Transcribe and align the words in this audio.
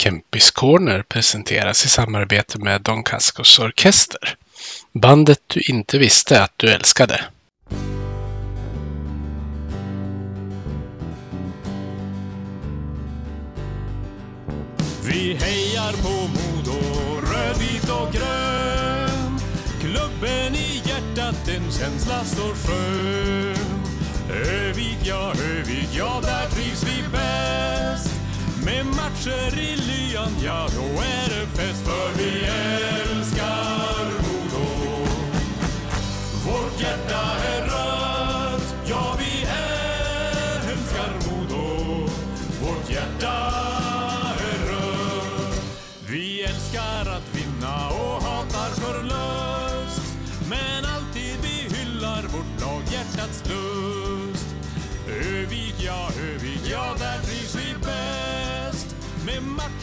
Kempis 0.00 0.50
Corner 0.50 1.02
presenteras 1.02 1.84
i 1.84 1.88
samarbete 1.88 2.58
med 2.58 2.82
Don 2.82 3.02
Cascos 3.02 3.58
Orkester. 3.58 4.36
Bandet 4.92 5.38
du 5.46 5.60
inte 5.60 5.98
visste 5.98 6.42
att 6.42 6.52
du 6.56 6.72
älskade. 6.72 7.24
Vi 15.08 15.34
hejar 15.34 15.92
på 15.92 16.08
Modo, 16.08 16.80
rödvit 17.32 17.90
och 17.90 18.12
grön. 18.12 19.38
Klubben 19.80 20.54
i 20.54 20.82
hjärtat, 20.84 21.48
en 21.48 21.72
känsla 21.72 22.24
så 22.24 22.54
skön. 22.54 23.56
Övik, 24.30 24.98
ja, 25.02 25.32
Övik, 25.32 25.88
ja, 25.92 26.20
där 26.22 26.48
trivs 26.48 26.82
vi 26.82 27.02
bäst. 27.12 27.79
Med 28.84 28.94
matcher 28.96 29.58
i 29.58 29.76
lyan, 29.76 30.32
ja, 30.44 30.68
då 30.76 30.82
är 31.02 31.28
det 31.28 31.46
fest. 31.46 31.84
För 31.84 32.18
vi 32.18 32.44
är 32.44 33.09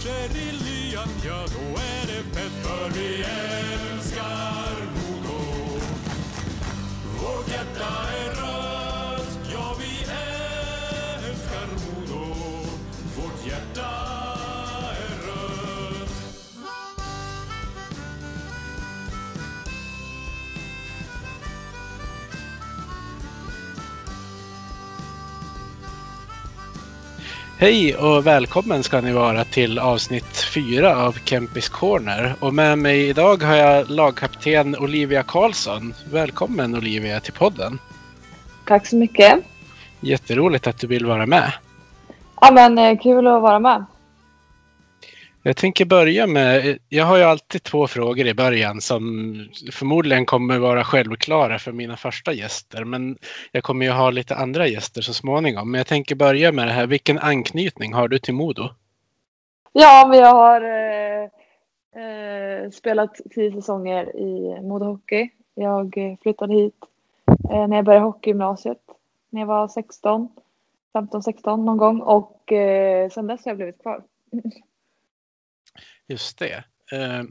Med 0.07 0.35
i 0.35 0.51
lyan, 0.51 1.09
ja, 1.25 1.45
då 1.53 1.81
är 1.81 2.07
det 2.07 2.23
fest. 2.33 2.55
För 2.63 2.89
vi 2.89 3.23
är 3.23 3.66
Hej 27.59 27.95
och 27.95 28.27
välkommen 28.27 28.83
ska 28.83 29.01
ni 29.01 29.11
vara 29.11 29.43
till 29.43 29.79
avsnitt 29.79 30.37
fyra 30.53 30.97
av 30.97 31.11
Kempis 31.11 31.69
Corner. 31.69 32.35
Och 32.39 32.53
med 32.53 32.77
mig 32.77 33.09
idag 33.09 33.43
har 33.43 33.55
jag 33.55 33.89
lagkapten 33.89 34.77
Olivia 34.77 35.23
Karlsson. 35.23 35.93
Välkommen 36.11 36.75
Olivia 36.75 37.19
till 37.19 37.33
podden. 37.33 37.79
Tack 38.65 38.87
så 38.87 38.95
mycket. 38.95 39.39
Jätteroligt 39.99 40.67
att 40.67 40.79
du 40.79 40.87
vill 40.87 41.05
vara 41.05 41.25
med. 41.25 41.53
Ja, 42.41 42.51
men 42.51 42.77
eh, 42.77 42.99
kul 42.99 43.27
att 43.27 43.41
vara 43.41 43.59
med. 43.59 43.85
Jag 45.47 45.57
tänker 45.57 45.85
börja 45.85 46.27
med, 46.27 46.77
jag 46.89 47.05
har 47.05 47.17
ju 47.17 47.23
alltid 47.23 47.63
två 47.63 47.87
frågor 47.87 48.27
i 48.27 48.33
början 48.33 48.81
som 48.81 49.35
förmodligen 49.71 50.25
kommer 50.25 50.59
vara 50.59 50.83
självklara 50.83 51.59
för 51.59 51.71
mina 51.71 51.97
första 51.97 52.33
gäster. 52.33 52.83
Men 52.83 53.17
jag 53.51 53.63
kommer 53.63 53.85
ju 53.85 53.91
ha 53.91 54.09
lite 54.09 54.35
andra 54.35 54.67
gäster 54.67 55.01
så 55.01 55.13
småningom. 55.13 55.71
Men 55.71 55.77
jag 55.77 55.87
tänker 55.87 56.15
börja 56.15 56.51
med 56.51 56.67
det 56.67 56.71
här, 56.71 56.87
vilken 56.87 57.19
anknytning 57.19 57.93
har 57.93 58.07
du 58.07 58.19
till 58.19 58.33
Modo? 58.33 58.69
Ja, 59.73 60.07
men 60.09 60.19
jag 60.19 60.33
har 60.33 60.61
eh, 60.61 61.23
eh, 62.03 62.69
spelat 62.69 63.21
tio 63.35 63.51
säsonger 63.51 64.15
i 64.15 64.61
Modo 64.61 64.85
Hockey. 64.85 65.29
Jag 65.55 66.17
flyttade 66.21 66.53
hit 66.53 66.75
eh, 67.51 67.67
när 67.67 67.75
jag 67.75 67.85
började 67.85 68.05
hockeygymnasiet 68.05 68.81
när 69.29 69.41
jag 69.41 69.47
var 69.47 69.67
16, 69.67 70.29
15-16 70.93 71.57
någon 71.57 71.77
gång 71.77 72.01
och 72.01 72.51
eh, 72.51 73.09
sen 73.09 73.27
dess 73.27 73.45
har 73.45 73.49
jag 73.49 73.57
blivit 73.57 73.81
kvar. 73.81 74.03
Just 76.07 76.39
det. 76.39 76.63
Eh, 76.91 77.23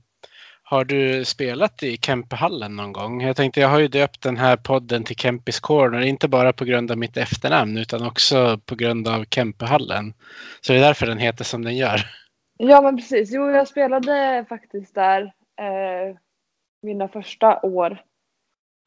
har 0.62 0.84
du 0.84 1.24
spelat 1.24 1.82
i 1.82 1.96
Kempehallen 1.96 2.76
någon 2.76 2.92
gång? 2.92 3.22
Jag 3.22 3.36
tänkte, 3.36 3.60
jag 3.60 3.68
har 3.68 3.78
ju 3.78 3.88
döpt 3.88 4.22
den 4.22 4.36
här 4.36 4.56
podden 4.56 5.04
till 5.04 5.16
Kempis 5.16 5.60
Corner, 5.60 6.00
inte 6.00 6.28
bara 6.28 6.52
på 6.52 6.64
grund 6.64 6.90
av 6.90 6.98
mitt 6.98 7.16
efternamn 7.16 7.78
utan 7.78 8.06
också 8.06 8.60
på 8.66 8.74
grund 8.74 9.08
av 9.08 9.24
Kempehallen. 9.24 10.14
Så 10.60 10.72
det 10.72 10.78
är 10.78 10.82
därför 10.82 11.06
den 11.06 11.18
heter 11.18 11.44
som 11.44 11.64
den 11.64 11.76
gör. 11.76 12.00
Ja, 12.56 12.82
men 12.82 12.96
precis. 12.96 13.30
Jo, 13.32 13.50
jag 13.50 13.68
spelade 13.68 14.44
faktiskt 14.48 14.94
där 14.94 15.22
eh, 15.60 16.16
mina 16.82 17.08
första 17.08 17.60
år. 17.62 18.02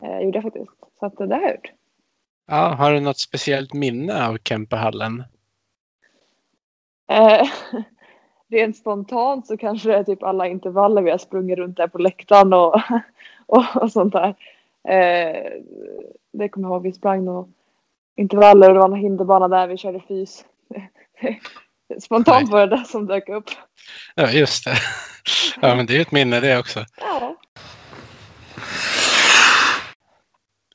Eh, 0.04 0.20
gjorde 0.20 0.38
jag 0.38 0.44
faktiskt. 0.44 0.72
Så 1.00 1.06
att 1.06 1.18
det 1.18 1.36
har 1.36 1.42
jag 1.42 1.52
gjort. 1.52 1.72
Ja, 2.48 2.76
har 2.76 2.92
du 2.92 3.00
något 3.00 3.20
speciellt 3.20 3.74
minne 3.74 4.28
av 4.28 4.38
Kempehallen? 4.44 5.24
Eh, 7.12 7.48
rent 8.50 8.78
spontant 8.78 9.48
så 9.48 9.58
kanske 9.58 9.90
det 9.90 9.96
är 9.96 10.04
typ 10.04 10.24
alla 10.24 10.48
intervaller 10.48 11.02
vi 11.02 11.12
har 11.12 11.18
sprungit 11.18 11.58
runt 11.58 11.78
där 11.78 11.88
på 11.88 11.98
läktaren 11.98 12.54
och, 12.54 12.82
och, 13.46 13.66
och 13.76 13.92
sånt 13.92 14.14
där. 14.14 14.36
Eh, 14.88 15.52
det 16.34 16.50
kommer 16.50 16.68
jag 16.68 16.76
ihåg. 16.76 16.84
Vi 16.84 16.94
sprang 16.94 17.26
nog 17.26 17.54
intervaller 18.16 18.68
och 18.68 18.74
det 18.74 18.80
var 18.80 18.90
en 18.90 18.96
hinderbana 18.96 19.48
där 19.48 19.68
vi 19.68 19.78
körde 19.78 20.00
fys. 20.08 20.46
Spontant 22.02 22.50
var 22.50 22.68
det 22.68 22.78
det 22.78 22.86
som 22.86 23.08
dök 23.08 23.30
upp. 23.30 23.50
Ja, 24.16 24.32
just 24.32 24.66
det. 24.66 24.78
Ja, 25.62 25.76
men 25.76 25.86
det 25.86 25.94
är 25.94 25.96
ju 25.96 26.02
ett 26.02 26.12
minne 26.12 26.40
det 26.40 26.58
också. 26.58 26.86
Ja. 26.98 27.36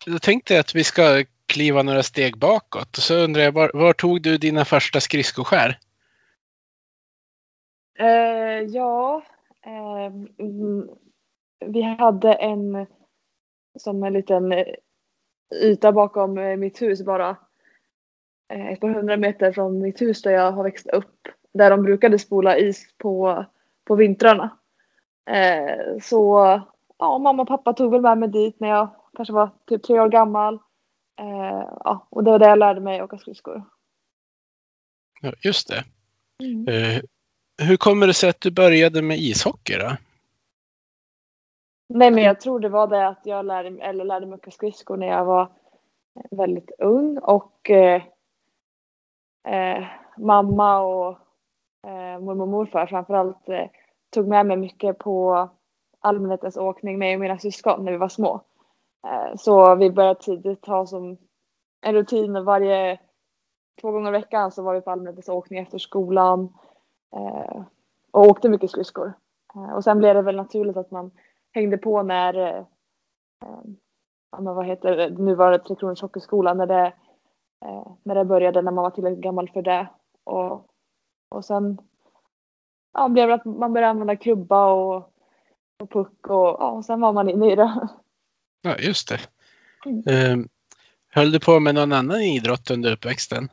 Då 0.06 0.18
tänkte 0.18 0.54
jag 0.54 0.60
att 0.60 0.74
vi 0.74 0.84
ska 0.84 1.24
kliva 1.46 1.82
några 1.82 2.02
steg 2.02 2.38
bakåt. 2.38 2.96
Och 2.96 3.02
så 3.02 3.14
undrar 3.14 3.42
jag, 3.42 3.52
var, 3.52 3.70
var 3.74 3.92
tog 3.92 4.22
du 4.22 4.38
dina 4.38 4.64
första 4.64 5.00
skridskoskär? 5.00 5.78
Eh, 7.98 8.62
ja, 8.62 9.22
eh, 9.62 10.12
vi 11.66 11.82
hade 11.82 12.32
en 12.34 12.86
som 13.78 14.04
en 14.04 14.12
liten 14.12 14.52
eh, 14.52 14.66
yta 15.62 15.92
bakom 15.92 16.38
eh, 16.38 16.56
mitt 16.56 16.82
hus 16.82 17.02
bara. 17.02 17.36
Eh, 18.48 18.66
ett 18.66 18.80
par 18.80 18.88
hundra 18.88 19.16
meter 19.16 19.52
från 19.52 19.82
mitt 19.82 20.02
hus 20.02 20.22
där 20.22 20.30
jag 20.30 20.52
har 20.52 20.64
växt 20.64 20.86
upp. 20.86 21.28
Där 21.52 21.70
de 21.70 21.82
brukade 21.82 22.18
spola 22.18 22.58
is 22.58 22.94
på, 22.98 23.44
på 23.84 23.94
vintrarna. 23.94 24.58
Eh, 25.30 25.98
så 26.02 26.38
ja, 26.98 27.18
mamma 27.18 27.42
och 27.42 27.48
pappa 27.48 27.72
tog 27.72 27.92
väl 27.92 28.00
med 28.00 28.18
mig 28.18 28.28
dit 28.28 28.60
när 28.60 28.68
jag 28.68 28.88
kanske 29.16 29.34
var 29.34 29.50
typ 29.66 29.82
tre 29.82 30.00
år 30.00 30.08
gammal. 30.08 30.58
Ja, 31.84 32.06
och 32.10 32.24
det 32.24 32.30
var 32.30 32.38
där 32.38 32.48
jag 32.48 32.58
lärde 32.58 32.80
mig 32.80 33.02
åka 33.02 33.18
skridskor. 33.18 33.64
Ja, 35.20 35.32
just 35.42 35.68
det. 35.68 35.84
Mm. 36.44 37.00
Hur 37.62 37.76
kommer 37.76 38.06
det 38.06 38.14
sig 38.14 38.30
att 38.30 38.40
du 38.40 38.50
började 38.50 39.02
med 39.02 39.18
ishockey 39.18 39.74
då? 39.78 39.96
Nej, 41.88 42.10
men 42.10 42.24
jag 42.24 42.40
tror 42.40 42.60
det 42.60 42.68
var 42.68 42.86
det 42.86 43.08
att 43.08 43.20
jag 43.24 43.46
lärde, 43.46 43.82
eller 43.82 44.04
lärde 44.04 44.26
mig 44.26 44.34
åka 44.34 44.50
skridskor 44.50 44.96
när 44.96 45.06
jag 45.06 45.24
var 45.24 45.48
väldigt 46.30 46.70
ung 46.78 47.18
och 47.18 47.70
eh, 47.70 48.02
eh, 49.48 49.84
mamma 50.18 50.80
och 50.80 51.10
eh, 51.86 52.20
mormor 52.20 52.42
och 52.42 52.48
morfar 52.48 52.86
framförallt 52.86 53.48
eh, 53.48 53.66
tog 54.10 54.28
med 54.28 54.46
mig 54.46 54.56
mycket 54.56 54.98
på 54.98 55.48
allmänhetens 56.00 56.56
åkning 56.56 56.98
med 56.98 57.20
mina 57.20 57.38
syskon 57.38 57.84
när 57.84 57.92
vi 57.92 57.98
var 57.98 58.08
små. 58.08 58.40
Eh, 59.06 59.36
så 59.36 59.74
vi 59.74 59.90
började 59.90 60.20
tidigt 60.20 60.66
ha 60.66 60.86
som 60.86 61.16
en 61.80 61.94
rutin 61.94 62.44
varje 62.44 62.98
två 63.80 63.90
gånger 63.90 64.08
i 64.08 64.12
veckan 64.12 64.50
så 64.52 64.62
var 64.62 64.74
vi 64.74 64.80
på 64.80 64.90
allmänhetens 64.90 65.28
åkning 65.28 65.58
efter 65.58 65.78
skolan 65.78 66.40
eh, 66.44 66.48
och 68.10 68.26
åkte 68.26 68.48
mycket 68.48 68.70
skridskor. 68.70 69.12
Eh, 69.54 69.72
och 69.72 69.84
sen 69.84 69.98
blev 69.98 70.14
det 70.14 70.22
väl 70.22 70.36
naturligt 70.36 70.76
att 70.76 70.90
man 70.90 71.10
hängde 71.52 71.78
på 71.78 72.02
när, 72.02 72.34
eh, 72.34 72.64
men 74.38 74.54
vad 74.54 74.66
heter 74.66 74.96
det, 74.96 75.08
nuvarande 75.10 75.58
Tre 75.58 75.76
Kronors 75.76 76.02
Hockeyskola, 76.02 76.54
när 76.54 76.66
det, 76.66 76.92
eh, 77.64 77.86
när 78.02 78.14
det 78.14 78.24
började, 78.24 78.62
när 78.62 78.72
man 78.72 78.84
var 78.84 78.90
tillräckligt 78.90 79.24
gammal 79.24 79.48
för 79.48 79.62
det. 79.62 79.86
Och, 80.24 80.66
och 81.28 81.44
sen 81.44 81.78
ja, 82.92 83.08
blev 83.08 83.28
det 83.28 83.34
att 83.34 83.44
man 83.44 83.72
började 83.72 83.90
använda 83.90 84.16
klubba 84.16 84.72
och, 84.72 85.12
och 85.78 85.90
puck 85.90 86.26
och, 86.28 86.56
ja, 86.60 86.70
och 86.70 86.84
sen 86.84 87.00
var 87.00 87.12
man 87.12 87.28
inne 87.28 87.52
i 87.52 87.56
det. 87.56 87.88
Ja, 88.62 88.76
just 88.78 89.08
det. 89.08 89.20
Mm. 89.86 90.02
Eh, 90.06 90.46
höll 91.08 91.32
du 91.32 91.40
på 91.40 91.60
med 91.60 91.74
någon 91.74 91.92
annan 91.92 92.20
idrott 92.20 92.70
under 92.70 92.92
uppväxten? 92.92 93.48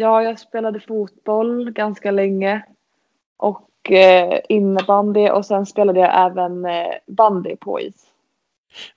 Ja, 0.00 0.22
jag 0.22 0.38
spelade 0.38 0.80
fotboll 0.80 1.70
ganska 1.70 2.10
länge 2.10 2.62
och 3.36 3.92
eh, 3.92 4.40
innebandy 4.48 5.30
och 5.30 5.46
sen 5.46 5.66
spelade 5.66 6.00
jag 6.00 6.26
även 6.26 6.64
eh, 6.64 6.94
bandy 7.06 7.56
på 7.56 7.80
is. 7.80 8.06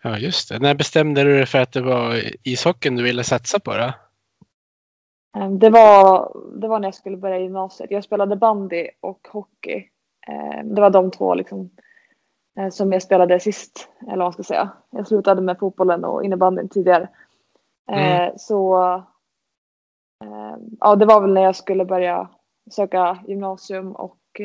Ja, 0.02 0.18
just 0.18 0.50
det. 0.50 0.60
När 0.60 0.76
bestämde 0.76 1.24
du 1.24 1.38
dig 1.38 1.46
för 1.46 1.60
att 1.60 1.72
det 1.72 1.82
var 1.82 2.16
ishockeyn 2.44 2.96
du 2.96 3.04
ville 3.04 3.24
satsa 3.24 3.60
på 3.60 3.72
då? 3.72 3.94
Eh, 5.38 5.50
det 5.50 5.70
var, 5.70 6.32
det 6.56 6.68
var 6.68 6.80
när 6.80 6.88
jag 6.88 6.96
skulle 6.96 7.18
börja 7.18 7.40
gymnasiet. 7.40 7.92
Jag 7.92 8.04
spelade 8.04 8.36
bandy 8.36 8.88
och 9.00 9.28
hockey. 9.32 9.88
Eh, 10.28 10.64
det 10.64 10.82
var 10.82 10.90
de 10.90 11.12
två 11.12 11.36
liksom, 11.36 11.70
eh, 12.58 12.70
som 12.70 12.92
jag 12.92 13.02
spelade 13.02 13.40
sist, 13.40 13.90
eller 14.02 14.18
vad 14.18 14.26
man 14.26 14.34
ska 14.34 14.44
säga. 14.44 14.70
Jag 14.90 15.08
slutade 15.08 15.42
med 15.42 15.60
fotbollen 15.60 16.06
och 16.06 16.24
innebandyn 16.24 16.70
tidigare. 16.70 17.10
Mm. 17.92 18.32
Så 18.38 18.78
ja, 20.80 20.96
det 20.96 21.06
var 21.06 21.22
väl 21.22 21.34
när 21.34 21.42
jag 21.42 21.56
skulle 21.56 21.86
börja 21.86 22.30
söka 22.72 23.24
gymnasium 23.28 23.92
och 23.92 24.42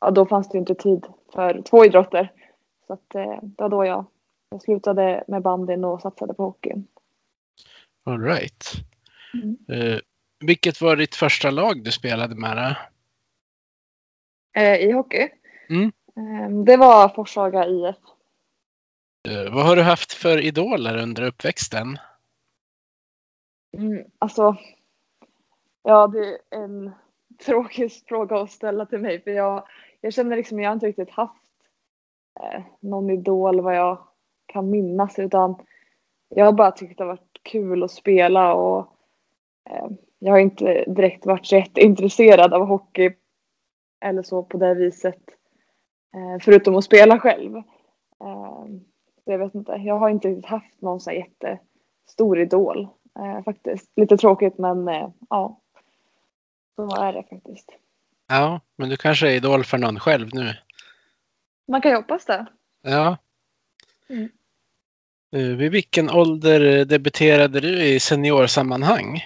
ja, 0.00 0.10
då 0.10 0.26
fanns 0.26 0.48
det 0.48 0.58
inte 0.58 0.74
tid 0.74 1.06
för 1.34 1.62
två 1.62 1.84
idrotter. 1.84 2.32
Så 2.86 2.92
att, 2.92 3.10
det 3.42 3.54
var 3.56 3.68
då 3.68 3.84
jag, 3.84 4.04
jag 4.50 4.62
slutade 4.62 5.24
med 5.28 5.42
bandyn 5.42 5.84
och 5.84 6.00
satsade 6.00 6.34
på 6.34 6.42
hockeyn. 6.42 6.86
All 8.06 8.20
right. 8.20 8.64
Mm. 9.34 9.56
Uh, 9.72 10.00
vilket 10.40 10.80
var 10.80 10.96
ditt 10.96 11.14
första 11.14 11.50
lag 11.50 11.84
du 11.84 11.92
spelade 11.92 12.34
med? 12.34 12.76
Uh, 14.58 14.74
I 14.74 14.92
hockey? 14.92 15.28
Mm. 15.68 15.92
Uh, 16.18 16.64
det 16.64 16.76
var 16.76 17.08
Forshaga 17.08 17.66
IF. 17.66 17.96
vad 19.50 19.66
har 19.66 19.76
du 19.76 19.82
haft 19.82 20.12
för 20.12 20.38
idoler 20.38 21.02
under 21.02 21.22
uppväxten? 21.22 21.98
Mm, 23.78 24.04
alltså, 24.18 24.56
ja 25.82 26.06
det 26.06 26.28
är 26.28 26.38
en 26.50 26.90
tråkig 27.46 27.92
fråga 27.92 28.40
att 28.40 28.50
ställa 28.50 28.86
till 28.86 28.98
mig 28.98 29.22
för 29.22 29.30
jag, 29.30 29.68
jag 30.00 30.12
känner 30.12 30.36
liksom 30.36 30.60
jag 30.60 30.70
har 30.70 30.74
inte 30.74 30.86
riktigt 30.86 31.10
haft 31.10 31.52
eh, 32.40 32.62
någon 32.80 33.10
idol 33.10 33.60
vad 33.60 33.76
jag 33.76 33.98
kan 34.46 34.70
minnas 34.70 35.18
utan 35.18 35.54
jag 36.28 36.44
har 36.44 36.52
bara 36.52 36.70
tyckt 36.70 36.98
det 36.98 37.04
har 37.04 37.08
varit 37.08 37.40
kul 37.42 37.82
att 37.82 37.90
spela 37.90 38.54
och 38.54 38.86
eh, 39.70 39.88
jag 40.18 40.32
har 40.32 40.38
inte 40.38 40.84
direkt 40.84 41.26
varit 41.26 41.46
så 41.46 41.56
jätteintresserad 41.56 42.54
av 42.54 42.66
hockey 42.66 43.12
eller 44.00 44.22
så 44.22 44.42
på 44.42 44.58
det 44.58 44.74
viset. 44.74 45.22
Eh, 46.14 46.40
förutom 46.40 46.76
att 46.76 46.84
spela 46.84 47.18
själv. 47.18 47.56
Eh, 47.56 48.66
så 49.24 49.32
jag 49.32 49.38
vet 49.38 49.54
inte, 49.54 49.72
jag 49.72 49.98
har 49.98 50.10
inte 50.10 50.28
riktigt 50.28 50.46
haft 50.46 50.80
någon 50.80 51.00
så 51.00 51.12
jättestor 51.12 52.38
idol 52.38 52.88
eh, 53.18 53.42
faktiskt. 53.44 53.90
Lite 53.96 54.16
tråkigt 54.16 54.58
men 54.58 54.88
eh, 54.88 55.08
ja. 55.30 55.60
Så 56.76 56.96
är 56.96 57.12
det 57.12 57.22
faktiskt. 57.30 57.72
Ja, 58.28 58.60
men 58.76 58.88
du 58.88 58.96
kanske 58.96 59.28
är 59.28 59.34
idol 59.34 59.64
för 59.64 59.78
någon 59.78 60.00
själv 60.00 60.28
nu? 60.32 60.54
Man 61.68 61.80
kan 61.80 61.90
ju 61.90 61.96
hoppas 61.96 62.24
det. 62.24 62.46
Ja. 62.82 63.16
Mm. 64.08 64.28
Eh, 65.32 65.56
vid 65.56 65.72
vilken 65.72 66.10
ålder 66.10 66.84
debuterade 66.84 67.60
du 67.60 67.84
i 67.84 68.00
seniorsammanhang? 68.00 69.20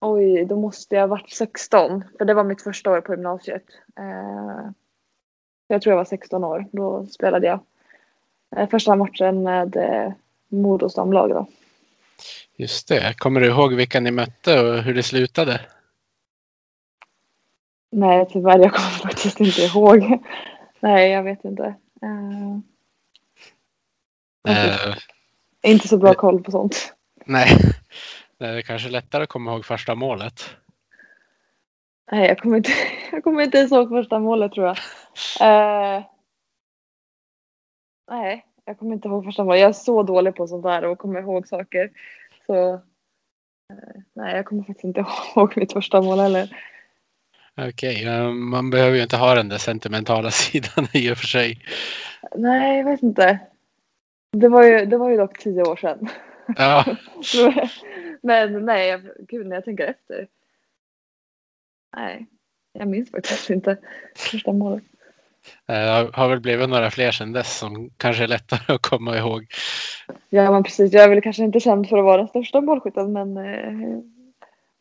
Oj, 0.00 0.44
då 0.44 0.56
måste 0.56 0.94
jag 0.94 1.02
ha 1.02 1.06
varit 1.06 1.30
16. 1.30 2.04
För 2.18 2.24
det 2.24 2.34
var 2.34 2.44
mitt 2.44 2.62
första 2.62 2.90
år 2.90 3.00
på 3.00 3.12
gymnasiet. 3.12 3.64
Eh, 3.98 4.70
jag 5.66 5.82
tror 5.82 5.92
jag 5.92 5.96
var 5.96 6.04
16 6.04 6.44
år. 6.44 6.66
Då 6.72 7.06
spelade 7.06 7.46
jag 7.46 7.60
eh, 8.56 8.68
första 8.68 8.96
matchen 8.96 9.42
med 9.42 9.76
Modos 10.48 10.94
damlag. 10.94 11.30
Då. 11.30 11.46
Just 12.56 12.88
det. 12.88 13.14
Kommer 13.18 13.40
du 13.40 13.46
ihåg 13.46 13.74
vilka 13.74 14.00
ni 14.00 14.10
mötte 14.10 14.60
och 14.60 14.82
hur 14.82 14.94
det 14.94 15.02
slutade? 15.02 15.60
Nej, 17.90 18.26
tyvärr. 18.30 18.58
Jag 18.58 18.72
kommer 18.72 18.90
faktiskt 18.90 19.40
inte 19.40 19.60
ihåg. 19.60 20.18
Nej, 20.80 21.10
jag 21.10 21.22
vet 21.22 21.44
inte. 21.44 21.74
Uh, 24.48 24.96
inte 25.62 25.88
så 25.88 25.98
bra 25.98 26.14
koll 26.14 26.42
på 26.42 26.50
sånt. 26.50 26.94
Nej. 27.24 27.48
det 28.38 28.46
är 28.46 28.62
kanske 28.62 28.88
lättare 28.88 29.22
att 29.22 29.28
komma 29.28 29.52
ihåg 29.52 29.64
första 29.64 29.94
målet. 29.94 30.56
Nej, 32.12 32.28
jag 32.28 32.38
kommer 32.38 32.56
inte, 32.56 32.70
jag 33.12 33.24
kommer 33.24 33.42
inte 33.42 33.58
ens 33.58 33.72
ihåg 33.72 33.88
första 33.88 34.18
målet 34.18 34.52
tror 34.52 34.66
jag. 34.66 34.76
Uh, 35.40 36.04
nej, 38.10 38.44
jag 38.68 38.78
kommer 38.78 38.94
inte 38.94 39.08
ihåg 39.08 39.24
första 39.24 39.44
målet. 39.44 39.60
Jag 39.60 39.68
är 39.68 39.72
så 39.72 40.02
dålig 40.02 40.34
på 40.34 40.46
sånt 40.46 40.62
där 40.62 40.84
och 40.84 40.98
kommer 40.98 41.20
ihåg 41.20 41.48
saker. 41.48 41.90
Så 42.46 42.72
uh, 42.72 42.80
nej, 44.14 44.36
jag 44.36 44.46
kommer 44.46 44.62
faktiskt 44.62 44.84
inte 44.84 45.00
ihåg 45.36 45.56
mitt 45.56 45.72
första 45.72 46.02
mål 46.02 46.18
heller. 46.18 46.56
Okej, 47.56 48.02
okay, 48.02 48.32
man 48.32 48.70
behöver 48.70 48.96
ju 48.96 49.02
inte 49.02 49.16
ha 49.16 49.34
den 49.34 49.48
där 49.48 49.58
sentimentala 49.58 50.30
sidan 50.44 50.86
i 50.92 51.12
och 51.12 51.18
för 51.18 51.26
sig. 51.26 51.64
Nej, 52.34 52.78
jag 52.78 52.84
vet 52.84 53.02
inte. 53.02 53.38
Det 54.32 54.48
var 54.48 54.64
ju, 54.64 54.86
det 54.86 54.96
var 54.96 55.10
ju 55.10 55.16
dock 55.16 55.38
tio 55.38 55.62
år 55.62 55.76
sedan. 55.76 56.08
Ja. 56.56 56.84
Men 58.22 58.66
nej, 58.66 59.02
gud 59.18 59.46
när 59.46 59.56
jag 59.56 59.64
tänker 59.64 59.84
efter. 59.84 60.28
Nej, 61.96 62.26
jag 62.72 62.88
minns 62.88 63.10
faktiskt 63.10 63.50
inte 63.50 63.78
första 64.16 64.52
målet. 64.52 64.84
Det 65.66 66.10
har 66.12 66.28
väl 66.28 66.40
blivit 66.40 66.68
några 66.68 66.90
fler 66.90 67.10
sedan 67.10 67.32
dess 67.32 67.58
som 67.58 67.90
kanske 67.96 68.22
är 68.22 68.28
lättare 68.28 68.74
att 68.74 68.82
komma 68.82 69.16
ihåg. 69.16 69.46
Ja, 70.28 70.50
men 70.50 70.62
precis. 70.62 70.92
Jag 70.92 71.04
är 71.04 71.08
väl 71.08 71.22
kanske 71.22 71.44
inte 71.44 71.60
känd 71.60 71.88
för 71.88 71.98
att 71.98 72.04
vara 72.04 72.16
den 72.16 72.28
största 72.28 72.60
målskytten, 72.60 73.12
men, 73.12 73.36
eh, 73.36 74.02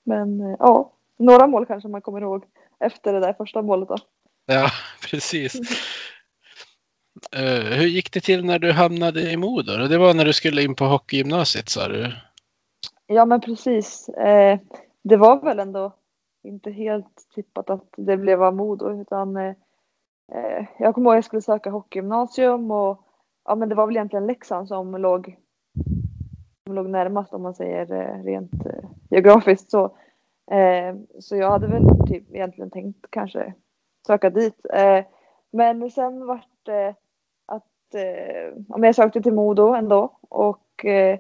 men 0.04 0.42
eh, 0.42 0.56
ja, 0.60 0.94
några 1.20 1.48
mål 1.48 1.66
kanske 1.66 1.90
man 1.90 2.02
kommer 2.02 2.22
ihåg 2.22 2.44
efter 2.80 3.14
det 3.14 3.20
där 3.20 3.34
första 3.34 3.62
målet. 3.62 3.90
Då. 3.90 3.98
Ja, 4.46 4.70
precis. 5.12 5.56
Uh, 7.36 7.78
hur 7.78 7.88
gick 7.88 8.12
det 8.12 8.20
till 8.20 8.46
när 8.46 8.60
du 8.60 8.72
hamnade 8.72 9.32
i 9.32 9.38
Modo? 9.38 9.88
Det 9.88 9.98
var 9.98 10.14
när 10.14 10.26
du 10.26 10.34
skulle 10.34 10.64
in 10.64 10.76
på 10.76 10.86
hockeygymnasiet 10.86 11.70
sa 11.70 11.88
du? 11.88 12.12
Ja 13.08 13.26
men 13.26 13.42
precis. 13.42 14.10
Eh, 14.10 14.60
det 15.04 15.18
var 15.18 15.42
väl 15.42 15.60
ändå 15.60 15.94
inte 16.44 16.72
helt 16.72 17.28
tippat 17.36 17.70
att 17.70 17.94
det 17.98 18.18
blev 18.18 18.44
av 18.44 18.56
Modo 18.56 19.02
utan 19.02 19.38
eh, 19.38 19.54
eh, 20.32 20.66
jag 20.78 20.96
kommer 20.96 21.10
ihåg 21.10 21.14
att 21.14 21.18
jag 21.18 21.24
skulle 21.24 21.42
söka 21.42 21.70
hockeygymnasium 21.70 22.72
och 22.72 23.02
ja 23.46 23.56
men 23.56 23.70
det 23.70 23.76
var 23.76 23.88
väl 23.88 23.96
egentligen 23.96 24.28
Leksand 24.28 24.68
som 24.68 24.96
låg, 24.96 25.38
som 26.66 26.76
låg 26.76 26.90
närmast 26.90 27.34
om 27.34 27.42
man 27.42 27.54
säger 27.54 27.92
eh, 27.92 28.24
rent 28.24 28.66
eh, 28.66 28.90
geografiskt 29.10 29.72
så. 29.72 29.86
Eh, 30.52 30.96
så 31.20 31.36
jag 31.36 31.52
hade 31.52 31.68
väl 31.68 31.84
typ 32.08 32.36
egentligen 32.36 32.72
tänkt 32.72 33.06
kanske 33.10 33.54
söka 34.08 34.30
dit. 34.30 34.66
Eh, 34.74 35.06
men 35.52 35.92
sen 35.92 36.28
vart 36.28 36.66
det 36.66 36.96
eh, 37.94 38.54
jag 38.68 38.96
sökte 38.96 39.22
till 39.22 39.34
Modo 39.34 39.74
ändå 39.74 40.20
och 40.30 40.86
eh, 40.86 41.20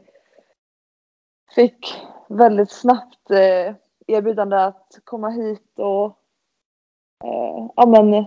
fick 1.56 2.01
väldigt 2.27 2.71
snabbt 2.71 3.31
eh, 3.31 3.75
erbjudande 4.07 4.56
att 4.56 5.00
komma 5.04 5.30
hit 5.30 5.80
och 5.80 6.06
eh, 7.23 7.69
ja, 7.76 7.85
men, 7.85 8.26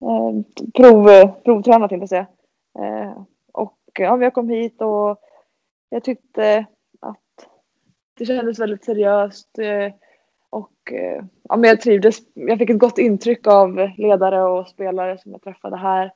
eh, 0.00 0.62
prov, 0.74 1.08
eh, 1.08 1.30
provtränat, 1.44 1.90
tänkte 1.90 2.02
jag 2.02 2.08
säga. 2.08 2.26
Eh, 2.78 3.22
och 3.52 3.78
ja, 3.92 4.22
jag 4.22 4.34
kom 4.34 4.48
hit 4.48 4.82
och 4.82 5.20
jag 5.88 6.04
tyckte 6.04 6.66
att 7.00 7.48
det 8.18 8.26
kändes 8.26 8.58
väldigt 8.58 8.84
seriöst 8.84 9.58
eh, 9.58 9.92
och 10.50 10.92
eh, 10.92 11.24
ja, 11.42 11.56
men 11.56 11.70
jag 11.70 11.80
trivdes. 11.80 12.18
Jag 12.34 12.58
fick 12.58 12.70
ett 12.70 12.78
gott 12.78 12.98
intryck 12.98 13.46
av 13.46 13.90
ledare 13.96 14.42
och 14.42 14.68
spelare 14.68 15.18
som 15.18 15.32
jag 15.32 15.42
träffade 15.42 15.76
här 15.76 16.12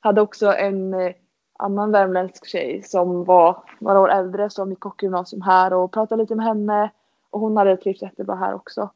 hade 0.00 0.20
också 0.20 0.52
en 0.52 0.94
eh, 0.94 1.12
annan 1.58 1.92
värmländsk 1.92 2.46
tjej 2.46 2.82
som 2.82 3.24
var 3.24 3.62
några 3.78 4.00
år 4.00 4.10
äldre 4.10 4.50
som 4.50 4.70
gick 4.70 4.82
hockeygymnasium 4.82 5.42
här 5.42 5.72
och 5.72 5.92
pratade 5.92 6.22
lite 6.22 6.34
med 6.34 6.46
henne 6.46 6.90
och 7.30 7.40
hon 7.40 7.56
hade 7.56 7.76
trivts 7.76 8.02
jättebra 8.02 8.34
här 8.34 8.54
också. 8.54 8.90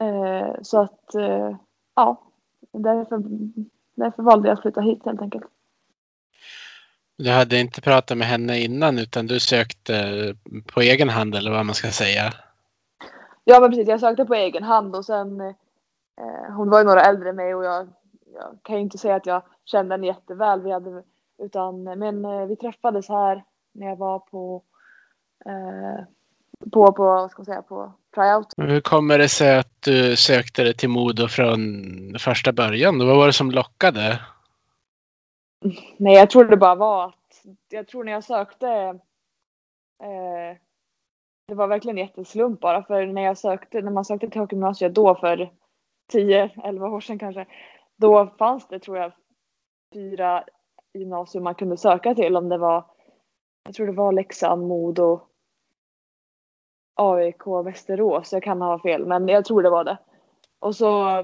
Eh, 0.00 0.62
så 0.62 0.80
att 0.80 1.14
eh, 1.14 1.56
ja, 1.94 2.16
därför, 2.78 3.22
därför 3.94 4.22
valde 4.22 4.48
jag 4.48 4.54
att 4.54 4.62
flytta 4.62 4.80
hit 4.80 5.04
helt 5.04 5.22
enkelt. 5.22 5.44
Du 7.16 7.30
hade 7.30 7.60
inte 7.60 7.80
pratat 7.80 8.18
med 8.18 8.26
henne 8.26 8.60
innan 8.60 8.98
utan 8.98 9.26
du 9.26 9.40
sökte 9.40 9.94
på 10.74 10.80
egen 10.80 11.08
hand 11.08 11.34
eller 11.34 11.50
vad 11.50 11.66
man 11.66 11.74
ska 11.74 11.88
säga? 11.88 12.32
Ja 13.44 13.60
men 13.60 13.70
precis, 13.70 13.88
jag 13.88 14.00
sökte 14.00 14.24
på 14.24 14.34
egen 14.34 14.62
hand 14.62 14.96
och 14.96 15.04
sen 15.04 15.40
eh, 15.40 16.52
hon 16.56 16.70
var 16.70 16.78
ju 16.78 16.84
några 16.84 17.00
äldre 17.00 17.28
än 17.28 17.36
mig 17.36 17.54
och 17.54 17.64
jag, 17.64 17.88
jag 18.34 18.58
kan 18.62 18.76
ju 18.76 18.82
inte 18.82 18.98
säga 18.98 19.14
att 19.14 19.26
jag 19.26 19.42
kände 19.64 19.94
henne 19.94 20.06
jätteväl. 20.06 20.62
Vi 20.62 20.72
hade, 20.72 21.02
utan, 21.38 21.82
men 21.82 22.24
eh, 22.24 22.46
vi 22.46 22.56
träffades 22.56 23.08
här 23.08 23.44
när 23.72 23.86
jag 23.86 23.96
var 23.96 24.18
på 24.18 24.62
eh, 25.46 26.04
på, 26.72 26.92
på, 26.92 27.04
vad 27.04 27.30
ska 27.30 27.40
man 27.40 27.46
säga, 27.46 27.62
på 27.62 27.92
tryout. 28.14 28.46
Hur 28.56 28.80
kommer 28.80 29.18
det 29.18 29.28
sig 29.28 29.58
att 29.58 29.82
du 29.82 30.16
sökte 30.16 30.62
dig 30.62 30.74
till 30.74 30.88
Modo 30.88 31.28
från 31.28 31.60
första 32.18 32.52
början? 32.52 33.06
Vad 33.06 33.16
var 33.16 33.26
det 33.26 33.32
som 33.32 33.50
lockade? 33.50 34.20
Nej, 35.96 36.14
jag 36.14 36.30
tror 36.30 36.44
det 36.44 36.56
bara 36.56 36.74
var 36.74 37.06
att 37.06 37.44
jag 37.68 37.88
tror 37.88 38.04
när 38.04 38.12
jag 38.12 38.24
sökte 38.24 38.68
eh, 40.02 40.58
det 41.48 41.54
var 41.54 41.66
verkligen 41.66 41.98
jätteslump 41.98 42.60
bara 42.60 42.82
för 42.82 43.06
när 43.06 43.22
jag 43.22 43.38
sökte, 43.38 43.80
när 43.80 43.90
man 43.90 44.04
sökte 44.04 44.28
till 44.28 44.40
hockeygymnasiet 44.40 44.94
då 44.94 45.14
för 45.14 45.52
10-11 46.12 46.88
år 46.88 47.00
sedan 47.00 47.18
kanske, 47.18 47.46
då 47.96 48.26
fanns 48.38 48.68
det 48.68 48.78
tror 48.78 48.98
jag 48.98 49.12
fyra 49.94 50.44
gymnasium 50.94 51.44
man 51.44 51.54
kunde 51.54 51.76
söka 51.76 52.14
till 52.14 52.36
om 52.36 52.48
det 52.48 52.58
var 52.58 52.84
jag 53.64 53.74
tror 53.74 53.86
det 53.86 53.92
var 53.92 54.12
Leksand, 54.12 54.66
Modo, 54.66 55.20
AIK, 56.94 57.46
Västerås. 57.64 58.32
Jag 58.32 58.42
kan 58.42 58.62
ha 58.62 58.78
fel, 58.78 59.06
men 59.06 59.28
jag 59.28 59.44
tror 59.44 59.62
det 59.62 59.70
var 59.70 59.84
det. 59.84 59.98
Och 60.58 60.76
så 60.76 61.22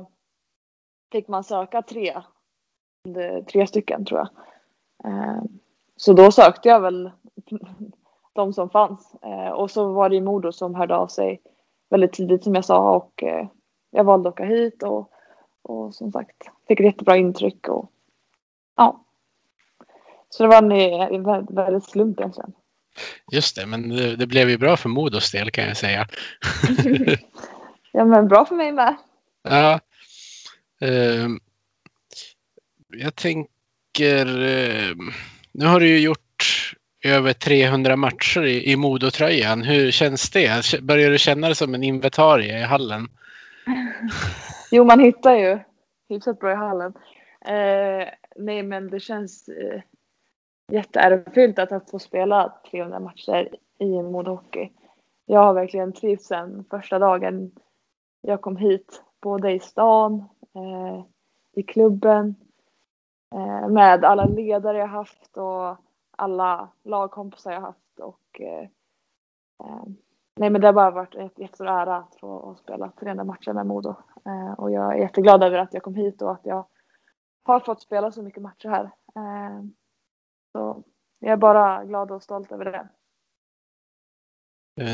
fick 1.12 1.28
man 1.28 1.44
söka 1.44 1.82
tre. 1.82 2.22
Tre 3.52 3.66
stycken 3.66 4.04
tror 4.04 4.20
jag. 4.20 4.28
Eh, 5.12 5.42
så 5.96 6.12
då 6.12 6.32
sökte 6.32 6.68
jag 6.68 6.80
väl 6.80 7.10
de 8.32 8.52
som 8.52 8.70
fanns. 8.70 9.14
Eh, 9.22 9.50
och 9.50 9.70
så 9.70 9.92
var 9.92 10.08
det 10.08 10.14
ju 10.14 10.22
Modo 10.22 10.52
som 10.52 10.74
hörde 10.74 10.96
av 10.96 11.06
sig 11.06 11.40
väldigt 11.90 12.12
tidigt 12.12 12.44
som 12.44 12.54
jag 12.54 12.64
sa 12.64 12.96
och 12.96 13.22
eh, 13.22 13.46
jag 13.90 14.04
valde 14.04 14.28
att 14.28 14.34
åka 14.34 14.44
hit 14.44 14.82
och, 14.82 15.10
och 15.62 15.94
som 15.94 16.12
sagt 16.12 16.50
fick 16.68 16.80
ett 16.80 16.86
jättebra 16.86 17.16
intryck 17.16 17.68
och 17.68 17.90
ja. 18.76 19.04
Så 20.28 20.42
det 20.42 20.48
var 20.48 20.56
en, 20.56 20.72
en 20.72 21.46
väldigt 21.54 21.84
slump 21.84 22.20
egentligen. 22.20 22.52
Just 23.32 23.56
det, 23.56 23.66
men 23.66 23.88
det, 23.88 24.16
det, 24.16 24.26
blev 24.26 24.50
ju 24.50 24.58
bra 24.58 24.76
för 24.76 24.88
Modos 24.88 25.30
del 25.30 25.50
kan 25.50 25.64
jag 25.64 25.76
säga. 25.76 26.06
ja, 27.92 28.04
men 28.04 28.28
bra 28.28 28.44
för 28.44 28.54
mig 28.54 28.72
med. 28.72 28.96
Ja. 29.42 29.80
Uh, 30.84 31.28
jag 32.88 33.14
tänker, 33.14 34.26
uh, 34.26 34.96
nu 35.52 35.66
har 35.66 35.80
du 35.80 35.88
ju 35.88 35.98
gjort 35.98 36.20
över 37.04 37.32
300 37.32 37.96
matcher 37.96 38.44
i, 38.44 38.72
i 38.72 38.76
Modotröjan. 38.76 39.62
Hur 39.62 39.90
känns 39.90 40.30
det? 40.30 40.80
Börjar 40.82 41.10
du 41.10 41.18
känna 41.18 41.48
det 41.48 41.54
som 41.54 41.74
en 41.74 41.82
inventarie 41.82 42.58
i 42.58 42.62
hallen? 42.62 43.08
jo, 44.70 44.84
man 44.84 45.00
hittar 45.00 45.34
ju 45.34 45.58
hyfsat 46.08 46.40
bra 46.40 46.52
i 46.52 46.54
hallen. 46.54 46.92
Uh, 47.48 48.08
nej, 48.36 48.62
men 48.62 48.90
det 48.90 49.00
känns 49.00 49.48
uh, 49.48 49.80
jätteärofyllt 50.72 51.58
att, 51.58 51.90
få 51.90 51.98
spela 51.98 52.54
300 52.70 53.00
matcher 53.00 53.48
i 53.78 54.02
Modo 54.02 54.30
Hockey. 54.30 54.70
Jag 55.26 55.40
har 55.40 55.54
verkligen 55.54 55.92
trivts 55.92 56.26
sedan 56.26 56.64
första 56.70 56.98
dagen 56.98 57.50
jag 58.20 58.40
kom 58.40 58.56
hit, 58.56 59.02
både 59.22 59.52
i 59.52 59.60
stan, 59.60 60.24
eh, 60.54 61.04
i 61.52 61.62
klubben, 61.62 62.34
eh, 63.34 63.68
med 63.68 64.04
alla 64.04 64.24
ledare 64.24 64.78
jag 64.78 64.86
haft 64.86 65.36
och 65.36 65.76
alla 66.16 66.68
lagkompisar 66.84 67.52
jag 67.52 67.60
haft. 67.60 68.00
Och, 68.00 68.40
eh, 68.40 68.68
eh 69.64 69.84
nej, 70.36 70.50
men 70.50 70.60
det 70.60 70.66
har 70.66 70.72
bara 70.72 70.90
varit 70.90 71.14
en 71.14 71.30
jättestor 71.36 71.66
ära 71.66 71.96
att 71.96 72.16
få 72.20 72.54
spela 72.54 72.90
300 72.90 73.24
matcher 73.24 73.52
med 73.52 73.66
Modo. 73.66 73.94
Eh, 74.24 74.52
och 74.52 74.70
jag 74.70 74.94
är 74.94 74.98
jätteglad 74.98 75.42
över 75.42 75.58
att 75.58 75.74
jag 75.74 75.82
kom 75.82 75.94
hit 75.94 76.22
och 76.22 76.32
att 76.32 76.46
jag 76.46 76.66
har 77.42 77.60
fått 77.60 77.80
spela 77.80 78.12
så 78.12 78.22
mycket 78.22 78.42
matcher 78.42 78.68
här. 78.68 78.84
Eh, 79.14 79.64
Eh, 80.54 80.60
så 80.60 80.82
jag 81.18 81.32
är 81.32 81.36
bara 81.36 81.84
glad 81.84 82.10
och 82.10 82.22
stolt 82.22 82.52
över 82.52 82.64
det. 82.64 82.88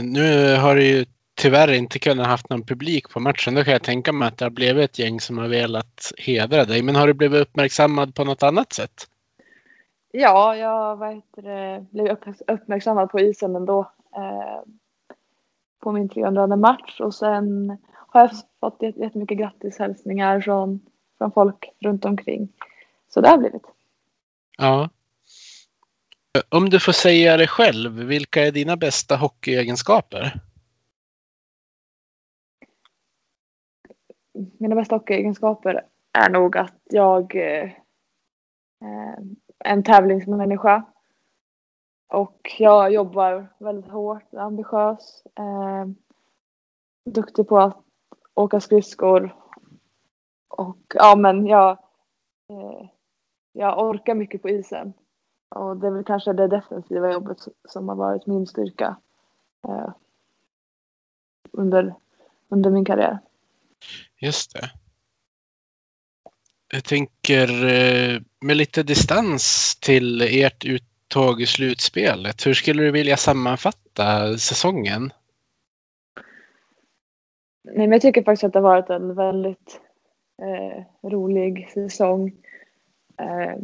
Nu 0.02 0.56
har 0.56 0.74
du 0.74 0.84
ju 0.84 1.04
tyvärr 1.34 1.72
inte 1.72 1.98
kunnat 1.98 2.26
haft 2.26 2.50
någon 2.50 2.62
publik 2.62 3.10
på 3.10 3.20
matchen. 3.20 3.54
Då 3.54 3.64
kan 3.64 3.72
jag 3.72 3.82
tänka 3.82 4.12
mig 4.12 4.28
att 4.28 4.38
det 4.38 4.44
har 4.44 4.50
blivit 4.50 4.90
ett 4.90 4.98
gäng 4.98 5.20
som 5.20 5.38
har 5.38 5.48
velat 5.48 6.12
hedra 6.18 6.64
dig. 6.64 6.82
Men 6.82 6.96
har 6.96 7.06
du 7.06 7.14
blivit 7.14 7.40
uppmärksammad 7.40 8.14
på 8.14 8.24
något 8.24 8.42
annat 8.42 8.72
sätt? 8.72 9.08
Ja, 10.10 10.56
jag 10.56 11.22
det, 11.36 11.86
blev 11.90 12.16
uppmärksammad 12.46 13.10
på 13.10 13.20
isen 13.20 13.56
ändå. 13.56 13.80
Eh, 14.16 14.62
på 15.80 15.92
min 15.92 16.08
300 16.08 16.56
match 16.56 17.00
och 17.00 17.14
sen 17.14 17.78
har 17.92 18.20
jag 18.20 18.30
fått 18.60 18.82
jättemycket 18.82 19.38
grattishälsningar 19.38 20.40
från, 20.40 20.80
från 21.18 21.32
folk 21.32 21.70
runt 21.80 22.04
omkring. 22.04 22.48
Så 23.08 23.20
det 23.20 23.28
har 23.28 23.38
blivit. 23.38 23.62
Ja. 24.58 24.88
Om 26.48 26.70
du 26.70 26.80
får 26.80 26.92
säga 26.92 27.36
det 27.36 27.46
själv, 27.46 27.92
vilka 27.92 28.46
är 28.46 28.52
dina 28.52 28.76
bästa 28.76 29.16
hockeyegenskaper? 29.16 30.40
mina 34.58 34.74
bästa 34.74 34.96
hockeyegenskaper 34.96 35.86
är 36.12 36.30
nog 36.30 36.56
att 36.56 36.80
jag 36.84 37.34
är 37.34 37.78
en 39.64 39.82
tävlingsmänniska. 39.82 40.84
Och 42.08 42.54
jag 42.58 42.92
jobbar 42.92 43.52
väldigt 43.58 43.90
hårt, 43.90 44.34
ambitiös, 44.34 45.22
eh, 45.38 45.86
duktig 47.04 47.48
på 47.48 47.58
att 47.58 47.84
åka 48.34 48.60
skridskor. 48.60 49.36
Och 50.48 50.78
ja, 50.94 51.16
men 51.16 51.46
jag, 51.46 51.70
eh, 52.50 52.88
jag 53.52 53.78
orkar 53.78 54.14
mycket 54.14 54.42
på 54.42 54.48
isen. 54.48 54.92
Och 55.48 55.76
det 55.76 55.86
är 55.86 55.90
väl 55.90 56.04
kanske 56.04 56.32
det 56.32 56.48
defensiva 56.48 57.12
jobbet 57.12 57.38
som 57.68 57.88
har 57.88 57.96
varit 57.96 58.26
min 58.26 58.46
styrka 58.46 58.96
eh, 59.68 59.88
under, 61.52 61.94
under 62.48 62.70
min 62.70 62.84
karriär. 62.84 63.18
Just 64.18 64.52
det. 64.52 64.70
Jag 66.72 66.84
tänker 66.84 67.64
eh, 67.64 68.20
med 68.40 68.56
lite 68.56 68.82
distans 68.82 69.76
till 69.80 70.22
ert 70.22 70.64
uttåg 70.64 71.40
i 71.40 71.46
slutspelet. 71.46 72.46
Hur 72.46 72.54
skulle 72.54 72.82
du 72.82 72.90
vilja 72.90 73.16
sammanfatta 73.16 74.38
säsongen? 74.38 75.12
Nej, 77.64 77.76
men 77.76 77.92
jag 77.92 78.00
tycker 78.00 78.22
faktiskt 78.22 78.44
att 78.44 78.52
det 78.52 78.58
har 78.58 78.68
varit 78.68 78.90
en 78.90 79.14
väldigt 79.14 79.80
eh, 80.42 81.08
rolig 81.10 81.70
säsong. 81.70 82.32
Eh, 83.20 83.56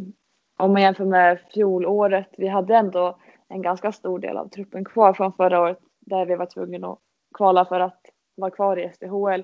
om 0.57 0.73
man 0.73 0.81
jämför 0.81 1.05
med 1.05 1.39
fjolåret. 1.53 2.29
Vi 2.37 2.47
hade 2.47 2.75
ändå 2.75 3.17
en 3.47 3.61
ganska 3.61 3.91
stor 3.91 4.19
del 4.19 4.37
av 4.37 4.47
truppen 4.47 4.85
kvar 4.85 5.13
från 5.13 5.33
förra 5.33 5.61
året 5.61 5.79
där 5.99 6.25
vi 6.25 6.35
var 6.35 6.45
tvungna 6.45 6.87
att 6.87 6.99
kvala 7.33 7.65
för 7.65 7.79
att 7.79 8.01
vara 8.35 8.51
kvar 8.51 8.79
i 8.79 8.91
SDHL 8.93 9.43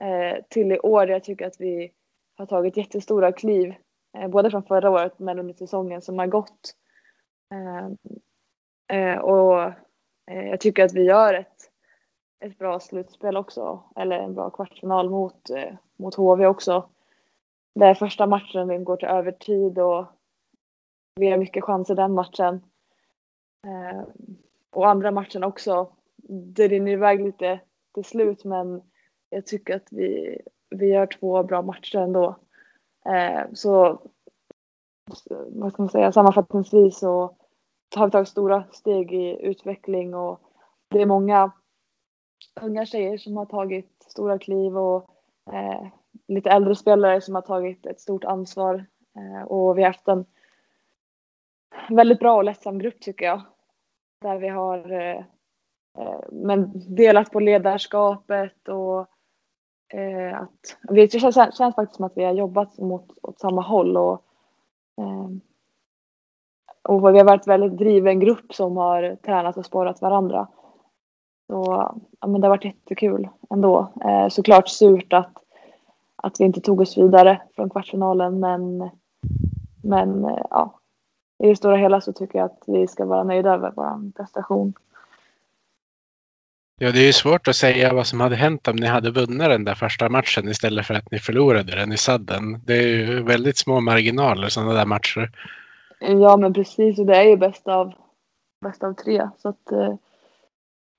eh, 0.00 0.44
till 0.48 0.72
i 0.72 0.78
år. 0.78 1.08
Jag 1.08 1.24
tycker 1.24 1.46
att 1.46 1.60
vi 1.60 1.92
har 2.36 2.46
tagit 2.46 2.76
jättestora 2.76 3.32
kliv, 3.32 3.74
eh, 4.18 4.28
både 4.28 4.50
från 4.50 4.62
förra 4.62 4.90
året 4.90 5.18
men 5.18 5.38
under 5.38 5.54
säsongen 5.54 6.02
som 6.02 6.18
har 6.18 6.26
gått. 6.26 6.74
Eh, 7.52 7.86
eh 8.98 9.18
och 9.18 9.62
eh, 10.30 10.48
jag 10.50 10.60
tycker 10.60 10.84
att 10.84 10.94
vi 10.94 11.04
gör 11.04 11.34
ett, 11.34 11.70
ett 12.44 12.58
bra 12.58 12.80
slutspel 12.80 13.36
också, 13.36 13.82
eller 13.96 14.18
en 14.18 14.34
bra 14.34 14.50
kvartsfinal 14.50 15.10
mot, 15.10 15.50
eh, 15.50 15.74
mot 15.98 16.14
HV 16.14 16.46
också. 16.46 16.88
Där 17.74 17.94
första 17.94 18.26
matchen 18.26 18.84
går 18.84 18.96
till 18.96 19.08
övertid 19.08 19.78
och 19.78 20.06
vi 21.14 21.30
har 21.30 21.38
mycket 21.38 21.64
chanser 21.64 21.94
den 21.94 22.14
matchen. 22.14 22.60
Ehm, 23.66 24.06
och 24.70 24.88
andra 24.88 25.10
matchen 25.10 25.44
också. 25.44 25.92
Det 26.54 26.68
rinner 26.68 26.92
iväg 26.92 27.24
lite 27.24 27.60
till 27.94 28.04
slut 28.04 28.44
men 28.44 28.82
jag 29.30 29.46
tycker 29.46 29.76
att 29.76 29.88
vi, 29.90 30.38
vi 30.70 30.86
gör 30.86 31.06
två 31.06 31.42
bra 31.42 31.62
matcher 31.62 31.98
ändå. 31.98 32.36
Eh, 33.06 33.42
så 33.52 34.02
vad 35.48 35.72
ska 35.72 35.82
man 35.82 35.88
säga, 35.88 36.12
sammanfattningsvis 36.12 36.98
så 36.98 37.36
har 37.96 38.06
vi 38.06 38.10
tagit 38.10 38.28
stora 38.28 38.64
steg 38.72 39.12
i 39.12 39.38
utveckling 39.42 40.14
och 40.14 40.40
det 40.88 41.02
är 41.02 41.06
många 41.06 41.52
unga 42.60 42.86
tjejer 42.86 43.18
som 43.18 43.36
har 43.36 43.46
tagit 43.46 44.06
stora 44.08 44.38
kliv 44.38 44.78
och 44.78 45.10
eh, 45.52 45.86
lite 46.28 46.50
äldre 46.50 46.74
spelare 46.74 47.20
som 47.20 47.34
har 47.34 47.42
tagit 47.42 47.86
ett 47.86 48.00
stort 48.00 48.24
ansvar 48.24 48.86
eh, 49.16 49.42
och 49.42 49.78
vi 49.78 49.82
har 49.82 49.90
haft 49.90 50.08
en 50.08 50.24
väldigt 51.88 52.18
bra 52.18 52.36
och 52.36 52.44
lättsam 52.44 52.78
grupp 52.78 53.00
tycker 53.00 53.24
jag. 53.24 53.42
Där 54.20 54.38
vi 54.38 54.48
har 54.48 54.92
eh, 54.92 55.24
eh, 55.98 56.20
men 56.32 56.72
delat 56.94 57.30
på 57.30 57.40
ledarskapet 57.40 58.68
och 58.68 59.00
eh, 59.98 60.40
att 60.40 60.78
det 60.82 61.12
känns, 61.12 61.34
känns, 61.34 61.74
faktiskt 61.74 61.96
som 61.96 62.04
att 62.04 62.16
vi 62.16 62.24
har 62.24 62.32
jobbat 62.32 62.78
mot 62.78 63.18
åt 63.22 63.40
samma 63.40 63.62
håll 63.62 63.96
och, 63.96 64.24
eh, 64.98 65.28
och 66.82 67.14
vi 67.14 67.18
har 67.18 67.24
varit 67.24 67.46
väldigt 67.46 67.78
driven 67.78 68.20
grupp 68.20 68.54
som 68.54 68.76
har 68.76 69.16
tränat 69.16 69.56
och 69.56 69.66
spårat 69.66 70.02
varandra. 70.02 70.48
Så 71.46 71.92
ja, 72.20 72.26
men 72.26 72.40
det 72.40 72.46
har 72.46 72.56
varit 72.56 72.64
jättekul 72.64 73.28
ändå. 73.50 73.92
Eh, 74.04 74.28
såklart 74.28 74.68
surt 74.68 75.12
att, 75.12 75.32
att 76.16 76.40
vi 76.40 76.44
inte 76.44 76.60
tog 76.60 76.80
oss 76.80 76.98
vidare 76.98 77.42
från 77.54 77.70
kvartsfinalen 77.70 78.40
men, 78.40 78.90
men 79.82 80.24
eh, 80.24 80.46
ja, 80.50 80.78
i 81.42 81.48
det 81.48 81.56
stora 81.56 81.76
hela 81.76 82.00
så 82.00 82.12
tycker 82.12 82.38
jag 82.38 82.46
att 82.46 82.64
vi 82.66 82.86
ska 82.86 83.04
vara 83.04 83.24
nöjda 83.24 83.54
över 83.54 83.72
vår 83.76 84.12
prestation. 84.12 84.72
Ja, 86.78 86.92
det 86.92 86.98
är 86.98 87.06
ju 87.06 87.12
svårt 87.12 87.48
att 87.48 87.56
säga 87.56 87.94
vad 87.94 88.06
som 88.06 88.20
hade 88.20 88.36
hänt 88.36 88.68
om 88.68 88.76
ni 88.76 88.86
hade 88.86 89.10
vunnit 89.10 89.48
den 89.48 89.64
där 89.64 89.74
första 89.74 90.08
matchen 90.08 90.48
istället 90.48 90.86
för 90.86 90.94
att 90.94 91.10
ni 91.10 91.18
förlorade 91.18 91.76
den 91.76 91.92
i 91.92 91.96
sadden. 91.96 92.60
Det 92.64 92.74
är 92.74 92.86
ju 92.86 93.22
väldigt 93.22 93.58
små 93.58 93.80
marginaler 93.80 94.48
sådana 94.48 94.72
där 94.72 94.86
matcher. 94.86 95.30
Ja, 96.00 96.36
men 96.36 96.52
precis. 96.52 96.98
Och 96.98 97.06
det 97.06 97.16
är 97.16 97.22
ju 97.22 97.36
bäst 97.36 97.68
av, 97.68 97.92
bäst 98.60 98.84
av 98.84 98.92
tre. 98.92 99.28
Så 99.38 99.48
att 99.48 99.72
eh, 99.72 99.94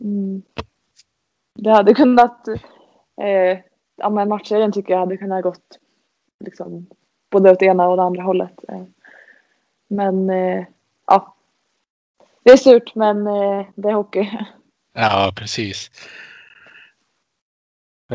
mm, 0.04 0.42
det 1.56 1.72
hade 1.72 1.94
kunnat... 1.94 2.48
Eh, 3.22 3.60
ja, 3.96 4.10
men 4.10 4.30
matchserien 4.30 4.72
tycker 4.72 4.94
jag 4.94 5.00
hade 5.00 5.18
kunnat 5.18 5.44
gått 5.44 5.80
liksom, 6.46 6.88
både 7.32 7.52
åt 7.52 7.62
ena 7.62 7.88
och 7.88 7.98
det 7.98 8.04
andra 8.04 8.24
hållet. 8.24 8.60
Eh, 8.68 8.84
men 9.94 10.30
eh, 10.30 10.66
ja, 11.08 11.36
det 12.44 12.52
är 12.52 12.58
surt 12.58 12.96
men 12.96 13.28
eh, 13.28 13.66
det 13.76 13.90
är 13.90 13.94
hockey. 13.94 14.30
Ja, 14.94 15.34
precis. 15.36 15.92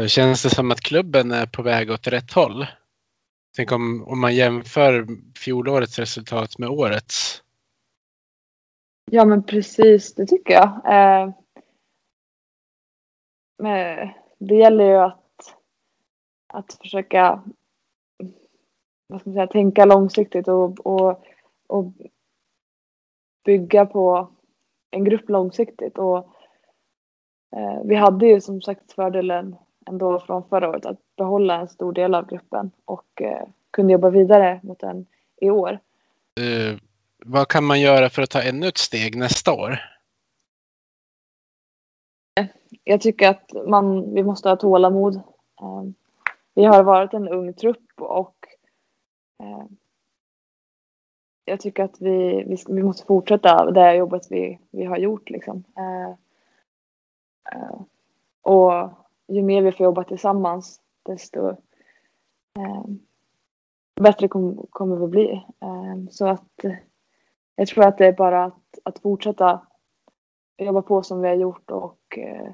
Känns 0.06 0.42
det 0.42 0.50
som 0.50 0.70
att 0.70 0.80
klubben 0.80 1.32
är 1.32 1.46
på 1.46 1.62
väg 1.62 1.90
åt 1.90 2.06
rätt 2.06 2.32
håll? 2.32 2.66
Tänk 3.56 3.72
om, 3.72 4.08
om 4.08 4.20
man 4.20 4.34
jämför 4.34 5.06
fjolårets 5.38 5.98
resultat 5.98 6.58
med 6.58 6.68
årets. 6.68 7.42
Ja 9.10 9.24
men 9.24 9.42
precis, 9.42 10.14
det 10.14 10.26
tycker 10.26 10.54
jag. 10.54 10.68
Eh, 10.68 11.30
men 13.58 14.08
det 14.38 14.54
gäller 14.54 14.84
ju 14.84 14.96
att, 14.96 15.54
att 16.46 16.78
försöka 16.82 17.42
vad 19.08 19.20
ska 19.20 19.30
man 19.30 19.34
säga, 19.34 19.46
tänka 19.46 19.84
långsiktigt 19.84 20.48
och, 20.48 20.86
och, 20.86 21.24
och 21.68 21.92
bygga 23.44 23.86
på 23.86 24.32
en 24.90 25.04
grupp 25.04 25.28
långsiktigt. 25.28 25.98
Och, 25.98 26.18
eh, 27.56 27.82
vi 27.84 27.94
hade 27.94 28.26
ju 28.26 28.40
som 28.40 28.62
sagt 28.62 28.92
fördelen 28.92 29.56
ändå 29.86 30.20
från 30.20 30.48
förra 30.48 30.68
året 30.68 30.86
att 30.86 31.00
behålla 31.16 31.60
en 31.60 31.68
stor 31.68 31.92
del 31.92 32.14
av 32.14 32.26
gruppen 32.26 32.70
och 32.84 33.22
eh, 33.22 33.48
kunde 33.70 33.92
jobba 33.92 34.10
vidare 34.10 34.60
mot 34.62 34.80
den 34.80 35.06
i 35.40 35.50
år. 35.50 35.78
Uh, 36.40 36.78
vad 37.26 37.48
kan 37.48 37.64
man 37.64 37.80
göra 37.80 38.10
för 38.10 38.22
att 38.22 38.30
ta 38.30 38.42
ännu 38.42 38.68
ett 38.68 38.78
steg 38.78 39.16
nästa 39.16 39.52
år? 39.52 39.78
Jag 42.84 43.00
tycker 43.00 43.28
att 43.28 43.52
man, 43.66 44.14
vi 44.14 44.24
måste 44.24 44.48
ha 44.48 44.56
tålamod. 44.56 45.14
Uh, 45.14 45.84
vi 46.54 46.64
har 46.64 46.82
varit 46.82 47.14
en 47.14 47.28
ung 47.28 47.54
trupp 47.54 48.00
och 48.00 48.36
uh, 49.42 49.66
jag 51.48 51.60
tycker 51.60 51.84
att 51.84 52.00
vi, 52.00 52.44
vi, 52.44 52.56
vi, 52.68 52.82
måste 52.82 53.06
fortsätta 53.06 53.70
det 53.70 53.94
jobbet 53.94 54.26
vi, 54.30 54.58
vi 54.70 54.84
har 54.84 54.96
gjort. 54.96 55.30
Liksom. 55.30 55.64
Eh, 55.76 56.10
eh, 57.52 57.80
och 58.42 58.90
ju 59.28 59.42
mer 59.42 59.62
vi 59.62 59.72
får 59.72 59.84
jobba 59.84 60.04
tillsammans 60.04 60.80
desto 61.02 61.48
eh, 62.58 62.84
bättre 64.00 64.28
kom, 64.28 64.66
kommer 64.70 64.96
vi 64.96 65.06
bli. 65.06 65.32
Eh, 65.60 66.10
så 66.10 66.26
att 66.26 66.64
jag 67.56 67.68
tror 67.68 67.84
att 67.84 67.98
det 67.98 68.06
är 68.06 68.12
bara 68.12 68.44
att, 68.44 68.78
att 68.84 68.98
fortsätta 68.98 69.66
jobba 70.58 70.82
på 70.82 71.02
som 71.02 71.20
vi 71.20 71.28
har 71.28 71.34
gjort 71.34 71.70
och 71.70 72.18
eh, 72.18 72.48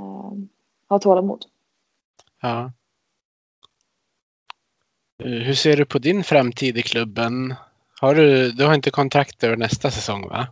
eh 0.00 0.32
ha 0.88 0.98
tålamod. 0.98 1.44
Ja. 2.42 2.72
Eh, 5.18 5.30
hur 5.30 5.54
ser 5.54 5.76
du 5.76 5.84
på 5.84 5.98
din 5.98 6.24
framtid 6.24 6.78
i 6.78 6.82
klubben? 6.82 7.54
Har 8.00 8.14
du, 8.14 8.52
du 8.52 8.64
har 8.64 8.74
inte 8.74 8.90
kontrakt 8.90 9.44
över 9.44 9.56
nästa 9.56 9.90
säsong 9.90 10.28
va? 10.28 10.48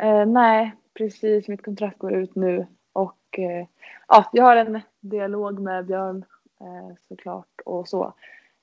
Eh, 0.00 0.26
nej, 0.26 0.74
precis. 0.94 1.48
Mitt 1.48 1.64
kontrakt 1.64 1.98
går 1.98 2.12
ut 2.12 2.34
nu 2.34 2.66
och 2.92 3.38
eh, 3.38 3.66
ja, 4.08 4.30
jag 4.32 4.44
har 4.44 4.56
en 4.56 4.80
dialog 5.00 5.60
med 5.60 5.86
Björn 5.86 6.24
eh, 6.60 6.96
såklart 7.08 7.60
och 7.64 7.88
så. 7.88 8.14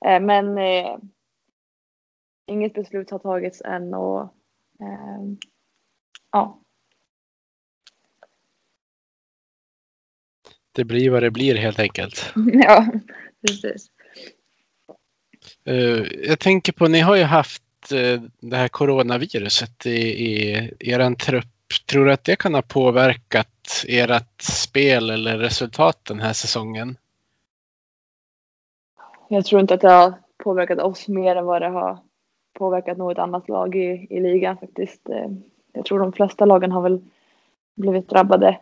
Eh, 0.05 0.19
men 0.19 0.57
inget 2.45 2.73
beslut 2.73 3.09
har 3.09 3.19
tagits 3.19 3.61
än 3.61 3.93
och 3.93 4.33
ja. 6.31 6.59
Det 10.71 10.83
blir 10.83 11.09
vad 11.09 11.23
det 11.23 11.31
blir 11.31 11.55
helt 11.55 11.79
enkelt. 11.79 12.33
ja, 12.53 12.87
precis. 13.47 13.91
Eh, 15.65 16.27
jag 16.27 16.39
tänker 16.39 16.73
på, 16.73 16.87
ni 16.87 16.99
har 16.99 17.15
ju 17.15 17.23
haft 17.23 17.91
eh, 17.91 18.21
det 18.39 18.55
här 18.55 18.67
coronaviruset 18.67 19.85
i, 19.85 19.89
i 19.91 20.71
er 20.79 21.15
trupp. 21.15 21.45
Tror 21.89 22.05
du 22.05 22.13
att 22.13 22.23
det 22.23 22.35
kan 22.35 22.53
ha 22.53 22.61
påverkat 22.61 23.83
ert 23.87 24.41
spel 24.41 25.09
eller 25.09 25.37
resultat 25.37 26.05
den 26.05 26.19
här 26.19 26.33
säsongen? 26.33 26.97
Jag 29.27 29.45
tror 29.45 29.61
inte 29.61 29.73
att 29.73 29.81
det 29.81 29.89
har 29.89 30.13
påverkat 30.37 30.79
oss 30.79 31.07
mer 31.07 31.35
än 31.35 31.45
vad 31.45 31.61
det 31.61 31.69
har 31.69 31.97
påverkat 32.53 32.97
något 32.97 33.17
annat 33.17 33.49
lag 33.49 33.75
i, 33.75 34.07
i 34.09 34.19
ligan 34.19 34.57
faktiskt. 34.57 35.09
Eh, 35.09 35.29
jag 35.73 35.85
tror 35.85 35.99
de 35.99 36.13
flesta 36.13 36.45
lagen 36.45 36.71
har 36.71 36.81
väl 36.81 37.01
blivit 37.75 38.09
drabbade 38.09 38.59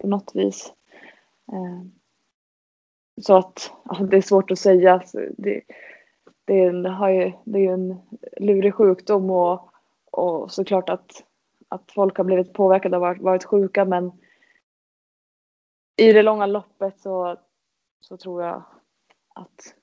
på 0.00 0.06
något 0.06 0.30
vis. 0.34 0.72
Så 3.22 3.36
att 3.36 3.72
ja, 3.84 3.94
det 3.94 4.16
är 4.16 4.20
svårt 4.20 4.50
att 4.50 4.58
säga. 4.58 5.02
Det, 5.36 5.60
det, 6.44 6.60
är, 6.60 6.68
en, 6.68 6.82
det 7.44 7.66
är 7.66 7.72
en 7.72 8.00
lurig 8.36 8.74
sjukdom 8.74 9.30
och, 9.30 9.70
och 10.10 10.52
såklart 10.52 10.88
att, 10.88 11.24
att 11.68 11.92
folk 11.92 12.16
har 12.16 12.24
blivit 12.24 12.52
påverkade 12.52 12.96
och 12.96 13.00
varit, 13.00 13.22
varit 13.22 13.44
sjuka 13.44 13.84
men 13.84 14.12
i 15.96 16.12
det 16.12 16.22
långa 16.22 16.46
loppet 16.46 17.00
så, 17.00 17.36
så 18.00 18.16
tror 18.16 18.42
jag 18.42 18.64
att, 19.34 19.74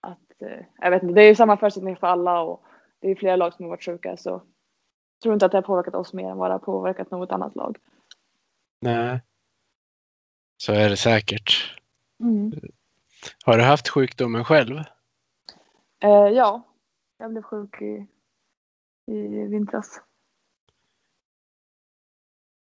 att 0.00 0.42
eh, 0.42 0.64
jag 0.78 0.90
vet 0.90 1.02
inte, 1.02 1.14
det 1.14 1.22
är 1.22 1.28
ju 1.28 1.34
samma 1.34 1.56
förutsättningar 1.56 1.96
för 1.96 2.06
alla 2.06 2.40
och 2.40 2.64
det 3.00 3.10
är 3.10 3.14
flera 3.14 3.36
lag 3.36 3.54
som 3.54 3.64
har 3.64 3.70
varit 3.70 3.84
sjuka 3.84 4.16
så 4.16 4.30
jag 4.30 5.22
tror 5.22 5.34
inte 5.34 5.46
att 5.46 5.52
det 5.52 5.58
har 5.58 5.62
påverkat 5.62 5.94
oss 5.94 6.12
mer 6.12 6.30
än 6.30 6.36
vad 6.36 6.50
det 6.50 6.54
har 6.54 6.58
påverkat 6.58 7.10
något 7.10 7.32
annat 7.32 7.56
lag. 7.56 7.76
Nej, 8.80 9.20
så 10.56 10.72
är 10.72 10.88
det 10.88 10.96
säkert. 10.96 11.74
Mm. 12.20 12.52
Har 13.44 13.58
du 13.58 13.64
haft 13.64 13.88
sjukdomen 13.88 14.44
själv? 14.44 14.80
Eh, 16.04 16.28
ja, 16.28 16.62
jag 17.18 17.30
blev 17.30 17.42
sjuk 17.42 17.82
i, 17.82 18.06
i 19.06 19.46
vintras. 19.46 20.00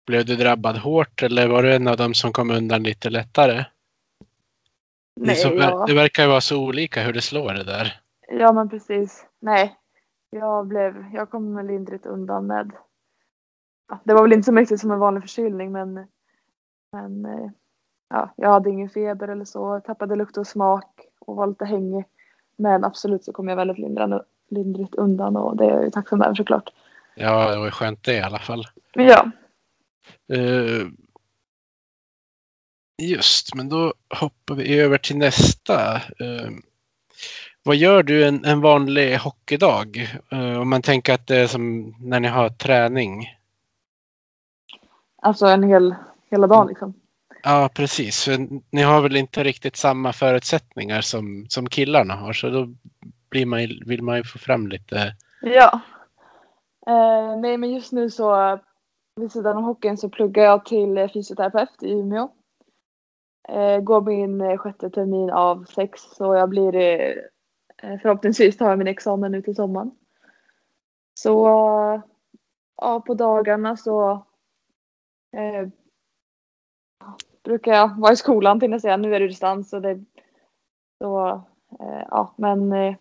Blev 0.06 0.26
du 0.26 0.36
drabbad 0.36 0.78
hårt 0.78 1.24
eller 1.24 1.48
var 1.48 1.64
du 1.64 1.76
en 1.76 1.88
av 1.88 1.98
dem 1.98 2.14
som 2.14 2.34
kom 2.34 2.52
undan 2.52 2.84
lite 2.84 3.10
lättare? 3.10 3.66
Nej, 5.16 5.36
så, 5.36 5.48
ja. 5.56 5.86
Det 5.86 5.94
verkar 5.94 6.24
ju 6.24 6.30
vara 6.30 6.42
så 6.42 6.68
olika 6.68 7.04
hur 7.04 7.14
det 7.14 7.22
slår 7.22 7.54
det 7.54 7.64
där. 7.64 8.02
Ja, 8.28 8.54
men 8.54 8.70
precis. 8.70 9.28
Nej, 9.40 9.78
jag, 10.30 10.68
blev, 10.68 11.06
jag 11.14 11.30
kom 11.30 11.68
lindrigt 11.68 12.06
undan 12.06 12.48
med... 12.48 12.72
Ja, 13.88 14.00
det 14.04 14.14
var 14.14 14.22
väl 14.22 14.34
inte 14.34 14.46
så 14.46 14.52
mycket 14.52 14.80
som 14.80 14.92
en 14.92 15.00
vanlig 15.00 15.24
förkylning, 15.24 15.72
men, 15.72 16.08
men 16.92 17.26
eh, 17.26 17.52
ja, 18.10 18.34
jag 18.38 18.50
hade 18.50 18.70
ingen 18.70 18.90
feber 18.90 19.28
eller 19.28 19.46
så. 19.46 19.60
Jag 19.60 19.84
tappade 19.86 20.16
lukt 20.16 20.38
och 20.38 20.48
smak 20.48 21.08
och 21.20 21.36
var 21.36 21.48
lite 21.48 21.66
hängig. 21.66 22.06
Men 22.56 22.84
absolut 22.84 23.24
så 23.24 23.34
kom 23.34 23.48
jag 23.48 23.56
väldigt 23.56 23.78
lindrande, 23.78 24.24
lindrigt 24.50 24.96
undan 24.96 25.38
och 25.38 25.58
det 25.58 25.66
är 25.66 25.70
jag 25.70 25.84
ju 25.84 25.92
tacksam 25.92 26.22
över 26.22 26.36
såklart. 26.36 26.70
Ja, 27.16 27.52
det 27.52 27.58
var 27.58 27.72
skönt 27.72 28.04
det 28.04 28.14
i 28.14 28.22
alla 28.22 28.40
fall. 28.40 28.68
Ja, 28.94 29.32
Uh, 30.34 30.88
just, 33.02 33.56
men 33.56 33.70
då 33.70 33.94
hoppar 34.20 34.56
vi 34.56 34.80
över 34.80 34.98
till 34.98 35.18
nästa. 35.18 35.96
Uh, 35.96 36.50
vad 37.64 37.76
gör 37.76 38.04
du 38.04 38.26
en, 38.26 38.46
en 38.46 38.62
vanlig 38.62 39.18
hockeydag? 39.18 40.20
Uh, 40.34 40.62
om 40.62 40.70
man 40.70 40.82
tänker 40.82 41.14
att 41.14 41.28
det 41.28 41.38
är 41.38 41.48
som 41.48 41.96
när 42.00 42.20
ni 42.20 42.28
har 42.28 42.50
träning. 42.50 43.38
Alltså 45.22 45.46
en 45.46 45.64
hel, 45.64 45.96
hela 46.30 46.48
dagen 46.48 46.68
liksom? 46.68 46.94
Ja, 47.44 47.70
precis. 47.76 48.24
För 48.24 48.48
ni 48.72 48.82
har 48.82 49.02
väl 49.02 49.16
inte 49.16 49.44
riktigt 49.44 49.76
samma 49.76 50.14
förutsättningar 50.14 51.02
som, 51.02 51.46
som 51.50 51.70
killarna 51.70 52.16
har, 52.16 52.34
så 52.34 52.50
då 52.50 52.68
blir 53.30 53.46
man, 53.46 53.60
vill 53.86 54.04
man 54.04 54.18
ju 54.18 54.24
få 54.24 54.40
fram 54.40 54.68
lite. 54.68 55.16
Ja. 55.42 55.80
Eh, 56.88 57.40
nej, 57.40 57.58
men 57.58 57.74
just 57.74 57.92
nu 57.92 58.10
så 58.10 58.60
vid 59.16 59.32
sidan 59.32 59.58
av 59.58 59.64
hockeyn 59.64 59.98
så 59.98 60.10
pluggar 60.10 60.44
jag 60.44 60.66
till 60.66 61.10
fysioterapeut 61.14 61.84
i 61.84 61.92
Umeå. 61.92 62.30
Eh, 63.50 63.80
går 63.80 64.02
min 64.02 64.42
eh, 64.42 64.58
sjätte 64.58 64.90
termin 64.90 65.30
av 65.30 65.66
sex 65.66 66.02
så 66.02 66.36
jag 66.36 66.50
blir 66.50 66.76
eh, 66.76 68.00
förhoppningsvis 68.02 68.58
tar 68.58 68.70
jag 68.70 68.78
min 68.78 68.88
examen 68.88 69.32
nu 69.32 69.42
till 69.42 69.56
sommaren. 69.56 69.92
Så 71.14 71.48
ja, 72.76 73.00
på 73.00 73.14
dagarna 73.14 73.78
så 73.78 74.12
eh, 75.38 75.68
brukar 77.44 77.74
jag 77.74 78.00
vara 78.00 78.14
i 78.14 78.16
skolan 78.16 78.60
till 78.60 78.72
jag 78.72 78.82
säga. 78.82 78.98
Nu 78.98 79.16
är 79.16 79.20
det 79.20 79.28
distans 79.28 79.74
och 79.74 79.82
det 79.82 80.04
så 80.98 81.30
eh, 81.80 82.04
ja, 82.10 82.34
men 82.36 82.74
eh, 82.74 82.96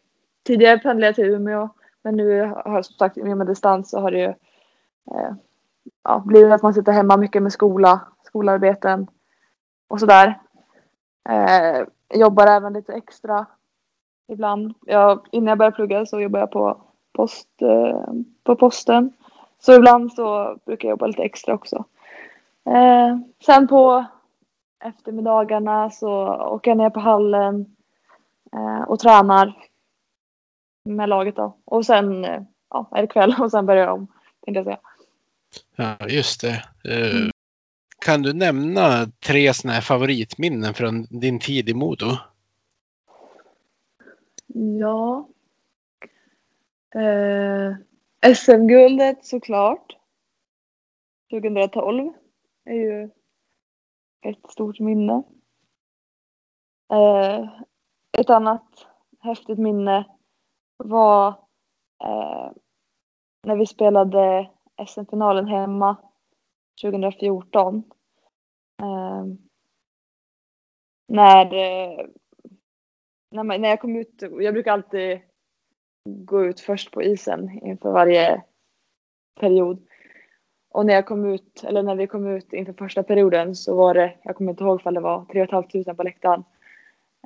tidigare 0.46 0.78
pendlade 0.78 1.06
jag 1.06 1.14
till 1.14 1.24
Umeå 1.24 1.68
men 2.02 2.16
nu 2.16 2.40
har 2.64 2.82
som 2.82 2.94
sagt 2.94 3.18
i 3.18 3.22
och 3.22 3.38
med 3.38 3.46
distans 3.46 3.90
så 3.90 4.00
har 4.00 4.10
det 4.10 4.18
ju 4.18 4.34
eh, 5.14 5.34
ja, 6.04 6.22
blivit 6.26 6.52
att 6.52 6.62
man 6.62 6.74
sitter 6.74 6.92
hemma 6.92 7.16
mycket 7.16 7.42
med 7.42 7.52
skola, 7.52 8.00
skolarbeten 8.22 9.06
och 9.88 10.00
sådär. 10.00 10.40
Eh, 11.28 11.86
jobbar 12.14 12.46
även 12.46 12.72
lite 12.72 12.92
extra 12.92 13.46
ibland. 14.28 14.74
Jag, 14.86 15.28
innan 15.30 15.48
jag 15.48 15.58
började 15.58 15.76
plugga 15.76 16.06
så 16.06 16.20
jobbade 16.20 16.42
jag 16.42 16.50
på, 16.50 16.82
post, 17.12 17.48
eh, 17.62 18.12
på 18.44 18.56
posten. 18.56 19.12
Så 19.58 19.74
ibland 19.74 20.12
så 20.12 20.56
brukar 20.64 20.88
jag 20.88 20.92
jobba 20.92 21.06
lite 21.06 21.22
extra 21.22 21.54
också. 21.54 21.84
Eh, 22.66 23.18
sen 23.46 23.68
på 23.68 24.04
eftermiddagarna 24.82 25.90
så 25.90 26.36
åker 26.36 26.70
jag 26.70 26.78
ner 26.78 26.90
på 26.90 27.00
hallen 27.00 27.76
eh, 28.52 28.82
och 28.82 28.98
tränar 28.98 29.68
med 30.84 31.08
laget 31.08 31.36
då. 31.36 31.56
Och 31.64 31.86
sen 31.86 32.24
eh, 32.24 32.42
ja, 32.70 32.90
eller 32.96 33.06
kväll 33.06 33.34
och 33.38 33.50
sen 33.50 33.66
börjar 33.66 33.86
jag 33.86 33.94
om. 33.94 34.06
Tänkte 34.44 34.58
jag 34.58 34.64
säga. 34.64 34.80
Ja, 35.76 36.08
just 36.08 36.40
det. 36.40 36.64
Uh, 36.88 37.30
kan 37.98 38.22
du 38.22 38.32
nämna 38.32 39.06
tre 39.20 39.54
sådana 39.54 39.74
här 39.74 39.80
favoritminnen 39.80 40.74
från 40.74 41.06
din 41.10 41.38
tid 41.38 41.68
i 41.68 41.74
Modo? 41.74 42.06
Ja. 44.54 45.28
Eh, 46.94 47.76
SM-guldet 48.34 49.24
såklart. 49.24 49.96
2012 51.30 52.12
är 52.64 52.74
ju 52.74 53.10
ett 54.22 54.50
stort 54.50 54.80
minne. 54.80 55.22
Eh, 56.92 57.48
ett 58.18 58.30
annat 58.30 58.86
häftigt 59.20 59.58
minne 59.58 60.06
var 60.76 61.28
eh, 62.04 62.50
när 63.42 63.56
vi 63.56 63.66
spelade 63.66 64.50
SM-finalen 64.86 65.46
hemma 65.46 65.96
2014. 66.82 67.82
Eh, 68.82 69.24
när, 71.08 71.54
eh, 71.54 72.06
när, 73.30 73.42
man, 73.42 73.60
när 73.60 73.68
jag 73.68 73.80
kom 73.80 73.96
ut, 73.96 74.22
jag 74.22 74.54
brukar 74.54 74.72
alltid 74.72 75.20
gå 76.04 76.44
ut 76.44 76.60
först 76.60 76.92
på 76.92 77.02
isen 77.02 77.50
inför 77.66 77.92
varje 77.92 78.44
period. 79.40 79.86
Och 80.72 80.86
när 80.86 80.94
jag 80.94 81.06
kom 81.06 81.24
ut, 81.24 81.64
eller 81.64 81.82
när 81.82 81.94
vi 81.94 82.06
kom 82.06 82.26
ut 82.26 82.52
inför 82.52 82.72
första 82.72 83.02
perioden 83.02 83.54
så 83.56 83.76
var 83.76 83.94
det, 83.94 84.14
jag 84.22 84.36
kommer 84.36 84.50
inte 84.50 84.64
ihåg 84.64 84.80
ifall 84.80 84.94
det 84.94 85.00
var 85.00 85.24
3 85.24 85.46
500 85.46 85.94
på 85.94 86.02
läktaren. 86.02 86.44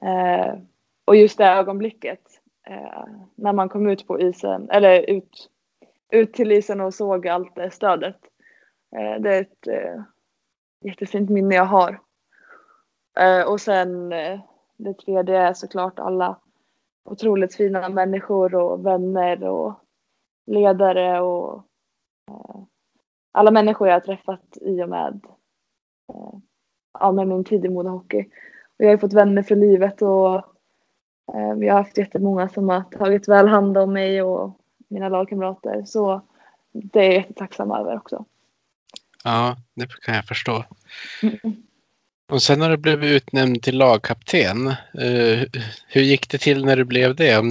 Eh, 0.03 0.59
och 1.05 1.17
just 1.17 1.39
det 1.39 1.45
ögonblicket 1.45 2.21
eh, 2.67 3.05
när 3.35 3.53
man 3.53 3.69
kom 3.69 3.87
ut 3.87 4.07
på 4.07 4.21
isen, 4.21 4.71
eller 4.71 5.11
ut, 5.11 5.51
ut 6.11 6.33
till 6.33 6.53
isen 6.53 6.81
och 6.81 6.95
såg 6.95 7.29
allt 7.29 7.55
det 7.55 7.71
stödet. 7.71 8.19
Eh, 8.97 9.21
det 9.21 9.37
är 9.37 9.41
ett 9.41 9.67
eh, 9.67 10.03
jättefint 10.81 11.31
minne 11.31 11.55
jag 11.55 11.65
har. 11.65 12.01
Eh, 13.19 13.43
och 13.49 13.61
sen 13.61 14.13
eh, 14.13 14.41
det 14.77 14.95
tredje 14.95 15.39
är 15.39 15.53
såklart 15.53 15.99
alla 15.99 16.37
otroligt 17.05 17.55
fina 17.55 17.89
människor 17.89 18.55
och 18.55 18.87
vänner 18.87 19.45
och 19.45 19.75
ledare 20.47 21.21
och 21.21 21.63
eh, 22.31 22.63
alla 23.37 23.51
människor 23.51 23.89
jag 23.89 23.95
har 23.95 24.01
träffat 24.01 24.59
i 24.61 24.83
och 24.83 24.89
med, 24.89 25.21
eh, 26.15 26.39
ja, 27.01 27.13
med 27.13 27.29
min 27.29 27.45
tid 27.45 27.65
i 27.65 27.69
modehockey. 27.69 28.21
Och 28.79 28.85
jag 28.85 28.91
har 28.91 28.97
fått 28.97 29.13
vänner 29.13 29.43
för 29.43 29.57
livet 29.57 30.03
och 30.03 30.35
eh, 31.35 31.55
vi 31.57 31.69
har 31.69 31.79
haft 31.79 31.99
jättemånga 31.99 32.49
som 32.49 32.69
har 32.69 32.83
tagit 32.83 33.29
väl 33.29 33.49
hand 33.49 33.79
om 33.79 33.93
mig 33.93 34.23
och 34.23 34.61
mina 34.89 35.09
lagkamrater. 35.09 35.85
Så 35.85 36.21
det 36.73 37.01
är 37.01 37.05
jag 37.05 37.15
jättetacksam 37.15 37.71
över 37.71 37.97
också. 37.97 38.25
Ja, 39.25 39.57
det 39.75 40.01
kan 40.01 40.15
jag 40.15 40.25
förstå. 40.25 40.65
Mm. 41.23 41.57
Och 42.29 42.43
sen 42.43 42.61
har 42.61 42.71
du 42.71 42.77
blivit 42.77 43.23
utnämnd 43.23 43.63
till 43.63 43.79
lagkapten. 43.79 44.67
Uh, 44.69 45.45
hur 45.89 46.03
gick 46.03 46.31
det 46.31 46.39
till 46.39 46.65
när 46.65 46.77
du 46.77 46.85
blev 46.85 47.17
det? 47.17 47.43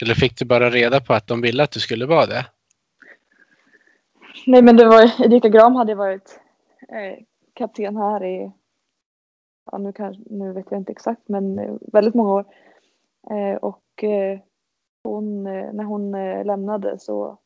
eller 0.00 0.14
fick 0.14 0.38
du 0.38 0.44
bara 0.44 0.70
reda 0.70 1.00
på 1.00 1.14
att 1.14 1.26
de 1.26 1.40
ville 1.40 1.62
att 1.62 1.70
du 1.70 1.80
skulle 1.80 2.06
vara 2.06 2.26
det? 2.26 2.46
Nej, 4.46 4.62
men 4.62 4.76
det 4.76 4.86
var 4.86 5.24
Erika 5.24 5.48
Gram 5.48 5.74
hade 5.74 5.94
varit 5.94 6.40
eh, 6.88 7.24
kapten 7.54 7.96
här 7.96 8.24
i, 8.24 8.52
ja, 9.72 9.78
nu, 9.78 9.92
kan, 9.92 10.24
nu 10.30 10.52
vet 10.52 10.66
jag 10.70 10.80
inte 10.80 10.92
exakt, 10.92 11.28
men 11.28 11.58
eh, 11.58 11.74
väldigt 11.92 12.14
många 12.14 12.32
år. 12.32 12.44
Eh, 13.30 13.56
och 13.56 14.04
eh, 14.04 14.40
hon, 15.04 15.46
eh, 15.46 15.72
när 15.72 15.84
hon 15.84 16.14
eh, 16.14 16.44
lämnade 16.44 16.98
så 16.98 17.38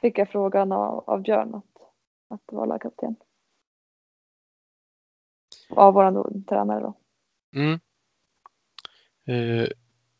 fick 0.00 0.18
jag 0.18 0.28
frågan 0.28 0.72
av, 0.72 1.04
av 1.06 1.22
Björn 1.22 1.54
att, 1.54 1.82
att 2.28 2.52
vara 2.52 2.66
lagkapten. 2.66 3.16
Av 5.70 5.94
vår 5.94 6.44
tränare 6.44 6.80
då. 6.80 6.94
Mm. 7.56 7.80
Eh, 9.26 9.68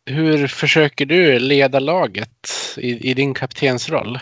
hur 0.04 0.46
försöker 0.46 1.06
du 1.06 1.38
leda 1.38 1.80
laget 1.80 2.48
i, 2.76 3.10
i 3.10 3.14
din 3.14 3.34
kaptensroll? 3.34 4.18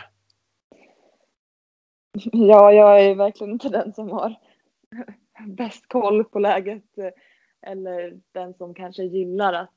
Ja, 2.33 2.72
jag 2.72 3.05
är 3.05 3.14
verkligen 3.14 3.53
inte 3.53 3.68
den 3.68 3.92
som 3.92 4.11
har 4.11 4.35
bäst 5.46 5.88
koll 5.88 6.24
på 6.24 6.38
läget 6.38 6.98
eh, 6.98 7.11
eller 7.62 8.20
den 8.33 8.55
som 8.55 8.74
kanske 8.74 9.03
gillar 9.03 9.53
att 9.53 9.74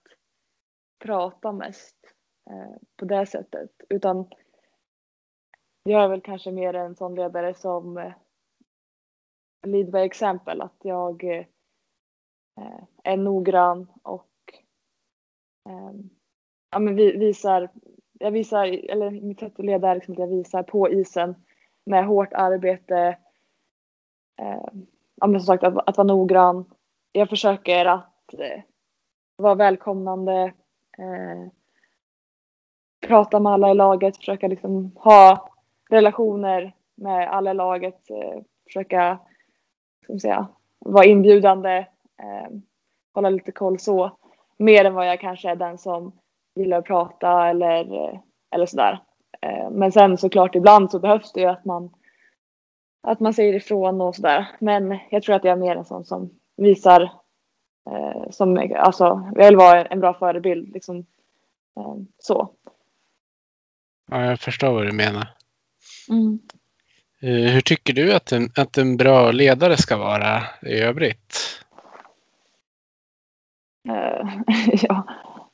prata 1.00 1.52
mest 1.52 1.96
eh, 2.50 2.76
på 2.96 3.06
det 3.06 3.26
sättet. 3.26 3.72
Utan 3.90 4.30
jag 5.84 6.04
är 6.04 6.08
väl 6.08 6.22
kanske 6.22 6.52
mer 6.52 6.74
en 6.74 6.96
sån 6.96 7.16
ledare 7.16 7.54
som 7.54 7.98
eh, 7.98 8.14
lead 9.68 9.92
by 9.92 10.00
exempel. 10.00 10.62
Att 10.62 10.78
jag 10.82 11.24
är 13.04 13.18
noggrann 13.18 13.88
och 14.04 14.30
ehm, 15.70 16.10
ja, 16.72 16.80
men 16.80 16.96
visar, 16.96 17.70
jag 18.14 18.32
visar, 18.32 18.66
eller 18.66 19.12
mitt 19.12 19.40
sätt 19.40 19.60
att 19.60 19.66
leda 19.66 19.90
är 19.90 19.96
liksom 19.96 20.12
att 20.12 20.20
jag 20.20 20.28
visar 20.28 20.64
på 20.64 20.90
isen 20.90 21.36
med 21.88 22.06
hårt 22.06 22.34
arbete. 22.34 23.18
Eh, 24.40 24.70
ja, 25.16 25.28
men 25.28 25.40
som 25.40 25.46
sagt 25.46 25.64
att, 25.64 25.90
att 25.90 25.98
vara 25.98 26.08
noggrann. 26.08 26.66
Jag 27.12 27.30
försöker 27.30 27.86
att 27.86 28.34
eh, 28.34 28.62
vara 29.36 29.56
välkomnande. 29.56 30.54
Eh, 30.98 31.52
prata 33.08 33.40
med 33.40 33.52
alla 33.52 33.72
i 33.72 33.74
laget, 33.74 34.18
försöka 34.18 34.48
liksom 34.48 34.92
ha 34.96 35.50
relationer 35.90 36.76
med 36.96 37.30
alla 37.30 37.52
i 37.52 37.54
laget. 37.54 38.10
Eh, 38.10 38.42
försöka 38.66 39.20
ska 40.04 40.20
säga, 40.20 40.48
vara 40.80 41.06
inbjudande. 41.06 41.78
Eh, 42.20 42.50
hålla 43.14 43.30
lite 43.30 43.52
koll 43.52 43.80
så. 43.80 44.18
Mer 44.58 44.86
än 44.86 44.94
vad 44.94 45.08
jag 45.08 45.20
kanske 45.20 45.50
är 45.50 45.56
den 45.56 45.78
som 45.78 46.12
gillar 46.56 46.78
att 46.78 46.86
prata 46.86 47.50
eller, 47.50 48.06
eh, 48.06 48.20
eller 48.52 48.66
sådär. 48.66 49.00
Eh, 49.42 49.70
men 49.72 49.92
sen 49.92 50.18
såklart 50.18 50.56
ibland 50.56 50.92
så 50.92 51.00
behövs 51.00 51.34
det 51.34 51.42
ju 51.42 51.48
att 51.48 51.66
man 51.66 51.90
att 53.08 53.20
man 53.20 53.34
säger 53.34 53.54
ifrån 53.54 54.02
och 54.02 54.16
sådär. 54.16 54.48
Men 54.60 55.00
jag 55.12 55.24
tror 55.24 55.36
att 55.36 55.44
jag 55.44 55.52
är 55.52 55.62
mer 55.62 55.76
en 55.76 55.86
sån 55.86 56.06
som 56.06 56.30
visar 56.58 57.02
eh, 57.90 58.30
som, 58.32 58.72
alltså, 58.76 59.32
jag 59.36 59.46
vill 59.46 59.56
vara 59.56 59.86
en 59.86 60.00
bra 60.00 60.14
förebild 60.14 60.74
liksom 60.74 60.98
eh, 61.78 61.96
så. 62.18 62.50
Ja, 64.12 64.26
jag 64.26 64.40
förstår 64.40 64.74
vad 64.74 64.86
du 64.86 64.92
menar. 64.92 65.28
Mm. 66.10 66.40
Eh, 67.22 67.54
hur 67.54 67.62
tycker 67.62 67.94
du 67.94 68.14
att 68.14 68.32
en, 68.32 68.50
att 68.56 68.78
en 68.78 68.98
bra 68.98 69.32
ledare 69.32 69.78
ska 69.78 69.98
vara 69.98 70.44
i 70.62 70.80
övrigt? 70.80 71.64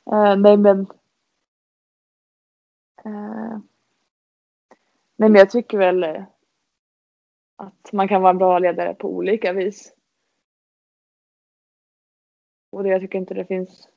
Ja, 0.05 0.35
nej 0.35 0.57
men. 0.57 0.87
Nej 5.23 5.29
men 5.29 5.39
jag 5.39 5.49
tycker 5.49 5.77
väl 5.77 6.03
att 7.55 7.93
man 7.93 8.07
kan 8.07 8.21
vara 8.21 8.29
en 8.29 8.37
bra 8.37 8.59
ledare 8.59 8.93
på 8.93 9.09
olika 9.09 9.53
vis. 9.53 9.93
Och 12.71 12.83
det, 12.83 12.89
jag 12.89 13.01
tycker 13.01 13.17
inte 13.17 13.33
det 13.33 13.45
finns 13.45 13.87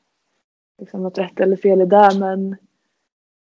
liksom 0.78 1.02
något 1.02 1.18
rätt 1.18 1.40
eller 1.40 1.56
fel 1.56 1.80
i 1.80 1.86
det 1.86 2.10
men 2.18 2.52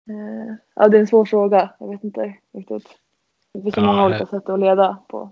eh, 0.10 0.56
ja, 0.76 0.88
det 0.88 0.98
är 0.98 1.02
en 1.02 1.08
svår 1.08 1.26
fråga. 1.26 1.74
Jag 1.80 1.92
vet 1.92 2.04
inte 2.04 2.38
riktigt. 2.54 2.98
Det 3.54 3.62
finns 3.62 3.76
så 3.76 3.82
ja, 3.82 3.86
många 3.86 4.06
olika 4.06 4.26
sätt 4.26 4.50
att 4.50 4.60
leda 4.60 5.04
på. 5.08 5.32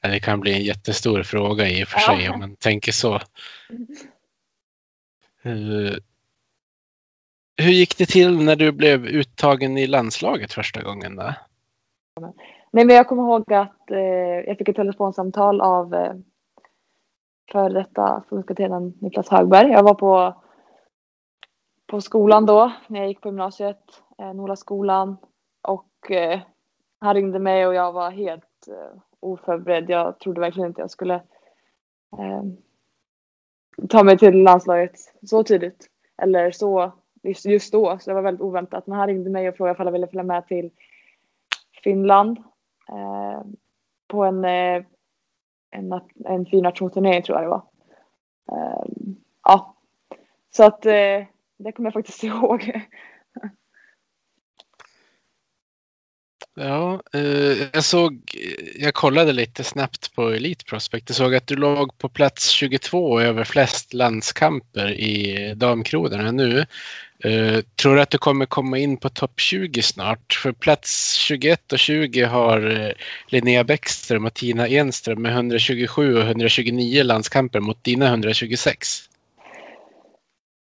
Det 0.00 0.20
kan 0.20 0.40
bli 0.40 0.52
en 0.52 0.64
jättestor 0.64 1.22
fråga 1.22 1.68
i 1.68 1.84
och 1.84 1.88
för 1.88 1.98
sig 1.98 2.30
om 2.30 2.38
man 2.38 2.56
tänker 2.56 2.92
så. 2.92 3.14
Uh, 5.46 5.96
hur 7.60 7.72
gick 7.72 7.98
det 7.98 8.06
till 8.06 8.44
när 8.44 8.56
du 8.56 8.72
blev 8.72 9.06
uttagen 9.06 9.78
i 9.78 9.86
landslaget 9.86 10.52
första 10.52 10.82
gången? 10.82 11.16
Då? 11.16 11.34
Nej, 12.70 12.84
men 12.84 12.96
jag 12.96 13.08
kommer 13.08 13.22
ihåg 13.22 13.52
att 13.52 13.90
eh, 13.90 13.98
jag 14.46 14.58
fick 14.58 14.68
ett 14.68 14.76
telefonsamtal 14.76 15.60
av 15.60 15.94
eh, 15.94 16.14
före 17.52 17.72
detta 17.72 18.24
förbundskaptenen 18.28 18.94
Niklas 19.00 19.28
Högberg. 19.28 19.70
Jag 19.70 19.82
var 19.82 19.94
på, 19.94 20.42
på 21.86 22.00
skolan 22.00 22.46
då 22.46 22.72
när 22.86 23.00
jag 23.00 23.08
gick 23.08 23.20
på 23.20 23.28
gymnasiet, 23.28 23.82
eh, 24.18 24.34
Nolaskolan. 24.34 25.16
Och 25.62 26.10
eh, 26.10 26.40
han 26.98 27.14
ringde 27.14 27.38
mig 27.38 27.66
och 27.66 27.74
jag 27.74 27.92
var 27.92 28.10
helt 28.10 28.68
eh, 28.68 29.00
oförberedd. 29.20 29.90
Jag 29.90 30.18
trodde 30.18 30.40
verkligen 30.40 30.68
inte 30.68 30.80
jag 30.80 30.90
skulle 30.90 31.14
eh, 32.18 32.42
ta 33.88 34.04
mig 34.04 34.18
till 34.18 34.42
landslaget 34.42 34.92
så 35.22 35.44
tidigt. 35.44 35.90
Eller 36.22 36.50
så 36.50 36.92
just 37.44 37.72
då. 37.72 37.98
Så 38.00 38.10
det 38.10 38.14
var 38.14 38.22
väldigt 38.22 38.42
oväntat. 38.42 38.86
Men 38.86 38.98
han 38.98 39.06
ringde 39.06 39.30
mig 39.30 39.48
och 39.48 39.56
frågade 39.56 39.78
om 39.78 39.86
jag 39.86 39.92
ville 39.92 40.06
följa 40.06 40.22
med 40.22 40.46
till 40.46 40.70
Finland 41.88 42.38
Eh, 42.88 43.42
på 44.06 44.24
en, 44.24 44.44
eh, 44.44 44.84
en, 45.70 45.92
en 46.24 46.46
fyrnationsturnering 46.46 47.22
tror 47.22 47.38
jag 47.38 47.44
det 47.44 47.48
var. 47.48 47.64
Eh, 48.52 48.84
ja, 49.44 49.76
så 50.50 50.64
att 50.64 50.86
eh, 50.86 51.26
det 51.58 51.72
kommer 51.72 51.86
jag 51.86 51.92
faktiskt 51.92 52.22
ihåg. 52.24 52.82
Ja, 56.54 57.02
eh, 57.12 57.68
jag 57.72 57.84
såg, 57.84 58.36
jag 58.78 58.94
kollade 58.94 59.32
lite 59.32 59.64
snabbt 59.64 60.14
på 60.14 60.28
Elite 60.28 60.64
Prospect. 60.64 61.08
Jag 61.08 61.16
såg 61.16 61.34
att 61.34 61.46
du 61.46 61.56
låg 61.56 61.98
på 61.98 62.08
plats 62.08 62.48
22 62.48 63.20
över 63.20 63.44
flest 63.44 63.94
landskamper 63.94 64.90
i 64.90 65.54
damkronorna 65.56 66.30
nu. 66.30 66.66
Eh, 67.24 67.60
tror 67.82 67.94
du 67.94 68.00
att 68.02 68.10
du 68.10 68.18
kommer 68.18 68.46
komma 68.46 68.78
in 68.78 68.96
på 68.96 69.08
topp 69.08 69.40
20 69.40 69.82
snart? 69.82 70.32
För 70.42 70.52
plats 70.52 71.14
21 71.14 71.72
och 71.72 71.78
20 71.78 72.22
har 72.24 72.80
eh, 72.80 72.92
Linnea 73.28 73.64
Bäckström 73.64 74.26
och 74.26 74.34
Tina 74.34 74.68
Enström 74.68 75.22
med 75.22 75.32
127 75.32 76.16
och 76.16 76.22
129 76.22 77.02
landskamper 77.02 77.60
mot 77.60 77.84
dina 77.84 78.06
126. 78.06 78.88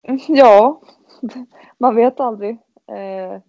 Mm, 0.09 0.21
ja, 0.29 0.83
man 1.79 1.95
vet 1.95 2.21
aldrig. 2.21 2.51
Eh, 2.91 3.41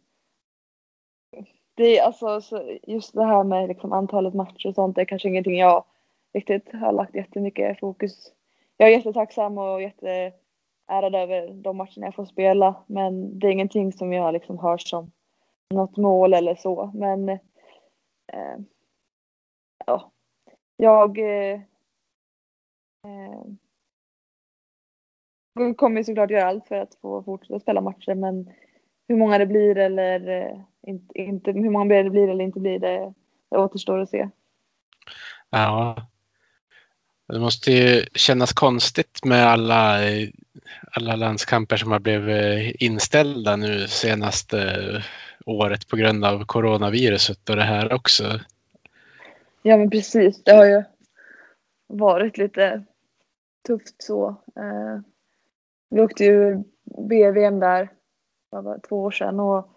det 1.76 2.00
är 2.00 2.04
alltså 2.04 2.42
just 2.88 3.14
det 3.14 3.26
här 3.26 3.44
med 3.44 3.68
liksom 3.68 3.94
antalet 3.94 4.34
matcher 4.34 4.68
och 4.68 4.76
sånt 4.76 4.96
det 4.96 5.02
är 5.02 5.06
kanske 5.06 5.28
ingenting 5.28 5.60
jag 5.60 5.86
riktigt 6.34 6.74
har 6.74 6.94
lagt 6.94 7.16
jättemycket 7.16 7.80
fokus. 7.80 8.32
Jag 8.78 8.90
är 8.90 8.94
jättetacksam 8.94 9.58
och 9.58 9.82
jätte 9.82 10.32
ärad 10.90 11.16
över 11.16 11.54
de 11.54 11.78
matcherna 11.78 12.08
jag 12.08 12.16
får 12.16 12.26
spela, 12.26 12.84
men 12.88 13.40
det 13.40 13.48
är 13.48 13.52
ingenting 13.52 13.94
som 13.94 14.14
jag 14.14 14.34
liksom 14.34 14.58
har 14.58 14.78
som 14.78 15.12
något 15.70 15.98
mål 15.98 16.34
eller 16.34 16.56
så. 16.56 16.92
Men 16.94 17.30
eh, 17.30 18.58
ja, 19.86 20.12
jag 20.78 21.18
eh, 21.18 21.62
eh, 23.06 23.44
kommer 25.76 26.04
såklart 26.04 26.32
göra 26.32 26.46
allt 26.46 26.68
för 26.68 26.76
att 26.76 26.96
få 26.96 27.24
fortsätta 27.24 27.60
spela 27.60 27.82
matcher, 27.82 28.16
men 28.16 28.52
hur 29.08 29.16
många 29.16 29.38
det 29.38 29.46
blir 29.46 29.78
eller 29.78 30.28
eh, 30.28 30.60
inte, 30.88 31.20
inte, 31.20 31.52
hur 31.52 31.70
många 31.70 32.04
det 32.04 32.10
blir 32.10 32.28
eller 32.28 32.44
inte 32.44 32.60
blir, 32.60 32.80
det, 32.80 33.14
det 33.50 33.58
återstår 33.58 34.00
att 34.00 34.10
se. 34.10 34.30
Ja. 35.50 36.08
Det 37.28 37.40
måste 37.40 37.72
ju 37.72 38.04
kännas 38.14 38.54
konstigt 38.54 39.26
med 39.26 39.48
alla, 39.48 40.10
eh, 40.10 40.30
alla 40.92 41.16
landskamper 41.16 41.78
som 41.78 41.92
har 41.92 42.00
blivit 42.00 42.30
eh, 42.30 42.84
inställda 42.84 43.56
nu 43.56 43.88
senaste 43.88 44.62
eh, 44.62 45.02
året 45.46 45.88
på 45.88 45.96
grund 45.96 46.26
av 46.26 46.46
coronaviruset 46.46 47.50
och 47.50 47.56
det 47.56 47.64
här 47.64 47.94
också. 47.94 48.40
Ja 49.62 49.78
men 49.78 49.90
precis, 49.90 50.44
det 50.44 50.52
har 50.52 50.66
ju 50.66 50.84
varit 51.88 52.38
lite 52.38 52.84
tufft 53.68 54.04
så. 54.04 54.28
Eh, 54.56 55.00
vi 55.90 56.02
åkte 56.02 56.24
ju 56.24 56.64
BVM 56.84 57.60
där 57.60 57.90
för 58.50 58.80
två 58.88 59.04
år 59.04 59.12
sedan 59.12 59.40
och 59.40 59.70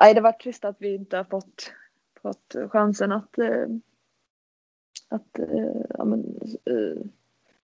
nej, 0.00 0.14
det 0.14 0.20
var 0.20 0.32
trist 0.32 0.64
att 0.64 0.76
vi 0.78 0.94
inte 0.94 1.16
har 1.16 1.24
fått, 1.24 1.72
fått 2.22 2.56
chansen 2.70 3.12
att, 3.12 3.38
eh, 3.38 3.66
att, 5.08 5.38
eh, 5.38 5.82
ja, 5.98 6.04
men, 6.04 6.40
eh, 6.64 7.02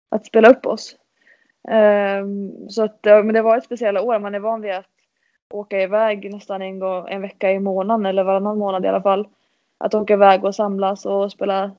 att 0.09 0.25
spela 0.25 0.49
upp 0.49 0.65
oss. 0.65 0.95
Ehm, 1.69 2.69
så 2.69 2.83
att, 2.83 2.99
men 3.03 3.33
det 3.33 3.41
var 3.41 3.57
ett 3.57 3.63
speciella 3.63 4.01
år. 4.01 4.19
Man 4.19 4.35
är 4.35 4.39
van 4.39 4.61
vid 4.61 4.71
att 4.71 4.85
åka 5.53 5.81
iväg 5.81 6.33
nästan 6.33 6.61
en, 6.61 6.79
gång, 6.79 7.07
en 7.09 7.21
vecka 7.21 7.51
i 7.51 7.59
månaden 7.59 8.05
eller 8.05 8.23
varannan 8.23 8.57
månad 8.57 8.85
i 8.85 8.87
alla 8.87 9.01
fall. 9.01 9.27
Att 9.77 9.93
åka 9.93 10.13
iväg 10.13 10.43
och 10.45 10.55
samlas 10.55 11.05
och 11.05 11.31
spela, 11.31 11.71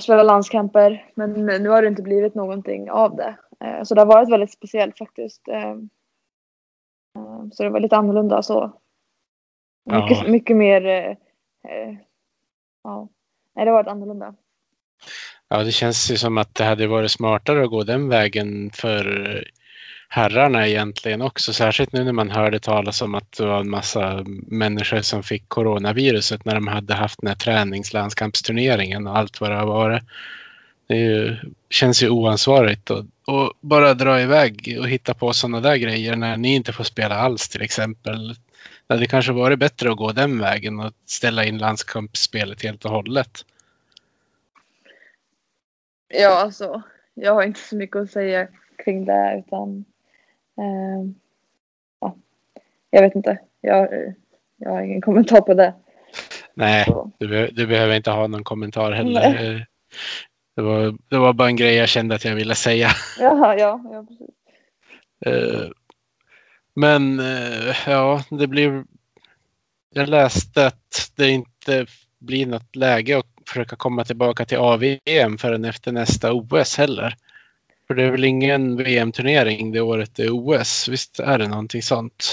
spela 0.00 0.22
landskamper. 0.22 1.10
Men 1.14 1.32
nu 1.32 1.68
har 1.68 1.82
det 1.82 1.88
inte 1.88 2.02
blivit 2.02 2.34
någonting 2.34 2.90
av 2.90 3.16
det. 3.16 3.36
Så 3.84 3.94
det 3.94 4.00
har 4.00 4.06
varit 4.06 4.32
väldigt 4.32 4.52
speciellt 4.52 4.98
faktiskt. 4.98 5.48
Ehm, 5.48 5.90
så 7.52 7.62
det 7.62 7.70
var 7.70 7.80
lite 7.80 7.96
annorlunda 7.96 8.42
så. 8.42 8.72
Mycket, 9.84 10.18
ja. 10.24 10.30
mycket 10.30 10.56
mer, 10.56 10.86
eh, 10.86 11.10
eh, 11.72 11.96
ja, 12.84 13.08
nej 13.54 13.64
det 13.64 13.70
har 13.70 13.78
varit 13.78 13.88
annorlunda. 13.88 14.34
Ja, 15.50 15.62
det 15.64 15.72
känns 15.72 16.10
ju 16.10 16.16
som 16.16 16.38
att 16.38 16.54
det 16.54 16.64
hade 16.64 16.86
varit 16.86 17.10
smartare 17.10 17.64
att 17.64 17.70
gå 17.70 17.84
den 17.84 18.08
vägen 18.08 18.70
för 18.74 19.44
herrarna 20.08 20.68
egentligen 20.68 21.22
också. 21.22 21.52
Särskilt 21.52 21.92
nu 21.92 22.04
när 22.04 22.12
man 22.12 22.30
hörde 22.30 22.60
talas 22.60 23.02
om 23.02 23.14
att 23.14 23.32
det 23.32 23.46
var 23.46 23.60
en 23.60 23.70
massa 23.70 24.24
människor 24.46 25.00
som 25.00 25.22
fick 25.22 25.48
coronaviruset 25.48 26.44
när 26.44 26.54
de 26.54 26.66
hade 26.66 26.94
haft 26.94 27.20
den 27.20 27.28
här 27.28 27.34
träningslandskampsturneringen 27.34 29.06
och 29.06 29.18
allt 29.18 29.40
vad 29.40 29.50
det 29.50 29.56
har 29.56 29.66
varit. 29.66 30.02
Det 30.88 30.96
ju, 30.96 31.36
känns 31.70 32.02
ju 32.02 32.08
oansvarigt 32.08 32.90
att 32.90 33.06
bara 33.60 33.94
dra 33.94 34.20
iväg 34.20 34.76
och 34.80 34.88
hitta 34.88 35.14
på 35.14 35.32
sådana 35.32 35.60
där 35.60 35.76
grejer 35.76 36.16
när 36.16 36.36
ni 36.36 36.54
inte 36.54 36.72
får 36.72 36.84
spela 36.84 37.14
alls 37.14 37.48
till 37.48 37.62
exempel. 37.62 38.28
Det 38.86 38.94
hade 38.94 39.06
kanske 39.06 39.32
varit 39.32 39.58
bättre 39.58 39.90
att 39.90 39.96
gå 39.96 40.12
den 40.12 40.38
vägen 40.38 40.80
och 40.80 40.92
ställa 41.06 41.44
in 41.44 41.58
landskampsspelet 41.58 42.62
helt 42.62 42.84
och 42.84 42.90
hållet. 42.90 43.44
Ja, 46.08 46.40
alltså 46.40 46.82
jag 47.14 47.34
har 47.34 47.42
inte 47.42 47.60
så 47.60 47.76
mycket 47.76 47.96
att 47.96 48.10
säga 48.10 48.48
kring 48.84 49.04
det 49.04 49.42
utan 49.46 49.84
eh, 50.58 51.10
ja, 52.00 52.16
jag 52.90 53.02
vet 53.02 53.14
inte. 53.14 53.38
Jag, 53.60 53.88
jag 54.56 54.70
har 54.70 54.82
ingen 54.82 55.00
kommentar 55.00 55.40
på 55.40 55.54
det. 55.54 55.74
Nej, 56.54 56.86
du, 57.18 57.46
du 57.46 57.66
behöver 57.66 57.96
inte 57.96 58.10
ha 58.10 58.26
någon 58.26 58.44
kommentar 58.44 58.92
heller. 58.92 59.32
Nej. 59.32 59.66
Det 60.56 60.62
var, 60.62 60.98
det 61.08 61.18
var 61.18 61.32
bara 61.32 61.48
en 61.48 61.56
grej 61.56 61.74
jag 61.74 61.88
kände 61.88 62.14
att 62.14 62.24
jag 62.24 62.34
ville 62.34 62.54
säga. 62.54 62.88
Jaha, 63.20 63.58
ja, 63.58 63.80
ja 63.92 64.06
precis. 64.08 64.30
Uh, 65.26 65.70
men 66.74 67.20
uh, 67.20 67.76
ja, 67.86 68.24
det 68.30 68.46
blir... 68.46 68.84
Jag 69.90 70.08
läste 70.08 70.66
att 70.66 71.12
det 71.16 71.30
inte 71.30 71.86
blir 72.18 72.46
något 72.46 72.76
läge 72.76 73.18
att 73.18 73.37
försöka 73.48 73.76
komma 73.76 74.04
tillbaka 74.04 74.44
till 74.44 74.58
AVM 74.58 75.38
förrän 75.38 75.64
efter 75.64 75.92
nästa 75.92 76.32
OS 76.32 76.78
heller. 76.78 77.14
För 77.86 77.94
det 77.94 78.02
är 78.02 78.10
väl 78.10 78.24
ingen 78.24 78.76
VM-turnering 78.76 79.72
det 79.72 79.80
året 79.80 80.16
det 80.16 80.22
är 80.22 80.30
OS? 80.30 80.88
Visst 80.88 81.20
är 81.20 81.38
det 81.38 81.48
någonting 81.48 81.82
sånt? 81.82 82.24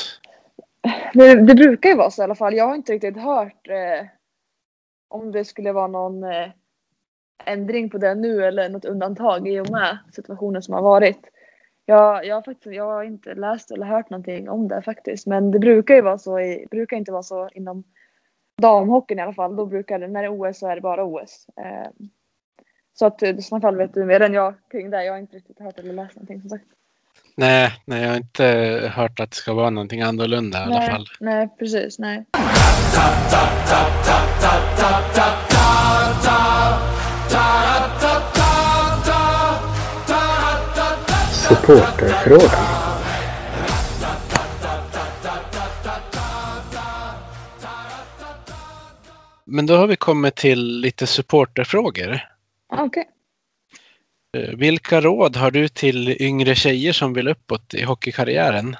Det, 1.13 1.35
det, 1.35 1.55
brukar 1.55 1.89
ju 1.89 1.95
vara 1.95 2.11
så 2.11 2.21
i 2.21 2.23
alla 2.23 2.35
fall. 2.35 2.55
Jag 2.55 2.67
har 2.67 2.75
inte 2.75 2.93
riktigt 2.93 3.17
hört 3.17 3.67
eh, 3.67 4.07
om 5.09 5.31
det 5.31 5.45
skulle 5.45 5.71
vara 5.71 5.87
någon 5.87 6.23
eh, 6.23 6.49
ändring 7.45 7.89
på 7.89 7.97
det 7.97 8.15
nu 8.15 8.45
eller 8.45 8.69
något 8.69 8.85
undantag 8.85 9.47
i 9.47 9.59
och 9.59 9.69
med 9.69 9.97
situationen 10.13 10.61
som 10.61 10.73
har 10.73 10.81
varit. 10.81 11.19
Jag, 11.85 12.25
jag, 12.25 12.35
har 12.35 12.41
faktiskt, 12.41 12.75
jag 12.75 12.85
har 12.85 13.03
inte 13.03 13.33
läst 13.33 13.71
eller 13.71 13.85
hört 13.85 14.09
någonting 14.09 14.49
om 14.49 14.67
det 14.67 14.81
faktiskt. 14.81 15.27
Men 15.27 15.51
det 15.51 15.59
brukar 15.59 15.95
ju 15.95 16.01
vara 16.01 16.17
så 16.17 16.39
i, 16.39 16.67
brukar 16.71 16.97
inte 16.97 17.11
vara 17.11 17.23
så 17.23 17.49
inom 17.53 17.83
damhockeyn 18.57 19.19
i 19.19 19.21
alla 19.21 19.33
fall. 19.33 19.55
Då 19.55 19.65
brukar 19.65 19.99
det, 19.99 20.07
när 20.07 20.21
det 20.21 20.27
är 20.27 20.49
OS 20.49 20.59
så 20.59 20.67
är 20.67 20.75
det 20.75 20.81
bara 20.81 21.03
OS. 21.03 21.47
Eh, 21.57 21.89
så 22.93 23.05
att 23.05 23.23
i 23.23 23.41
sådana 23.41 23.61
fall 23.61 23.77
vet 23.77 23.93
du 23.93 24.05
mer 24.05 24.21
än 24.21 24.33
jag 24.33 24.53
kring 24.71 24.89
det. 24.89 25.05
Jag 25.05 25.13
har 25.13 25.19
inte 25.19 25.35
riktigt 25.35 25.59
hört 25.59 25.79
eller 25.79 25.93
läst 25.93 26.15
någonting 26.15 26.41
som 26.41 26.49
sagt. 26.49 26.65
Nej, 27.37 27.71
nej, 27.85 28.01
jag 28.01 28.09
har 28.09 28.17
inte 28.17 28.45
hört 28.95 29.19
att 29.19 29.31
det 29.31 29.35
ska 29.37 29.53
vara 29.53 29.69
någonting 29.69 30.01
annorlunda 30.01 30.65
i 30.65 30.69
nej, 30.69 30.77
alla 30.77 30.91
fall. 30.91 31.07
Nej, 31.19 31.49
precis. 31.59 31.99
Nej. 31.99 32.25
Supporterfrågan. 41.31 42.74
Men 49.45 49.65
då 49.65 49.75
har 49.75 49.87
vi 49.87 49.95
kommit 49.95 50.35
till 50.35 50.79
lite 50.79 51.07
supporterfrågor. 51.07 52.19
Okej. 52.67 52.85
Okay. 52.85 53.03
Eh, 54.43 54.57
vilka 54.57 55.01
råd 55.01 55.35
har 55.35 55.51
du 55.51 55.67
till 55.67 56.21
yngre 56.21 56.55
tjejer 56.55 56.93
som 56.93 57.13
vill 57.13 57.27
uppåt 57.27 57.73
i 57.73 57.83
hockeykarriären? 57.83 58.75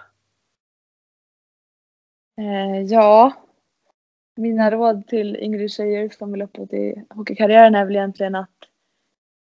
Eh, 2.42 2.82
ja, 2.82 3.34
mina 4.36 4.72
råd 4.72 5.08
till 5.08 5.36
yngre 5.36 5.70
tjejer 5.70 6.10
som 6.10 6.32
vill 6.32 6.42
uppåt 6.42 6.74
i 6.74 7.04
hockeykarriären 7.10 7.76
är 7.76 7.86
väl 7.86 7.96
egentligen 7.96 8.36
att 8.36 8.50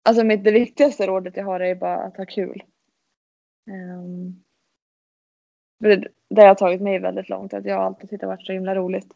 Alltså 0.08 0.24
mitt, 0.24 0.44
det 0.44 0.50
viktigaste 0.50 1.06
rådet 1.06 1.36
jag 1.36 1.44
har 1.44 1.60
är 1.60 1.74
bara 1.74 1.96
att 1.96 2.16
ha 2.16 2.26
kul. 2.26 2.62
Um, 3.70 4.44
det, 5.80 6.08
det 6.30 6.42
har 6.42 6.54
tagit 6.54 6.80
mig 6.80 6.98
väldigt 6.98 7.28
långt. 7.28 7.54
Att 7.54 7.64
jag 7.64 7.82
alltid 7.82 8.10
tyckt 8.10 8.20
det 8.20 8.26
varit 8.26 8.46
så 8.46 8.52
himla 8.52 8.74
roligt. 8.74 9.14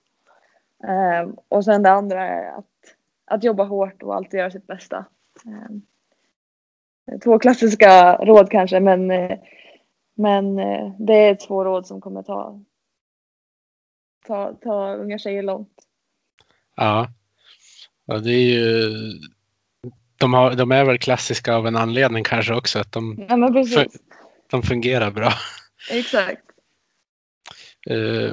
Um, 0.82 1.36
och 1.48 1.64
sen 1.64 1.82
det 1.82 1.90
andra 1.90 2.28
är 2.28 2.58
att, 2.58 2.66
att 3.24 3.44
jobba 3.44 3.64
hårt 3.64 4.02
och 4.02 4.14
alltid 4.14 4.40
göra 4.40 4.50
sitt 4.50 4.66
bästa. 4.66 5.04
Um, 5.44 5.82
två 7.24 7.38
klassiska 7.38 8.16
råd 8.16 8.50
kanske 8.50 8.80
men, 8.80 9.06
men 10.14 10.56
det 10.98 11.14
är 11.14 11.34
två 11.34 11.64
råd 11.64 11.86
som 11.86 12.00
kommer 12.00 12.22
ta, 12.22 12.60
ta, 14.26 14.54
ta 14.54 14.94
unga 14.94 15.18
tjejer 15.18 15.42
långt. 15.42 15.86
Ja. 16.76 17.08
ja 18.06 18.18
det 18.18 18.32
är 18.32 18.44
ju 18.44 18.90
de, 20.22 20.34
har, 20.34 20.54
de 20.54 20.72
är 20.72 20.84
väl 20.84 20.98
klassiska 20.98 21.54
av 21.54 21.66
en 21.66 21.76
anledning 21.76 22.24
kanske 22.24 22.54
också. 22.54 22.78
Att 22.78 22.92
de, 22.92 23.26
ja, 23.28 23.36
de 24.50 24.62
fungerar 24.62 25.10
bra. 25.10 25.32
Exakt. 25.90 26.42
Uh, 27.90 28.32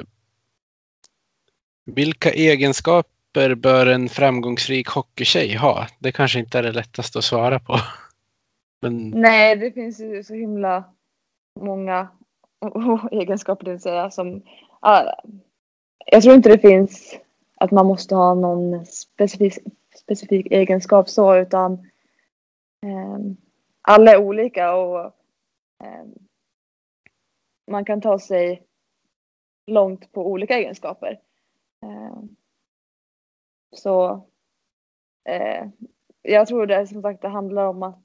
vilka 1.84 2.30
egenskaper 2.30 3.54
bör 3.54 3.86
en 3.86 4.08
framgångsrik 4.08 4.88
hockeytjej 4.88 5.56
ha? 5.56 5.86
Det 5.98 6.12
kanske 6.12 6.38
inte 6.38 6.58
är 6.58 6.62
det 6.62 6.72
lättaste 6.72 7.18
att 7.18 7.24
svara 7.24 7.58
på. 7.58 7.76
Men 8.82 9.10
Nej, 9.10 9.56
det 9.56 9.72
finns 9.72 10.00
ju 10.00 10.24
så 10.24 10.34
himla 10.34 10.84
många 11.60 12.08
egenskaper, 13.10 13.64
det 13.64 13.70
vill 13.70 13.80
säga 13.80 14.10
som... 14.10 14.42
jag 16.06 16.22
tror 16.22 16.34
inte 16.34 16.48
det 16.48 16.58
finns 16.58 17.18
att 17.56 17.70
man 17.70 17.86
måste 17.86 18.14
ha 18.14 18.34
någon 18.34 18.86
specifik, 18.86 19.54
specifik 19.96 20.46
egenskap 20.50 21.08
så, 21.08 21.36
utan 21.36 21.72
eh, 22.86 23.18
alla 23.82 24.12
är 24.12 24.18
olika 24.18 24.74
och 24.74 25.04
eh, 25.84 26.04
man 27.70 27.84
kan 27.84 28.00
ta 28.00 28.18
sig 28.18 28.62
långt 29.66 30.12
på 30.12 30.26
olika 30.26 30.58
egenskaper. 30.58 31.18
Eh, 31.82 32.22
så 33.72 34.26
eh, 35.24 35.68
jag 36.22 36.46
tror 36.46 36.66
det 36.66 36.86
som 36.86 37.02
sagt 37.02 37.22
det 37.22 37.28
handlar 37.28 37.66
om 37.66 37.82
att 37.82 38.04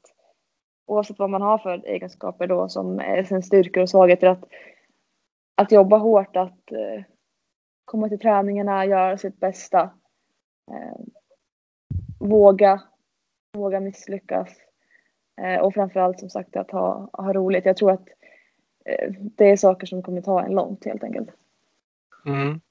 oavsett 0.85 1.19
vad 1.19 1.29
man 1.29 1.41
har 1.41 1.57
för 1.57 1.85
egenskaper 1.85 2.47
då 2.47 2.69
som 2.69 2.99
är 2.99 3.23
sin 3.23 3.43
styrkor 3.43 3.83
och 3.83 3.89
svagheter 3.89 4.27
att, 4.27 4.43
att 5.55 5.71
jobba 5.71 5.97
hårt, 5.97 6.35
att 6.35 6.71
eh, 6.71 7.03
komma 7.85 8.09
till 8.09 8.19
träningarna, 8.19 8.85
göra 8.85 9.17
sitt 9.17 9.39
bästa. 9.39 9.89
Eh, 10.71 10.99
våga, 12.19 12.81
våga 13.53 13.79
misslyckas. 13.79 14.49
Eh, 15.41 15.59
och 15.59 15.73
framförallt 15.73 16.19
som 16.19 16.29
sagt 16.29 16.55
att 16.55 16.71
ha, 16.71 17.09
ha 17.13 17.33
roligt. 17.33 17.65
Jag 17.65 17.77
tror 17.77 17.91
att 17.91 18.07
eh, 18.85 19.11
det 19.11 19.49
är 19.49 19.57
saker 19.57 19.87
som 19.87 20.03
kommer 20.03 20.21
ta 20.21 20.43
en 20.43 20.51
långt 20.51 20.85
helt 20.85 21.03
enkelt. 21.03 21.29
mm. 22.25 22.61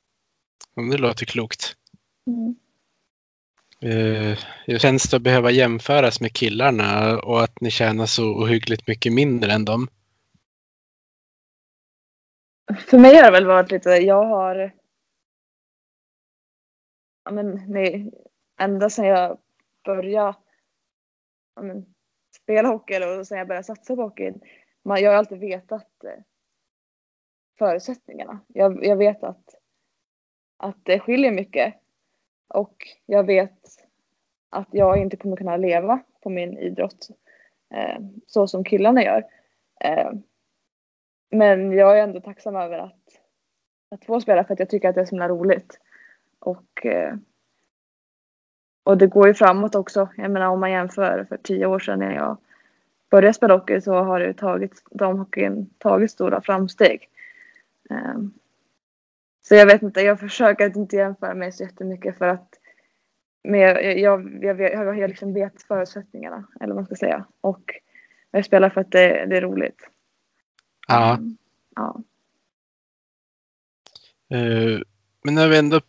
Det 0.74 0.98
låter 0.98 1.26
klokt. 1.26 1.76
Mm. 2.26 2.56
Eh, 3.80 4.38
Hur 4.66 4.78
känns 4.78 5.10
det 5.10 5.16
att 5.16 5.22
behöva 5.22 5.50
jämföras 5.50 6.20
med 6.20 6.32
killarna 6.32 7.18
och 7.18 7.44
att 7.44 7.60
ni 7.60 7.70
tjänar 7.70 8.06
så 8.06 8.24
ohyggligt 8.24 8.88
mycket 8.88 9.12
mindre 9.12 9.52
än 9.52 9.64
dem? 9.64 9.88
För 12.90 12.98
mig 12.98 13.16
har 13.16 13.22
det 13.22 13.30
väl 13.30 13.46
varit 13.46 13.70
lite, 13.70 13.90
jag 13.90 14.24
har 14.24 14.72
ja, 17.24 17.30
men, 17.30 17.62
nej, 17.68 18.10
ända 18.60 18.90
sedan 18.90 19.06
jag 19.06 19.38
började 19.84 20.38
ja, 21.54 21.62
men, 21.62 21.94
spela 22.42 22.68
hockey 22.68 22.94
eller 22.94 23.24
sen 23.24 23.38
jag 23.38 23.48
började 23.48 23.64
satsa 23.64 23.96
på 23.96 24.02
hockey. 24.02 24.32
Man, 24.84 25.02
jag 25.02 25.10
har 25.10 25.18
alltid 25.18 25.38
vetat 25.38 26.04
eh, 26.04 26.22
förutsättningarna. 27.58 28.40
Jag, 28.48 28.84
jag 28.84 28.96
vet 28.96 29.22
att, 29.22 29.54
att 30.64 30.78
det 30.82 31.00
skiljer 31.00 31.32
mycket. 31.32 31.74
Och 32.48 32.88
jag 33.06 33.24
vet 33.24 33.58
att 34.50 34.68
jag 34.70 34.98
inte 34.98 35.16
kommer 35.16 35.36
kunna 35.36 35.56
leva 35.56 36.00
på 36.22 36.30
min 36.30 36.58
idrott 36.58 37.08
eh, 37.74 38.00
så 38.26 38.46
som 38.46 38.64
killarna 38.64 39.04
gör. 39.04 39.24
Eh, 39.80 40.10
men 41.30 41.72
jag 41.72 41.98
är 41.98 42.02
ändå 42.02 42.20
tacksam 42.20 42.56
över 42.56 42.78
att, 42.78 43.20
att 43.90 44.04
få 44.04 44.20
spela 44.20 44.44
för 44.44 44.52
att 44.52 44.58
jag 44.58 44.70
tycker 44.70 44.88
att 44.88 44.94
det 44.94 45.00
är 45.00 45.04
så 45.04 45.10
himla 45.10 45.28
roligt. 45.28 45.80
Och, 46.38 46.86
eh, 46.86 47.14
och 48.84 48.98
det 48.98 49.06
går 49.06 49.28
ju 49.28 49.34
framåt 49.34 49.74
också. 49.74 50.08
Jag 50.16 50.30
menar 50.30 50.46
om 50.46 50.60
man 50.60 50.72
jämför 50.72 51.26
för 51.28 51.36
tio 51.36 51.66
år 51.66 51.78
sedan 51.78 51.98
när 51.98 52.14
jag 52.14 52.36
började 53.10 53.34
spela 53.34 53.54
hockey 53.54 53.80
så 53.80 53.94
har 53.94 54.20
det 54.20 54.26
ju 54.26 54.32
tagit, 54.32 54.82
damhockeyn 54.90 55.70
tagit 55.78 56.10
stora 56.10 56.40
framsteg. 56.40 57.08
Eh, 57.90 58.18
så 59.48 59.54
jag 59.54 59.66
vet 59.66 59.82
inte, 59.82 60.00
jag 60.00 60.20
försöker 60.20 60.66
att 60.66 60.76
inte 60.76 60.96
jämföra 60.96 61.34
mig 61.34 61.52
så 61.52 61.62
jättemycket 61.64 62.18
för 62.18 62.28
att 62.28 62.48
men 63.44 63.60
jag, 63.60 63.98
jag, 63.98 64.44
jag, 64.44 64.60
jag, 64.60 64.98
jag 64.98 65.08
liksom 65.10 65.34
vet 65.34 65.62
förutsättningarna, 65.62 66.46
eller 66.60 66.74
vad 66.74 66.76
man 66.76 66.86
ska 66.86 66.94
säga. 66.94 67.24
Och 67.40 67.62
jag 68.30 68.44
spelar 68.44 68.70
för 68.70 68.80
att 68.80 68.90
det, 68.90 69.26
det 69.26 69.36
är 69.36 69.40
roligt. 69.40 69.88
Ja. 70.88 71.14
Mm, 71.16 71.36
ja. 71.76 72.02
Eh, 74.30 74.80
Men 75.24 75.34
när 75.34 75.48
vi 75.48 75.58
ändå 75.58 75.80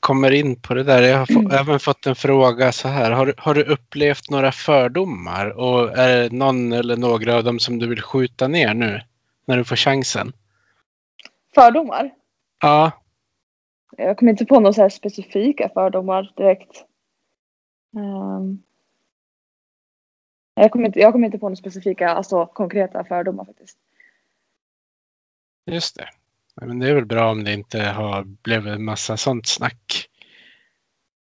kommer 0.00 0.30
in 0.30 0.60
på 0.60 0.74
det 0.74 0.82
där. 0.82 1.02
Jag 1.02 1.18
har 1.18 1.26
få, 1.26 1.50
även 1.52 1.80
fått 1.80 2.06
en 2.06 2.14
fråga 2.14 2.72
så 2.72 2.88
här. 2.88 3.10
Har, 3.10 3.26
du- 3.26 3.34
har 3.38 3.54
du 3.54 3.62
upplevt 3.64 4.30
några 4.30 4.52
fördomar? 4.52 5.46
Och 5.50 5.98
är 5.98 6.22
det 6.22 6.36
någon 6.36 6.72
eller 6.72 6.96
några 6.96 7.34
av 7.36 7.44
dem 7.44 7.58
som 7.58 7.78
du 7.78 7.86
vill 7.88 8.02
skjuta 8.02 8.48
ner 8.48 8.74
nu? 8.74 9.00
När 9.46 9.56
du 9.56 9.64
får 9.64 9.76
chansen? 9.76 10.32
Fördomar? 11.54 12.10
Ja. 12.64 12.92
Jag 13.96 14.18
kommer 14.18 14.32
inte 14.32 14.46
på 14.46 14.60
några 14.60 14.72
så 14.72 14.90
specifika 14.90 15.68
fördomar 15.68 16.32
direkt. 16.36 16.84
Ehm. 17.96 18.62
jag, 20.54 20.70
kommer 20.70 20.86
inte, 20.86 21.00
jag 21.00 21.12
kommer 21.12 21.26
inte 21.26 21.38
på 21.38 21.46
några 21.46 21.56
specifika, 21.56 22.08
alltså 22.08 22.46
konkreta 22.46 23.04
fördomar 23.04 23.44
faktiskt. 23.44 23.78
Just 25.66 25.96
det. 25.96 26.08
Men 26.54 26.78
det 26.78 26.88
är 26.88 26.94
väl 26.94 27.06
bra 27.06 27.30
om 27.30 27.44
det 27.44 27.52
inte 27.52 27.82
har 27.82 28.24
blivit 28.24 28.80
massa 28.80 29.16
sånt 29.16 29.46
snack. 29.46 30.08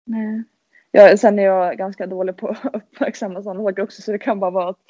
Nej. 0.04 0.42
Jag, 0.90 1.18
sen 1.18 1.38
är 1.38 1.42
jag 1.42 1.78
ganska 1.78 2.06
dålig 2.06 2.36
på 2.36 2.48
att 2.48 2.74
uppmärksamma 2.74 3.42
sådana 3.42 3.64
saker 3.64 3.82
också 3.82 4.02
så 4.02 4.12
det 4.12 4.18
kan 4.18 4.40
bara 4.40 4.50
vara 4.50 4.68
att, 4.68 4.80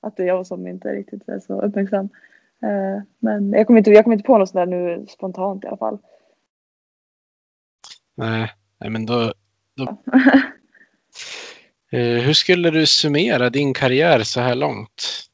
att 0.00 0.16
det 0.16 0.22
är 0.22 0.26
jag 0.26 0.46
som 0.46 0.66
inte 0.66 0.88
riktigt 0.88 1.28
är 1.28 1.40
så 1.40 1.62
uppmärksam. 1.62 2.08
Eh, 2.62 3.02
men 3.18 3.52
jag 3.52 3.66
kommer, 3.66 3.78
inte, 3.78 3.90
jag 3.90 4.04
kommer 4.04 4.16
inte 4.16 4.26
på 4.26 4.38
något 4.38 4.48
sådär 4.48 4.66
nu 4.66 5.06
spontant 5.08 5.64
i 5.64 5.66
alla 5.66 5.76
fall. 5.76 5.98
Nej, 8.14 8.52
Nej 8.78 8.90
men 8.90 9.06
då... 9.06 9.32
då... 9.76 9.96
Eh, 11.90 12.22
hur 12.22 12.32
skulle 12.32 12.70
du 12.70 12.86
summera 12.86 13.50
din 13.50 13.74
karriär 13.74 14.20
så 14.20 14.40
här 14.40 14.54
långt? 14.54 15.28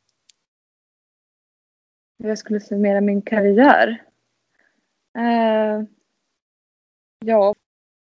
jag 2.16 2.38
skulle 2.38 2.60
summera 2.60 3.00
min 3.00 3.22
karriär. 3.22 4.04
Eh, 5.18 5.82
ja, 7.24 7.54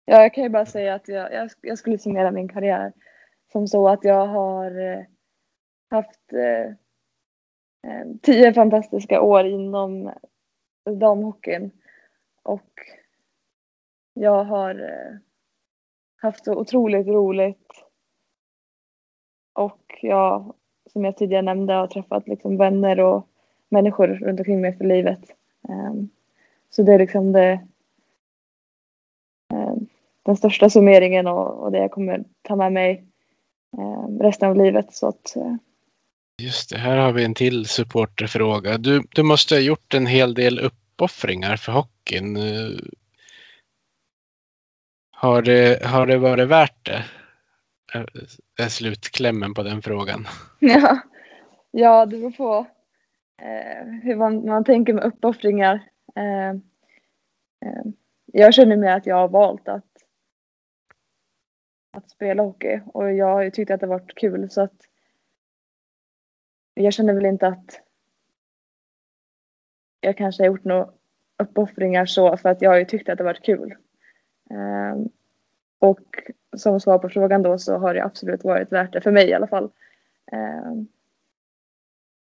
ja, 0.05 0.23
jag 0.23 0.35
kan 0.35 0.45
ju 0.45 0.51
bara 0.51 0.67
säga 0.67 0.95
att 0.95 1.09
jag, 1.09 1.33
jag, 1.33 1.51
jag 1.61 1.79
skulle 1.79 1.99
summera 1.99 2.31
min 2.31 2.49
karriär 2.49 2.93
som 3.53 3.69
så 3.69 3.89
att 3.89 4.05
jag 4.05 4.27
har 4.27 5.07
haft 5.91 6.33
Eh, 7.83 8.07
tio 8.23 8.53
fantastiska 8.53 9.21
år 9.21 9.47
inom 9.47 10.11
damhockeyn 10.91 11.71
och 12.43 12.71
jag 14.15 14.45
har 14.45 14.75
eh, 14.75 15.17
haft 16.17 16.45
så 16.45 16.55
otroligt 16.55 17.07
roligt 17.07 17.85
och 19.53 19.99
jag, 20.03 20.55
som 20.93 21.05
jag 21.05 21.17
tidigare 21.17 21.43
nämnde, 21.43 21.75
har 21.75 21.87
träffat 21.87 22.29
liksom 22.29 22.57
vänner 22.57 23.01
och 23.01 23.29
människor 23.69 24.09
runt 24.09 24.41
omkring 24.41 24.61
mig 24.61 24.77
för 24.77 24.85
livet. 24.85 25.21
Ehm, 25.69 26.09
så 26.71 26.83
det 26.83 26.93
är 26.95 26.99
liksom 26.99 27.33
det, 27.33 27.61
ehm, 29.55 29.87
den 30.23 30.37
största 30.37 30.71
summeringen 30.71 31.27
och, 31.27 31.73
det 31.73 31.79
jag 31.79 31.91
kommer 31.91 32.25
ta 32.43 32.57
med 32.57 32.73
mig 32.73 33.05
ehm, 33.79 34.19
resten 34.19 34.51
av 34.51 34.57
livet. 34.57 34.95
Så 34.95 35.09
att, 35.09 35.37
eh, 35.37 35.55
Just 36.41 36.71
det, 36.71 36.79
här 36.79 36.97
har 36.97 37.13
vi 37.13 37.25
en 37.25 37.35
till 37.35 37.67
supporterfråga. 37.67 38.79
Du, 38.79 39.03
du 39.15 39.23
måste 39.23 39.55
ha 39.55 39.61
gjort 39.61 39.95
en 39.95 40.07
hel 40.07 40.35
del 40.35 40.59
uppoffringar 40.59 41.57
för 41.57 41.73
hockeyn. 41.73 42.39
Har 45.11 45.43
det, 45.43 45.87
har 45.87 46.07
det 46.07 46.19
varit 46.19 46.49
värt 46.49 46.87
det? 46.87 47.05
Är 48.59 48.69
slutklämmen 48.69 49.55
på 49.55 49.63
den 49.63 49.83
frågan. 49.83 50.27
ja, 50.59 50.99
ja, 51.71 52.07
det 52.07 52.17
beror 52.17 52.31
på 52.31 52.67
eh, 53.43 53.87
hur 54.03 54.17
man, 54.17 54.47
man 54.47 54.65
tänker 54.65 54.93
med 54.93 55.05
uppoffringar. 55.05 55.75
Eh, 56.17 56.51
eh, 57.69 57.85
jag 58.27 58.55
känner 58.55 58.77
mer 58.77 58.97
att 58.97 59.07
jag 59.07 59.17
har 59.17 59.29
valt 59.29 59.69
att, 59.69 59.85
att 61.97 62.11
spela 62.11 62.43
hockey 62.43 62.81
och 62.87 63.13
jag 63.13 63.27
har 63.27 63.43
ju 63.43 63.51
tyckt 63.51 63.71
att 63.71 63.81
det 63.81 63.87
varit 63.87 64.15
kul 64.15 64.51
så 64.51 64.63
att 64.63 64.90
jag 66.81 66.93
känner 66.93 67.15
väl 67.15 67.27
inte 67.27 67.47
att 67.47 67.81
jag 70.01 70.17
kanske 70.17 70.43
har 70.43 70.47
gjort 70.47 70.65
några 70.65 70.91
uppoffringar 71.39 72.07
så 72.07 72.37
för 72.37 72.49
att 72.49 72.63
jag 72.63 72.71
har 72.71 72.79
ju 72.79 72.85
tyckt 72.85 73.09
att 73.09 73.19
det 73.19 73.25
varit 73.25 73.45
kul. 73.45 73.75
Um, 74.51 75.11
och 75.79 76.31
som 76.57 76.81
svar 76.81 76.99
på 76.99 77.09
frågan 77.09 77.43
då 77.43 77.59
så 77.59 77.79
har 77.79 77.95
det 77.95 78.05
absolut 78.05 78.45
varit 78.45 78.73
värt 78.73 78.93
det 78.93 79.01
för 79.01 79.11
mig 79.11 79.29
i 79.29 79.35
alla 79.35 79.47
fall. 79.47 79.71
Um, 80.33 80.89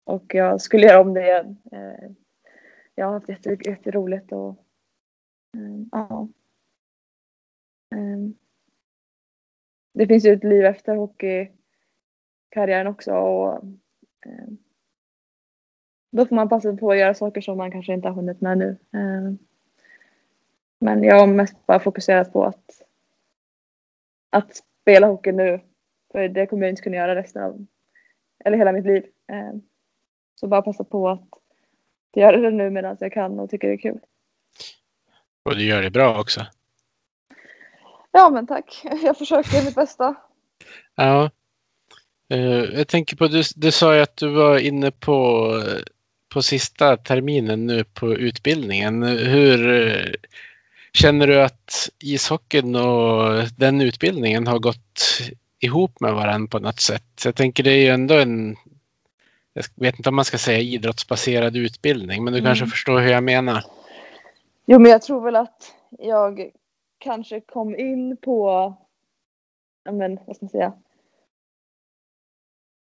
och 0.03 0.35
jag 0.35 0.61
skulle 0.61 0.87
göra 0.87 1.01
om 1.01 1.13
det 1.13 1.21
igen. 1.21 1.57
Uh, 1.73 2.11
jag 2.95 3.05
har 3.05 3.13
haft 3.13 3.29
jätte, 3.29 3.57
jätteroligt 3.65 4.31
och 4.31 4.65
um, 5.57 5.89
ja. 5.91 6.27
Det 9.93 10.07
finns 10.07 10.25
ju 10.25 10.33
ett 10.33 10.43
liv 10.43 10.65
efter 10.65 10.95
hockeykarriären 10.95 12.87
också 12.87 13.11
och 13.13 13.63
då 16.11 16.25
får 16.25 16.35
man 16.35 16.49
passa 16.49 16.73
på 16.73 16.91
att 16.91 16.97
göra 16.97 17.13
saker 17.13 17.41
som 17.41 17.57
man 17.57 17.71
kanske 17.71 17.93
inte 17.93 18.07
har 18.07 18.15
hunnit 18.15 18.41
med 18.41 18.57
nu. 18.57 18.77
Eh, 18.93 19.33
Men 20.79 21.03
jag 21.03 21.19
har 21.19 21.27
mest 21.27 21.65
bara 21.65 21.79
fokuserat 21.79 22.33
på 22.33 22.45
att, 22.45 22.81
att 24.29 24.55
spela 24.55 25.07
hockey 25.07 25.31
nu. 25.31 25.59
För 26.11 26.27
det 26.27 26.45
kommer 26.45 26.63
jag 26.63 26.69
inte 26.69 26.81
kunna 26.81 26.95
göra 26.95 27.15
resten 27.15 27.43
av, 27.43 27.65
eller 28.45 28.57
hela 28.57 28.71
mitt 28.71 28.85
liv. 28.85 29.05
Eh, 29.27 29.53
så 30.35 30.47
bara 30.47 30.61
passa 30.61 30.83
på 30.83 31.09
att 31.09 31.29
göra 32.15 32.37
det 32.37 32.51
nu 32.51 32.69
medan 32.69 32.97
jag 32.99 33.13
kan 33.13 33.39
och 33.39 33.49
tycker 33.49 33.67
det 33.67 33.73
är 33.73 33.77
kul. 33.77 33.99
Och 35.43 35.55
du 35.55 35.65
gör 35.65 35.81
det 35.81 35.91
bra 35.91 36.19
också. 36.19 36.41
Ja 38.11 38.29
men 38.29 38.47
tack. 38.47 38.81
Jag 39.03 39.17
försöker 39.17 39.65
mitt 39.65 39.75
bästa. 39.75 40.15
Ja. 40.95 41.31
Eh, 42.29 42.63
jag 42.77 42.87
tänker 42.87 43.15
på, 43.15 43.27
du, 43.27 43.43
du 43.55 43.71
sa 43.71 43.95
ju 43.95 44.01
att 44.01 44.17
du 44.17 44.27
var 44.29 44.59
inne 44.59 44.91
på, 44.91 45.51
på 46.33 46.41
sista 46.41 46.97
terminen 46.97 47.65
nu 47.65 47.83
på 47.83 48.13
utbildningen. 48.13 49.03
Hur 49.03 49.87
eh, 49.87 50.13
känner 50.93 51.27
du 51.27 51.41
att 51.41 51.89
ishockeyn 52.03 52.75
och 52.75 53.43
den 53.57 53.81
utbildningen 53.81 54.47
har 54.47 54.59
gått 54.59 55.01
ihop 55.59 55.99
med 55.99 56.13
varandra 56.13 56.47
på 56.51 56.59
något 56.59 56.79
sätt? 56.79 57.21
Jag 57.25 57.35
tänker 57.35 57.63
det 57.63 57.71
är 57.71 57.81
ju 57.81 57.87
ändå 57.87 58.15
en, 58.15 58.55
jag 59.53 59.63
vet 59.75 59.97
inte 59.99 60.09
om 60.09 60.15
man 60.15 60.25
ska 60.25 60.37
säga 60.37 60.59
idrottsbaserad 60.59 61.55
utbildning, 61.55 62.23
men 62.23 62.33
du 62.33 62.39
Mm. 62.39 62.49
kanske 62.49 62.65
förstår 62.67 62.99
hur 62.99 63.11
jag 63.11 63.23
menar. 63.23 63.63
Jo 64.65 64.79
men 64.79 64.91
jag 64.91 65.01
tror 65.01 65.21
väl 65.21 65.35
att 65.35 65.73
jag 65.99 66.51
kanske 66.99 67.41
kom 67.41 67.75
in 67.75 68.17
på, 68.17 68.73
men 69.91 70.19
vad 70.27 70.35
ska 70.35 70.45
man 70.45 70.49
säga, 70.49 70.73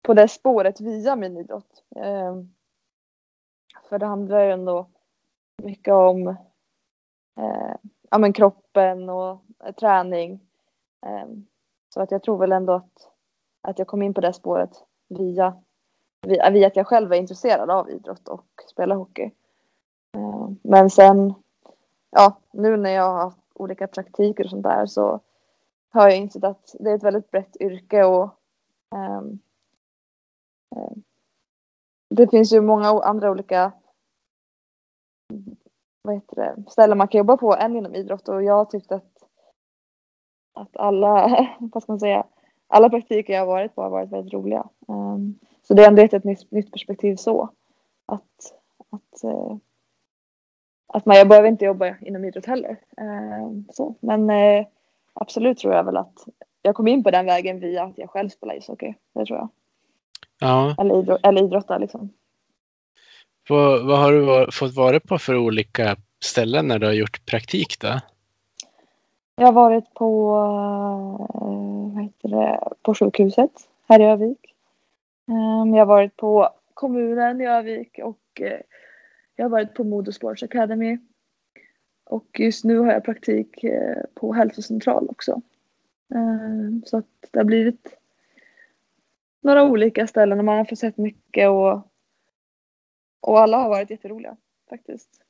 på 0.02 0.14
det 0.14 0.28
spåret 0.28 0.82
via 0.82 1.16
min 1.16 1.38
idrott. 1.38 1.84
Eh, 1.95 2.36
för 3.89 4.00
det 4.00 4.06
handlar 4.06 4.43
ju 4.43 4.52
ändå 4.52 4.88
mycket 5.64 5.93
om 5.93 6.28
eh, 7.38 7.76
ja, 8.10 8.18
men 8.18 8.34
kroppen 8.34 9.10
och 9.10 9.41
eh, 9.66 9.72
träning. 9.76 10.39
Eh, 11.06 11.28
så 11.93 12.02
att 12.02 12.12
jag 12.12 12.24
tror 12.24 12.38
väl 12.38 12.52
ändå 12.52 12.74
att, 12.74 13.12
att 13.62 13.80
jag 13.80 13.88
kom 13.88 14.02
in 14.02 14.14
på 14.14 14.22
det 14.22 14.34
spåret 14.34 14.84
via, 15.08 15.58
via, 16.22 16.48
eh, 16.48 16.54
via 16.54 16.68
att 16.68 16.76
jag 16.76 16.88
själv 16.88 17.14
är 17.14 17.18
intresserad 17.18 17.70
av 17.70 17.89
idrott 17.89 18.28
och 18.28 18.48
spela 18.70 18.95
hockey. 18.95 19.32
Eh, 20.16 20.50
men 20.62 20.89
sen, 20.89 21.34
ja, 22.10 22.41
nu 22.52 22.78
när 22.78 22.91
jag 22.91 23.04
har 23.04 23.24
haft 23.24 23.39
olika 23.54 23.88
praktiker 23.88 24.43
och 24.43 24.50
sånt 24.50 24.64
där 24.64 24.86
så 24.86 25.20
har 25.89 26.08
jag 26.08 26.18
insett 26.18 26.43
att 26.43 26.76
det 26.80 26.89
är 26.89 26.95
ett 26.95 27.04
väldigt 27.04 27.32
brett 27.32 27.62
yrke 27.62 28.04
och 28.04 28.24
eh, 28.95 29.22
Eh, 30.76 30.91
det 32.09 32.28
finns 32.28 32.53
ju 32.53 32.61
många 32.61 32.88
andra 32.88 33.32
olika 33.32 33.72
vad 36.01 36.15
heter 36.15 36.36
det, 36.36 36.72
ställen 36.72 36.97
man 36.97 37.07
kan 37.07 37.18
jobba 37.18 37.38
på 37.38 37.55
än 37.55 37.76
inom 37.76 37.95
idrott 37.95 38.30
och 38.30 38.43
jag 38.43 38.70
tyckte 38.70 38.95
att, 38.95 39.24
att 40.53 40.78
alla, 40.78 41.28
vad 41.59 41.84
ska 41.84 41.91
man 41.91 41.99
säga, 41.99 42.26
alla 42.68 42.89
praktiker 42.89 43.34
jag 43.34 43.41
har 43.41 43.47
varit 43.47 43.76
på 43.76 43.82
har 43.82 43.89
varit 43.89 44.09
väldigt 44.09 44.34
roliga. 44.34 44.70
Ehm, 44.88 45.39
så 45.61 45.74
det 45.74 45.84
är 45.84 45.88
ändå 45.88 46.01
ett 46.01 46.24
nytt, 46.24 46.51
nytt 46.51 46.72
perspektiv 46.72 47.15
så. 47.15 47.49
Att, 48.05 48.53
att, 48.89 49.24
eh, 49.24 49.57
att 50.88 51.05
man, 51.05 51.18
jag 51.18 51.28
behöver 51.28 51.47
inte 51.47 51.65
jobba 51.65 51.95
inom 52.01 52.26
idrott 52.26 52.45
heller. 52.45 52.80
Ehm, 52.97 53.65
så. 53.72 53.95
Men 53.99 54.30
eh, 54.30 54.65
absolut 55.13 55.57
tror 55.57 55.74
jag 55.74 55.84
väl 55.84 55.97
att 55.97 56.26
jag 56.61 56.76
kom 56.76 56.88
in 56.88 57.03
på 57.03 57.11
den 57.11 57.26
vägen 57.26 57.59
via 57.59 57.84
att 57.84 57.97
jag 57.97 58.09
själv 58.09 58.30
spelar 58.30 58.57
ishockey. 58.57 58.93
Det 59.13 59.26
tror 59.26 59.38
jag. 59.38 59.49
Ja, 60.39 60.75
Eller, 60.77 60.99
idrott, 60.99 61.19
eller 61.23 61.43
idrotta 61.43 61.77
liksom. 61.77 62.09
vad, 63.49 63.85
vad 63.85 63.99
har 63.99 64.11
du 64.11 64.19
var, 64.21 64.51
fått 64.51 64.75
vara 64.75 64.99
på 64.99 65.17
för 65.17 65.35
olika 65.38 65.95
ställen 66.23 66.67
när 66.67 66.79
du 66.79 66.85
har 66.85 66.93
gjort 66.93 67.25
praktik 67.25 67.79
då? 67.79 67.99
Jag 69.35 69.45
har 69.45 69.53
varit 69.53 69.93
på, 69.93 70.29
eh, 71.33 71.95
vad 71.95 72.03
heter 72.03 72.29
det, 72.29 72.59
på 72.81 72.95
sjukhuset 72.95 73.51
här 73.88 73.99
i 73.99 74.03
Övik. 74.03 74.53
Ehm, 75.27 75.73
Jag 75.73 75.81
har 75.81 75.85
varit 75.85 76.17
på 76.17 76.49
kommunen 76.73 77.41
i 77.41 77.47
Övik 77.47 77.99
och 78.03 78.41
eh, 78.41 78.59
jag 79.35 79.45
har 79.45 79.49
varit 79.49 79.73
på 79.73 79.83
Modo 79.83 80.11
Sports 80.11 80.43
Academy. 80.43 80.97
Och 82.05 82.39
just 82.39 82.63
nu 82.63 82.79
har 82.79 82.91
jag 82.91 83.03
praktik 83.03 83.63
eh, 83.63 84.03
på 84.15 84.33
hälsocentral 84.33 85.07
också. 85.09 85.41
Ehm, 86.15 86.83
Så 86.85 86.97
att 86.97 87.05
det 87.31 87.39
har 87.39 87.45
blivit 87.45 87.97
några 89.43 89.63
olika 89.63 90.07
ställen 90.07 90.39
och 90.39 90.45
man 90.45 90.57
har 90.57 90.65
fått 90.65 90.79
sett 90.79 90.97
mycket 90.97 91.49
och, 91.49 91.91
och 93.21 93.39
alla 93.39 93.57
har 93.57 93.69
varit 93.69 93.89
jätteroliga 93.89 94.38
faktiskt. 94.69 95.23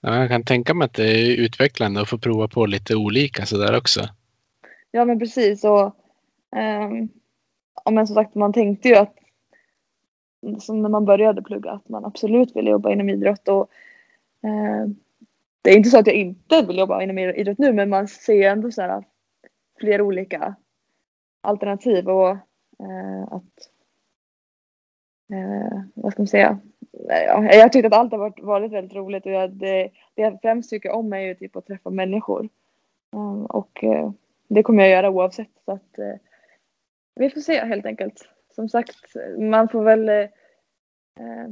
Ja, 0.00 0.16
jag 0.20 0.28
kan 0.28 0.44
tänka 0.44 0.74
mig 0.74 0.86
att 0.86 0.94
det 0.94 1.10
är 1.10 1.36
utvecklande 1.36 2.00
att 2.00 2.08
få 2.08 2.18
prova 2.18 2.48
på 2.48 2.66
lite 2.66 2.96
olika 2.96 3.46
sådär 3.46 3.76
också. 3.76 4.00
Ja 4.90 5.04
men 5.04 5.18
precis 5.18 5.64
och 5.64 5.96
ehm, 6.56 7.08
ja, 7.84 7.90
men 7.90 8.06
som 8.06 8.14
sagt 8.14 8.34
man 8.34 8.52
tänkte 8.52 8.88
ju 8.88 8.94
att 8.94 9.14
som 10.60 10.82
när 10.82 10.88
man 10.88 11.04
började 11.04 11.42
plugga 11.42 11.70
att 11.70 11.88
man 11.88 12.04
absolut 12.04 12.56
ville 12.56 12.70
jobba 12.70 12.92
inom 12.92 13.08
idrott 13.08 13.48
och 13.48 13.70
eh, 14.42 14.88
det 15.62 15.70
är 15.70 15.76
inte 15.76 15.90
så 15.90 15.98
att 15.98 16.06
jag 16.06 16.16
inte 16.16 16.62
vill 16.66 16.78
jobba 16.78 17.02
inom 17.02 17.18
idrott 17.18 17.58
nu 17.58 17.72
men 17.72 17.88
man 17.88 18.08
ser 18.08 18.50
ändå 18.50 18.70
så 18.70 18.82
här 18.82 19.04
fler 19.80 20.00
olika 20.00 20.56
alternativ 21.46 22.08
och 22.08 22.28
eh, 22.78 23.22
att 23.30 23.70
eh, 25.32 25.80
vad 25.94 26.12
ska 26.12 26.22
man 26.22 26.26
säga 26.26 26.58
ja, 27.08 27.52
jag 27.52 27.72
tyckte 27.72 27.86
att 27.86 27.92
allt 27.92 28.12
har 28.12 28.18
varit, 28.18 28.42
varit 28.42 28.72
väldigt 28.72 28.96
roligt 28.96 29.26
och 29.26 29.32
jag, 29.32 29.50
det, 29.50 29.90
det 30.14 30.22
jag 30.22 30.38
främst 30.42 30.70
tycker 30.70 30.90
om 30.90 31.12
är 31.12 31.20
ju 31.20 31.34
typ 31.34 31.56
att 31.56 31.66
träffa 31.66 31.90
människor 31.90 32.48
Um, 33.16 33.46
och 33.46 33.84
eh, 33.84 34.10
det 34.48 34.62
kommer 34.62 34.82
jag 34.82 34.92
göra 34.92 35.10
oavsett. 35.10 35.50
Så 35.64 35.72
att, 35.72 35.98
eh, 35.98 36.14
vi 37.14 37.30
får 37.30 37.40
se 37.40 37.64
helt 37.64 37.86
enkelt. 37.86 38.28
Som 38.54 38.68
sagt, 38.68 38.96
man 39.38 39.68
får 39.68 39.82
väl 39.82 40.08
eh, 40.08 40.28
eh, 41.20 41.50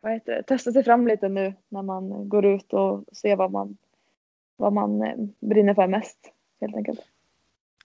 vad 0.00 0.12
heter 0.12 0.32
det, 0.32 0.42
testa 0.42 0.72
sig 0.72 0.84
fram 0.84 1.08
lite 1.08 1.28
nu 1.28 1.54
när 1.68 1.82
man 1.82 2.28
går 2.28 2.46
ut 2.46 2.72
och 2.72 3.04
ser 3.12 3.36
vad 3.36 3.50
man, 3.50 3.76
vad 4.56 4.72
man 4.72 5.02
eh, 5.02 5.16
brinner 5.40 5.74
för 5.74 5.86
mest. 5.86 6.32
Helt 6.60 6.76
enkelt. 6.76 7.00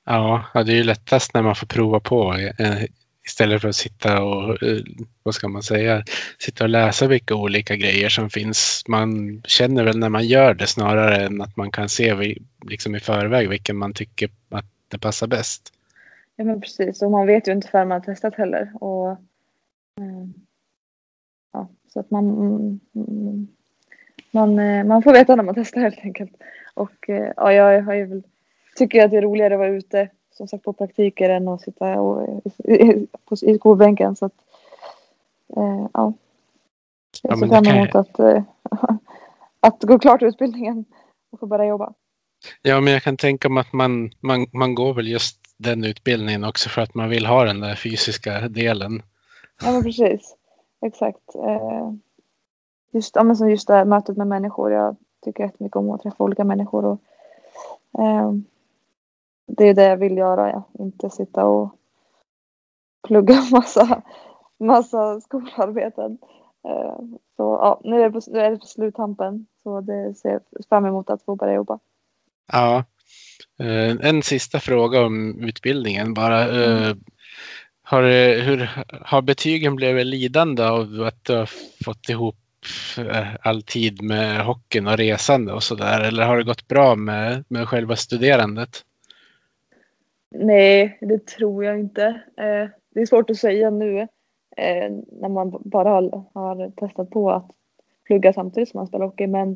Ja, 0.05 0.45
det 0.53 0.71
är 0.71 0.75
ju 0.75 0.83
lättast 0.83 1.33
när 1.33 1.41
man 1.41 1.55
får 1.55 1.67
prova 1.67 1.99
på 1.99 2.33
eh, 2.33 2.83
istället 3.25 3.61
för 3.61 3.69
att 3.69 3.75
sitta 3.75 4.23
och, 4.23 4.63
eh, 4.63 4.81
vad 5.23 5.35
ska 5.35 5.47
man 5.47 5.63
säga, 5.63 6.03
sitta 6.39 6.63
och 6.63 6.69
läsa 6.69 7.07
vilka 7.07 7.35
olika 7.35 7.75
grejer 7.75 8.09
som 8.09 8.29
finns. 8.29 8.83
Man 8.87 9.41
känner 9.45 9.83
väl 9.83 9.97
när 9.97 10.09
man 10.09 10.27
gör 10.27 10.53
det 10.53 10.67
snarare 10.67 11.25
än 11.25 11.41
att 11.41 11.57
man 11.57 11.71
kan 11.71 11.89
se 11.89 12.35
liksom 12.61 12.95
i 12.95 12.99
förväg 12.99 13.49
vilken 13.49 13.77
man 13.77 13.93
tycker 13.93 14.29
att 14.49 14.65
det 14.87 14.97
passar 14.97 15.27
bäst. 15.27 15.73
Ja 16.35 16.43
men 16.43 16.61
precis 16.61 17.01
och 17.01 17.11
man 17.11 17.27
vet 17.27 17.47
ju 17.47 17.51
inte 17.51 17.67
förrän 17.67 17.87
man 17.87 17.99
har 17.99 18.05
testat 18.05 18.35
heller. 18.35 18.71
Och, 18.83 19.11
eh, 19.11 20.27
ja, 21.53 21.69
så 21.93 21.99
att 21.99 22.11
man, 22.11 22.29
mm, 22.29 22.79
mm, 22.95 23.47
man, 24.31 24.55
man 24.87 25.03
får 25.03 25.13
veta 25.13 25.35
när 25.35 25.43
man 25.43 25.55
testar 25.55 25.81
helt 25.81 25.99
enkelt. 25.99 26.31
Och 26.73 27.09
ja, 27.35 27.53
jag 27.53 27.81
har 27.81 27.93
ju 27.93 28.05
väl, 28.05 28.23
tycker 28.75 29.05
att 29.05 29.11
det 29.11 29.17
är 29.17 29.21
roligare 29.21 29.53
att 29.53 29.59
vara 29.59 29.69
ute 29.69 30.09
som 30.31 30.47
sagt 30.47 30.63
på 30.63 30.73
praktiker 30.73 31.29
än 31.29 31.47
att 31.47 31.61
sitta 31.61 32.01
och, 32.01 32.41
i, 32.63 33.07
på- 33.25 33.35
i 33.41 33.55
skolbänken. 33.57 34.15
Så 34.15 34.25
att, 34.25 34.33
eh, 35.57 35.87
ja. 35.93 36.13
Ja, 37.23 37.29
Jag 37.29 37.39
ser 37.39 37.45
det 37.47 37.51
fram 37.63 37.65
emot 37.77 37.95
att, 37.95 38.19
eh, 38.19 38.43
att 39.59 39.83
gå 39.83 39.99
klart 39.99 40.21
utbildningen 40.21 40.85
och 41.31 41.39
få 41.39 41.45
börja 41.45 41.65
jobba. 41.65 41.93
Ja, 42.61 42.81
men 42.81 42.93
jag 42.93 43.03
kan 43.03 43.17
tänka 43.17 43.49
mig 43.49 43.61
att 43.61 43.73
man, 43.73 44.11
man, 44.19 44.47
man 44.51 44.75
går 44.75 44.93
väl 44.93 45.07
just 45.07 45.39
den 45.57 45.83
utbildningen 45.83 46.43
också 46.43 46.69
för 46.69 46.81
att 46.81 46.93
man 46.95 47.09
vill 47.09 47.25
ha 47.25 47.43
den 47.43 47.59
där 47.59 47.75
fysiska 47.75 48.39
delen. 48.47 49.01
Ja 49.63 49.71
men 49.71 49.83
precis. 49.83 50.35
Exakt. 50.85 51.35
Eh, 51.35 51.91
Just, 52.95 53.15
ja, 53.15 53.23
men 53.23 53.35
som 53.35 53.49
just 53.49 53.67
det 53.67 53.73
här 53.73 53.85
mötet 53.85 54.17
med 54.17 54.27
människor. 54.27 54.71
Jag 54.71 54.95
tycker 55.25 55.43
jättemycket 55.43 55.75
om 55.75 55.91
att 55.91 56.01
träffa 56.01 56.23
olika 56.23 56.43
människor. 56.43 56.85
Och, 56.85 56.99
eh, 58.03 58.31
det 59.47 59.67
är 59.69 59.73
det 59.73 59.83
jag 59.83 59.97
vill 59.97 60.17
göra. 60.17 60.49
Ja. 60.49 60.69
Inte 60.79 61.09
sitta 61.09 61.45
och 61.45 61.75
plugga 63.07 63.41
massa, 63.51 64.01
massa 64.59 65.21
skolarbeten. 65.21 66.17
Eh, 66.67 66.97
så 67.37 67.43
ja, 67.61 67.81
nu 67.83 68.01
är 68.01 68.09
det 68.09 68.11
på, 68.11 68.31
nu 68.31 68.39
är 68.39 68.51
det 68.51 68.57
på 68.57 68.65
sluttampen. 68.65 69.45
Så 69.63 69.81
det 69.81 70.13
ser 70.15 70.29
jag 70.29 70.41
fram 70.69 70.85
emot 70.85 71.09
att 71.09 71.23
få 71.23 71.35
börja 71.35 71.53
jobba. 71.53 71.79
Ja. 72.51 72.83
Eh, 73.59 74.07
En 74.09 74.23
sista 74.23 74.59
fråga 74.59 75.05
om 75.05 75.39
utbildningen 75.43 76.13
bara. 76.13 76.63
Eh, 76.63 76.95
Har, 77.85 78.01
det- 78.01 78.41
hur, 78.41 78.69
har 79.05 79.21
betygen 79.21 79.75
blivit 79.75 80.05
lidande 80.05 80.63
av 80.63 81.03
att 81.07 81.23
du 81.25 81.35
har 81.37 81.49
fått 81.85 82.09
ihop 82.09 82.35
all 83.41 83.61
tid 83.61 84.01
med 84.01 84.45
hockeyn 84.45 84.87
och 84.87 84.97
resande 84.97 85.53
och 85.53 85.63
sådär? 85.63 86.01
Eller 86.01 86.25
har 86.25 86.37
det 86.37 86.43
gått 86.43 86.67
bra 86.67 86.95
med, 86.95 87.43
med 87.47 87.69
själva 87.69 87.95
studerandet? 87.95 88.81
Nej, 90.33 90.97
det 91.01 91.25
tror 91.25 91.65
jag 91.65 91.79
inte. 91.79 92.05
Eh, 92.37 92.67
det 92.89 93.01
är 93.01 93.05
svårt 93.05 93.29
att 93.29 93.37
säga 93.37 93.69
nu 93.69 93.99
eh, 94.57 94.91
när 95.11 95.29
man 95.29 95.61
bara 95.65 95.89
har, 95.89 96.23
har 96.33 96.71
testat 96.71 97.09
på 97.09 97.31
att 97.31 97.51
plugga 98.07 98.33
samtidigt 98.33 98.69
som 98.69 98.77
man 98.77 98.87
spelar 98.87 99.05
hockey. 99.05 99.27
Men 99.27 99.51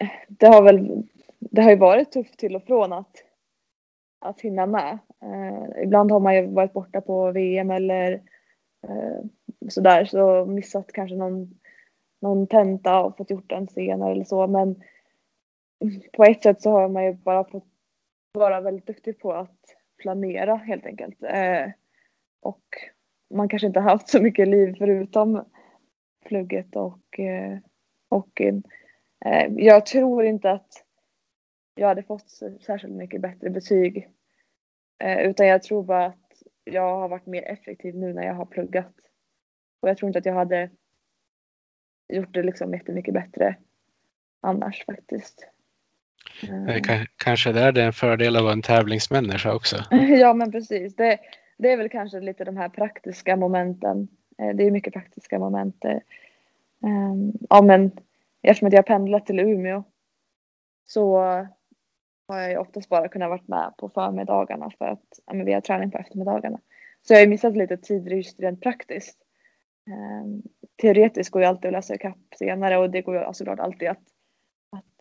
eh, 0.00 0.08
det 0.28 0.46
har 0.46 0.62
väl 0.62 1.02
det 1.40 1.62
har 1.62 1.70
ju 1.70 1.76
varit 1.76 2.12
tufft 2.12 2.38
till 2.38 2.56
och 2.56 2.64
från 2.64 2.92
att, 2.92 3.24
att 4.18 4.40
hinna 4.40 4.66
med. 4.66 4.98
Eh, 5.22 5.82
ibland 5.82 6.10
har 6.10 6.20
man 6.20 6.34
ju 6.34 6.46
varit 6.46 6.72
borta 6.72 7.00
på 7.00 7.32
VM 7.32 7.70
eller 7.70 8.12
eh, 8.88 9.20
sådär 9.68 10.04
så 10.04 10.44
missat 10.44 10.92
kanske 10.92 11.16
någon, 11.16 11.58
någon 12.20 12.46
tenta 12.46 13.00
och 13.00 13.16
fått 13.16 13.30
gjort 13.30 13.50
den 13.50 13.68
senare 13.68 14.12
eller 14.12 14.24
så 14.24 14.46
men 14.46 14.82
på 16.12 16.24
ett 16.24 16.42
sätt 16.42 16.62
så 16.62 16.70
har 16.70 16.88
man 16.88 17.04
ju 17.04 17.12
bara 17.12 17.44
fått 17.44 17.69
vara 18.32 18.60
väldigt 18.60 18.86
duktig 18.86 19.18
på 19.18 19.32
att 19.32 19.76
planera 19.98 20.56
helt 20.56 20.86
enkelt. 20.86 21.22
Eh, 21.22 21.70
och 22.40 22.64
man 23.34 23.48
kanske 23.48 23.66
inte 23.66 23.80
haft 23.80 24.08
så 24.08 24.22
mycket 24.22 24.48
liv 24.48 24.74
förutom 24.78 25.44
plugget 26.24 26.76
och 26.76 27.20
eh, 27.20 27.58
hockeyn. 28.10 28.62
Eh, 29.24 29.52
jag 29.56 29.86
tror 29.86 30.24
inte 30.24 30.50
att 30.50 30.84
jag 31.74 31.88
hade 31.88 32.02
fått 32.02 32.30
särskilt 32.60 32.94
mycket 32.94 33.20
bättre 33.20 33.50
betyg. 33.50 34.08
Eh, 34.98 35.20
utan 35.20 35.46
jag 35.46 35.62
tror 35.62 35.82
bara 35.82 36.06
att 36.06 36.42
jag 36.64 36.96
har 36.96 37.08
varit 37.08 37.26
mer 37.26 37.42
effektiv 37.42 37.96
nu 37.96 38.12
när 38.12 38.22
jag 38.22 38.34
har 38.34 38.46
pluggat. 38.46 38.94
Och 39.80 39.88
jag 39.88 39.96
tror 39.96 40.08
inte 40.08 40.18
att 40.18 40.26
jag 40.26 40.34
hade 40.34 40.70
gjort 42.08 42.34
det 42.34 42.42
liksom 42.42 42.74
jättemycket 42.74 43.14
bättre 43.14 43.56
annars 44.40 44.84
faktiskt. 44.84 45.48
Eh, 46.42 47.02
kanske 47.16 47.52
där 47.52 47.72
det 47.72 47.82
är 47.82 47.86
en 47.86 47.92
fördel 47.92 48.36
att 48.36 48.42
vara 48.42 48.52
en 48.52 48.62
tävlingsmänniska 48.62 49.54
också. 49.54 49.76
ja 50.20 50.34
men 50.34 50.52
precis. 50.52 50.96
Det, 50.96 51.18
det 51.58 51.72
är 51.72 51.76
väl 51.76 51.88
kanske 51.88 52.20
lite 52.20 52.44
de 52.44 52.56
här 52.56 52.68
praktiska 52.68 53.36
momenten. 53.36 54.08
Eh, 54.38 54.56
det 54.56 54.66
är 54.66 54.70
mycket 54.70 54.92
praktiska 54.92 55.38
moment. 55.38 55.84
Ehm, 55.84 57.32
ja 57.50 57.62
men 57.62 57.90
eftersom 58.42 58.68
att 58.68 58.74
jag 58.74 58.86
pendlat 58.86 59.26
till 59.26 59.40
Umeå 59.40 59.84
så 60.86 61.16
har 62.28 62.40
jag 62.40 62.50
ju 62.50 62.56
oftast 62.56 62.88
bara 62.88 63.08
kunnat 63.08 63.28
vara 63.28 63.40
med 63.46 63.72
på 63.78 63.88
förmiddagarna 63.88 64.70
för 64.78 64.84
att 64.84 65.20
ja, 65.26 65.34
men 65.34 65.46
vi 65.46 65.52
har 65.52 65.60
träning 65.60 65.90
på 65.90 65.98
eftermiddagarna. 65.98 66.58
Så 67.02 67.14
jag 67.14 67.20
har 67.20 67.26
missat 67.26 67.56
lite 67.56 67.76
tider 67.76 68.10
just 68.10 68.40
rent 68.40 68.60
praktiskt. 68.60 69.18
Um, 69.86 70.42
teoretiskt 70.82 71.30
går 71.30 71.42
ju 71.42 71.48
alltid 71.48 71.66
att 71.66 71.72
läsa 71.72 71.94
ikapp 71.94 72.18
senare 72.38 72.78
och 72.78 72.90
det 72.90 73.02
går 73.02 73.16
ju 73.16 73.32
såklart 73.32 73.60
alltid 73.60 73.88
att 73.88 74.02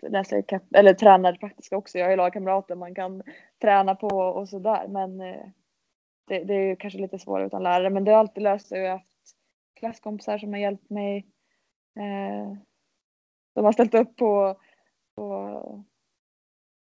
läsa 0.02 0.38
ikapp, 0.38 0.64
eller 0.76 0.94
träna 0.94 1.32
det 1.32 1.40
praktiska 1.40 1.78
också. 1.78 1.98
Jag 1.98 2.06
har 2.06 2.12
ju 2.12 2.18
lagkamrater 2.18 2.76
man 2.76 2.96
kan 2.96 3.24
träna 3.62 3.96
på 3.96 4.08
och 4.08 4.50
sådär 4.50 4.88
men 4.88 5.22
eh, 5.22 5.46
det, 6.28 6.44
det, 6.44 6.54
är 6.54 6.68
ju 6.68 6.76
kanske 6.76 7.00
lite 7.00 7.20
svårare 7.20 7.48
utan 7.48 7.64
lärare 7.64 7.90
men 7.90 8.04
det 8.04 8.12
har 8.12 8.20
alltid 8.20 8.44
löst 8.44 8.68
sig. 8.68 8.80
Jag 8.80 8.92
har 8.92 8.98
haft 8.98 9.36
klasskompisar 9.80 10.38
som 10.38 10.54
har 10.54 10.60
hjälpt 10.60 10.90
mig. 10.90 11.18
Eh, 12.00 12.58
de 13.54 13.66
har 13.66 13.72
ställt 13.72 13.94
upp 13.94 14.16
på, 14.16 14.60
på 15.16 15.86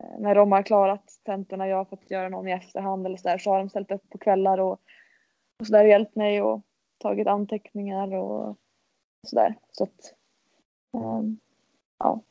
eh, 0.03 0.20
när 0.20 0.36
de 0.36 0.51
har 0.51 0.64
klarat 0.64 1.20
tentorna, 1.26 1.68
jag 1.68 1.78
har 1.78 1.86
fått 1.86 2.12
göra 2.12 2.30
någon 2.30 2.47
i 2.47 2.51
efterhand 2.51 3.05
eller 3.05 3.18
sådär, 3.18 3.38
så 3.38 3.51
har 3.51 3.59
de 3.59 3.70
ställt 3.70 3.91
upp 3.91 4.09
på 4.09 4.18
kvällar 4.18 4.57
och, 4.57 4.82
och 5.59 5.68
sådär 5.68 5.84
hjälpt 5.84 6.16
mig 6.16 6.41
och 6.41 6.62
tagit 6.97 7.28
anteckningar 7.28 8.14
och 8.14 8.57
sådär. 9.28 9.55
Så 9.72 9.84
att, 9.84 10.14
um, 10.93 11.39
ja. 11.99 12.22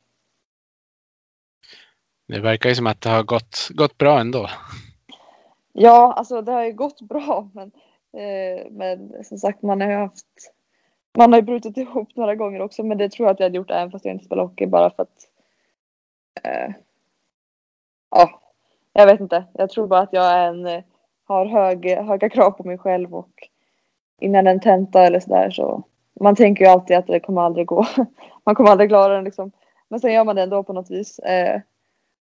Det 2.30 2.40
verkar 2.40 2.68
ju 2.68 2.74
som 2.74 2.86
att 2.86 3.00
det 3.00 3.10
har 3.10 3.22
gått, 3.22 3.68
gått 3.70 3.98
bra 3.98 4.20
ändå. 4.20 4.48
Ja, 5.72 6.12
alltså 6.12 6.42
det 6.42 6.52
har 6.52 6.64
ju 6.64 6.72
gått 6.72 7.00
bra, 7.00 7.48
men, 7.54 7.72
eh, 8.12 8.66
men 8.70 9.24
som 9.24 9.38
sagt, 9.38 9.62
man 9.62 9.80
har 9.80 9.90
ju 9.90 9.96
haft 9.96 10.26
man 11.18 11.32
har 11.32 11.40
ju 11.40 11.46
brutit 11.46 11.76
ihop 11.76 12.16
några 12.16 12.34
gånger 12.34 12.60
också, 12.62 12.82
men 12.82 12.98
det 12.98 13.08
tror 13.08 13.26
jag 13.26 13.32
att 13.32 13.40
jag 13.40 13.46
hade 13.46 13.56
gjort 13.56 13.70
även 13.70 13.90
fast 13.90 14.04
jag 14.04 14.14
inte 14.14 14.24
spelar 14.24 14.42
hockey 14.42 14.66
bara 14.66 14.90
för 14.90 15.02
att 15.02 15.28
eh, 16.42 16.74
ja, 18.10 18.40
jag 18.92 19.06
vet 19.06 19.20
inte. 19.20 19.44
Jag 19.52 19.70
tror 19.70 19.86
bara 19.86 20.00
att 20.00 20.12
jag 20.12 20.32
är 20.32 20.48
en, 20.48 20.66
eh, 20.66 20.82
har 21.24 21.46
hög, 21.46 21.90
höga 21.90 22.28
krav 22.28 22.50
på 22.50 22.64
mig 22.64 22.78
själv 22.78 23.14
och 23.14 23.48
innan 24.20 24.46
en 24.46 24.60
tenta 24.60 25.02
eller 25.02 25.20
sådär 25.20 25.50
så 25.50 25.82
man 26.20 26.36
tänker 26.36 26.64
ju 26.64 26.70
alltid 26.70 26.96
att 26.96 27.06
det 27.06 27.20
kommer 27.20 27.42
aldrig 27.42 27.66
gå. 27.66 27.86
Man 28.44 28.54
kommer 28.54 28.70
aldrig 28.70 28.90
klara 28.90 29.14
den 29.14 29.24
liksom. 29.24 29.52
Men 29.88 30.00
sen 30.00 30.12
gör 30.12 30.24
man 30.24 30.36
det 30.36 30.42
ändå 30.42 30.62
på 30.62 30.72
något 30.72 30.90
vis. 30.90 31.18
Eh, 31.18 31.60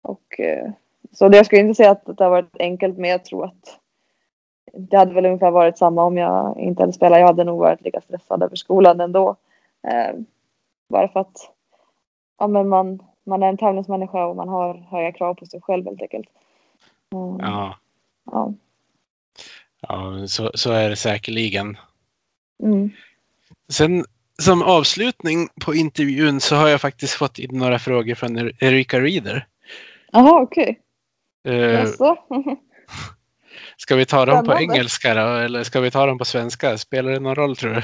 och, 0.01 0.39
eh, 0.39 0.71
så 1.11 1.29
det, 1.29 1.37
jag 1.37 1.45
skulle 1.45 1.61
inte 1.61 1.75
säga 1.75 1.91
att 1.91 2.17
det 2.17 2.23
har 2.23 2.31
varit 2.31 2.57
enkelt 2.59 2.97
men 2.97 3.09
jag 3.09 3.25
tror 3.25 3.45
att 3.45 3.79
det 4.73 4.97
hade 4.97 5.13
väl 5.13 5.25
ungefär 5.25 5.51
varit 5.51 5.77
samma 5.77 6.03
om 6.03 6.17
jag 6.17 6.59
inte 6.59 6.83
hade 6.83 6.93
spelat. 6.93 7.19
Jag 7.19 7.27
hade 7.27 7.43
nog 7.43 7.59
varit 7.59 7.81
lika 7.81 8.01
stressad 8.01 8.43
över 8.43 8.55
skolan 8.55 9.01
ändå. 9.01 9.35
Eh, 9.87 10.15
bara 10.89 11.07
för 11.07 11.19
att 11.19 11.51
ja, 12.39 12.47
men 12.47 12.69
man, 12.69 13.03
man 13.23 13.43
är 13.43 13.47
en 13.47 13.57
tävlingsmänniska 13.57 14.25
och 14.25 14.35
man 14.35 14.49
har 14.49 14.73
höga 14.73 15.11
krav 15.11 15.33
på 15.33 15.45
sig 15.45 15.61
själv 15.61 15.85
helt 15.85 16.01
enkelt. 16.01 16.27
Mm. 17.13 17.39
Ja. 17.39 17.77
Ja. 18.31 18.53
Ja, 19.81 20.27
så, 20.27 20.51
så 20.53 20.71
är 20.71 20.89
det 20.89 20.95
säkerligen. 20.95 21.77
Mm. 22.63 22.89
Sen 23.69 24.05
som 24.41 24.61
avslutning 24.61 25.47
på 25.65 25.75
intervjun 25.75 26.39
så 26.39 26.55
har 26.55 26.67
jag 26.67 26.81
faktiskt 26.81 27.13
fått 27.13 27.39
in 27.39 27.57
några 27.57 27.79
frågor 27.79 28.15
från 28.15 28.37
Erika 28.59 28.99
Reader. 28.99 29.47
Jaha, 30.11 30.41
okej. 30.41 30.79
Okay. 31.43 31.83
Uh, 31.83 31.87
ska 33.77 33.95
vi 33.95 34.05
ta 34.05 34.25
dem 34.25 34.45
på 34.45 34.53
engelska 34.53 35.13
då, 35.13 35.35
eller 35.35 35.63
ska 35.63 35.79
vi 35.79 35.91
ta 35.91 36.05
dem 36.05 36.17
på 36.17 36.25
svenska? 36.25 36.77
Spelar 36.77 37.11
det 37.11 37.19
någon 37.19 37.35
roll 37.35 37.55
tror 37.55 37.73
du? 37.73 37.81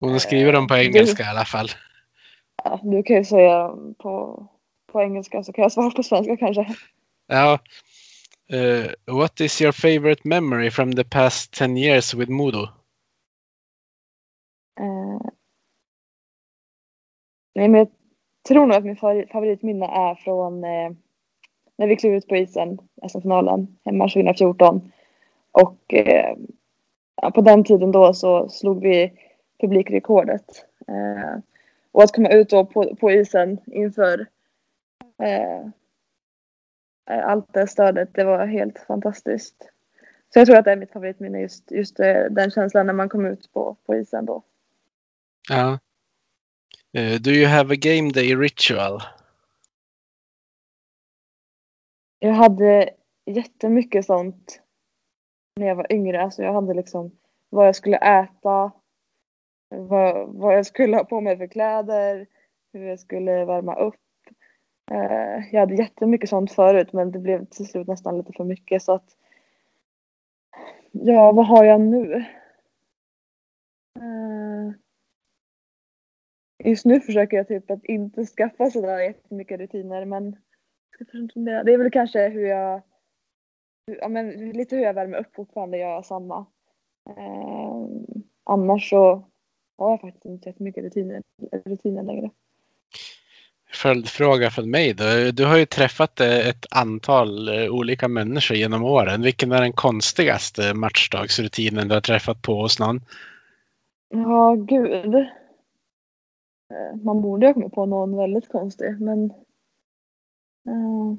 Hon 0.00 0.20
skriver 0.20 0.52
dem 0.52 0.66
på 0.66 0.74
eh, 0.74 0.86
engelska 0.86 1.22
i 1.22 1.26
alla 1.26 1.44
fall. 1.44 1.68
Ja, 2.64 2.80
du 2.82 3.02
kan 3.02 3.16
ju 3.16 3.24
säga 3.24 3.68
på, 3.98 4.46
på 4.92 5.02
engelska 5.02 5.42
så 5.42 5.52
kan 5.52 5.62
jag 5.62 5.72
svara 5.72 5.90
på 5.90 6.02
svenska 6.02 6.36
kanske. 6.36 6.76
Ja. 7.26 7.58
Uh, 8.52 9.16
what 9.16 9.40
is 9.40 9.62
your 9.62 9.72
favorite 9.72 10.22
memory 10.24 10.70
from 10.70 10.92
the 10.92 11.04
past 11.04 11.52
10 11.52 11.76
years 11.76 12.14
with 12.14 12.30
Modo? 12.30 12.62
Uh, 14.80 15.20
nej, 17.54 17.68
men 17.68 17.86
tror 18.42 18.66
nog 18.66 18.76
att 18.76 18.84
min 18.84 18.96
favoritminne 19.26 19.86
är 19.86 20.14
från 20.14 20.64
eh, 20.64 20.90
när 21.76 21.86
vi 21.86 21.96
klev 21.96 22.14
ut 22.14 22.28
på 22.28 22.36
isen, 22.36 22.78
SM-finalen, 23.08 23.76
hemma 23.84 24.04
2014. 24.04 24.92
Och 25.52 25.94
eh, 25.94 26.36
på 27.34 27.40
den 27.40 27.64
tiden 27.64 27.92
då 27.92 28.14
så 28.14 28.48
slog 28.48 28.82
vi 28.82 29.12
publikrekordet. 29.60 30.66
Eh, 30.88 31.38
och 31.92 32.02
att 32.02 32.12
komma 32.12 32.28
ut 32.28 32.50
då 32.50 32.64
på, 32.64 32.96
på 32.96 33.10
isen 33.10 33.58
inför 33.66 34.26
eh, 35.22 35.66
allt 37.06 37.52
det 37.52 37.66
stödet, 37.66 38.14
det 38.14 38.24
var 38.24 38.46
helt 38.46 38.78
fantastiskt. 38.78 39.70
Så 40.32 40.38
jag 40.38 40.46
tror 40.46 40.56
att 40.56 40.64
det 40.64 40.72
är 40.72 40.76
mitt 40.76 40.92
favoritminne, 40.92 41.40
just, 41.40 41.70
just 41.70 42.00
eh, 42.00 42.24
den 42.30 42.50
känslan 42.50 42.86
när 42.86 42.92
man 42.92 43.08
kom 43.08 43.26
ut 43.26 43.52
på, 43.52 43.76
på 43.86 43.96
isen 43.96 44.26
då. 44.26 44.42
Ja. 45.50 45.78
Uh, 46.98 47.18
do 47.18 47.30
you 47.30 47.46
have 47.46 47.70
a 47.70 47.76
game 47.76 48.10
day 48.10 48.34
ritual? 48.34 49.02
Jag 52.18 52.32
hade 52.32 52.90
jättemycket 53.26 54.06
sånt 54.06 54.60
när 55.56 55.66
jag 55.66 55.74
var 55.74 55.92
yngre. 55.92 56.22
Alltså 56.22 56.42
jag 56.42 56.52
hade 56.52 56.74
liksom 56.74 57.10
vad 57.48 57.66
jag 57.66 57.76
skulle 57.76 57.96
äta, 57.96 58.72
vad, 59.68 60.28
vad 60.28 60.56
jag 60.56 60.66
skulle 60.66 60.96
ha 60.96 61.04
på 61.04 61.20
mig 61.20 61.38
för 61.38 61.46
kläder, 61.46 62.26
hur 62.72 62.86
jag 62.86 63.00
skulle 63.00 63.44
värma 63.44 63.74
upp. 63.74 63.94
Uh, 64.90 65.52
jag 65.52 65.60
hade 65.60 65.74
jättemycket 65.74 66.30
sånt 66.30 66.52
förut 66.52 66.92
men 66.92 67.12
det 67.12 67.18
blev 67.18 67.44
till 67.44 67.66
slut 67.66 67.86
nästan 67.86 68.18
lite 68.18 68.32
för 68.32 68.44
mycket 68.44 68.82
så 68.82 68.92
att 68.92 69.16
Ja, 70.92 71.32
vad 71.32 71.46
har 71.46 71.64
jag 71.64 71.80
nu? 71.80 72.24
Just 76.64 76.84
nu 76.84 77.00
försöker 77.00 77.36
jag 77.36 77.48
typ 77.48 77.70
att 77.70 77.84
inte 77.84 78.26
skaffa 78.26 78.70
sådär 78.70 78.98
jättemycket 78.98 79.60
rutiner 79.60 80.04
men 80.04 80.36
det 81.64 81.72
är 81.72 81.78
väl 81.78 81.90
kanske 81.90 82.28
hur 82.28 82.46
jag 82.46 82.82
ja, 84.00 84.08
men 84.08 84.30
lite 84.30 84.76
hur 84.76 84.82
jag 84.82 84.94
värmer 84.94 85.18
upp 85.18 85.34
fortfarande 85.34 85.78
gör 85.78 85.90
jag 85.90 86.04
samma. 86.04 86.46
Eh, 87.16 87.86
annars 88.44 88.90
så 88.90 89.28
har 89.78 89.90
jag 89.90 90.00
faktiskt 90.00 90.24
inte 90.24 90.48
jättemycket 90.48 90.84
rutiner, 90.84 91.22
rutiner 91.64 92.02
längre. 92.02 92.30
Följdfråga 93.72 94.50
från 94.50 94.70
mig 94.70 94.94
då. 94.94 95.04
Du 95.32 95.44
har 95.44 95.56
ju 95.56 95.66
träffat 95.66 96.20
eh, 96.20 96.48
ett 96.48 96.66
antal 96.70 97.48
eh, 97.48 97.70
olika 97.70 98.08
människor 98.08 98.56
genom 98.56 98.84
åren. 98.84 99.22
Vilken 99.22 99.52
är 99.52 99.60
den 99.60 99.72
konstigaste 99.72 100.74
matchdagsrutinen 100.74 101.88
du 101.88 101.94
har 101.94 102.00
träffat 102.00 102.42
på 102.42 102.62
hos 102.62 102.78
någon? 102.78 103.00
Ja, 104.08 104.54
gud. 104.54 105.26
Eh, 106.70 106.96
man 107.02 107.20
borde 107.22 107.46
ha 107.46 107.54
kommit 107.54 107.72
på 107.72 107.86
någon 107.86 108.16
väldigt 108.16 108.48
konstig, 108.48 109.00
men 109.00 109.24
uh, 110.68 111.14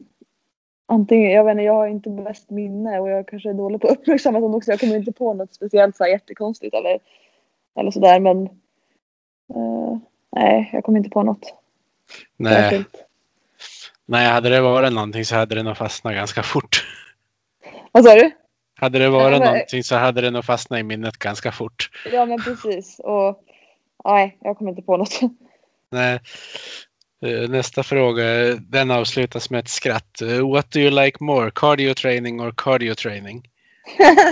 antingen, 0.88 1.32
jag 1.32 1.44
vet 1.44 1.52
inte, 1.52 1.64
jag 1.64 1.74
har 1.74 1.88
inte 1.88 2.10
bäst 2.10 2.50
minne 2.50 3.00
och 3.00 3.10
jag 3.10 3.28
kanske 3.28 3.50
är 3.50 3.54
dålig 3.54 3.82
på 3.82 3.88
att 3.88 3.98
uppmärksamma 3.98 4.40
sånt 4.40 4.56
också. 4.56 4.72
Jag 4.72 4.80
kommer 4.80 4.96
inte 4.96 5.12
på 5.12 5.34
något 5.34 5.54
speciellt 5.54 5.96
så 5.96 6.04
här 6.04 6.12
jättekonstigt 6.12 6.76
eller 6.76 7.00
eller 7.76 7.92
sådär 7.92 8.20
men 8.20 8.38
uh, 9.56 9.98
nej, 10.32 10.70
jag 10.74 10.84
kommer 10.84 10.98
inte 10.98 11.10
på 11.10 11.24
något. 11.24 11.54
Nej, 12.38 12.54
Särskilt. 12.54 13.06
nej, 14.06 14.28
hade 14.28 14.50
det 14.50 14.62
varit 14.62 14.94
någonting 14.94 15.26
så 15.26 15.36
hade 15.36 15.56
det 15.56 15.64
nog 15.64 15.78
fastnat 15.78 16.14
ganska 16.14 16.44
fort. 16.44 16.86
Vad 17.92 18.06
sa 18.06 18.16
du? 18.16 18.32
Hade 18.76 19.00
det 19.00 19.10
varit 19.10 19.34
Ja, 19.34 19.40
men- 19.40 19.54
någonting 19.54 19.84
så 19.84 19.96
hade 19.96 20.22
det 20.22 20.32
nog 20.32 20.46
fastnat 20.46 20.80
i 20.80 20.84
minnet 20.84 21.18
ganska 21.18 21.52
fort. 21.52 21.90
Ja 22.12 22.26
men 22.26 22.40
precis. 22.42 23.00
Och 23.00 23.44
nej, 24.06 24.38
jag 24.42 24.58
kommer 24.58 24.72
inte 24.72 24.82
på 24.82 24.98
något. 24.98 25.20
Nej. 25.92 26.20
Eh, 27.22 27.50
Nästa 27.50 27.84
fråga, 27.84 28.24
den 28.56 28.92
avslutas 28.92 29.50
med 29.50 29.60
ett 29.60 29.68
skratt. 29.68 30.22
Eh, 30.22 30.50
What 30.52 30.72
do 30.72 30.80
you 30.80 30.92
like 30.92 31.24
more, 31.24 31.52
cardio 31.56 31.94
training 31.94 32.42
or 32.42 32.54
cardio 32.58 32.96
training? 32.96 33.44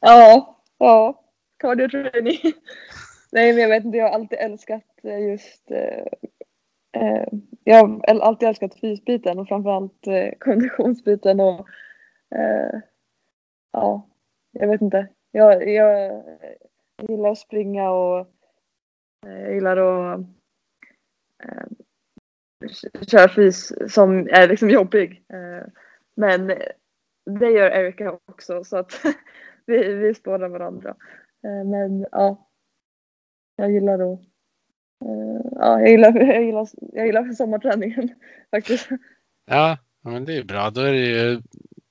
ja, 0.00 0.58
ja. 0.78 1.24
Cardio 1.62 1.88
training. 1.88 2.38
Nej 3.32 3.52
men 3.52 3.62
jag 3.62 3.68
vet 3.68 3.84
inte, 3.84 3.98
jag 3.98 4.04
har 4.04 4.14
alltid 4.14 4.38
älskat 4.38 4.84
eh, 5.04 5.18
just 5.18 5.70
eh, 5.70 6.04
jag 7.64 7.76
har 7.76 8.20
alltid 8.20 8.48
älskat 8.48 8.80
fysbiten 8.80 9.38
och 9.38 9.48
framförallt 9.48 10.06
eh, 10.06 10.32
konditionsbiten 10.38 11.40
och 11.40 11.68
eh, 12.34 12.80
ja, 13.72 14.08
jag 14.52 14.68
vet 14.68 14.80
inte. 14.82 15.08
Jag, 15.30 15.68
jag, 15.70 16.22
jag 17.02 17.10
gillar 17.10 17.30
att 17.30 17.38
springa 17.38 17.90
och 17.90 18.18
eh, 19.26 19.40
jag 19.42 19.54
gillar 19.54 19.76
att 19.76 20.20
eh, 21.44 21.64
köra 23.06 23.28
fys 23.28 23.72
som 23.94 24.28
är 24.30 24.48
liksom 24.48 24.70
jobbig. 24.70 25.24
Eh, 25.28 25.66
men 26.14 26.46
det 27.40 27.50
gör 27.50 27.70
Erika 27.70 28.18
också 28.26 28.64
så 28.64 28.76
att 28.76 29.00
vi, 29.66 29.94
vi 29.94 30.14
spårar 30.14 30.48
varandra. 30.48 30.96
Eh, 31.44 31.64
men 31.64 32.06
ja, 32.12 32.48
jag 33.56 33.72
gillar 33.72 33.94
att 33.94 34.20
eh, 35.04 35.50
ja, 35.52 35.80
jag 35.80 35.90
gillar, 35.90 36.20
jag 36.34 36.44
gillar, 36.44 36.68
jag 36.92 37.06
gillar 37.06 37.32
sommarträningen 37.32 38.14
faktiskt. 38.50 38.88
Ja, 39.46 39.78
ja, 40.02 40.10
men 40.10 40.24
det 40.24 40.36
är 40.36 40.44
bra. 40.44 40.70
Då, 40.70 40.80
är 40.80 40.92
det 40.92 41.06
ju, 41.06 41.42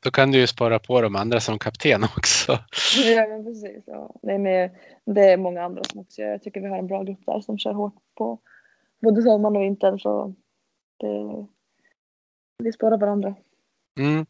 då 0.03 0.11
kan 0.11 0.31
du 0.31 0.37
ju 0.37 0.47
spara 0.47 0.79
på 0.79 1.01
de 1.01 1.15
andra 1.15 1.39
som 1.39 1.59
kapten 1.59 2.03
också. 2.03 2.51
Ja 3.15 3.27
men 3.27 3.43
precis. 3.43 3.83
Ja. 3.85 4.15
Nej, 4.23 4.37
men 4.39 4.69
det 5.15 5.21
är 5.21 5.37
många 5.37 5.63
andra 5.63 5.83
som 5.83 5.99
också 5.99 6.21
gör. 6.21 6.29
Jag 6.29 6.43
tycker 6.43 6.61
vi 6.61 6.67
har 6.67 6.77
en 6.77 6.87
bra 6.87 7.03
grupp 7.03 7.25
där 7.25 7.41
som 7.41 7.57
kör 7.57 7.73
hårt 7.73 7.95
på 8.17 8.39
både 9.01 9.21
sommaren 9.21 9.55
och 9.55 9.61
vintern 9.61 9.99
så 9.99 10.33
det, 10.97 11.47
vi 12.57 12.71
spårar 12.71 12.97
varandra. 12.97 13.35
Mm. 13.99 14.25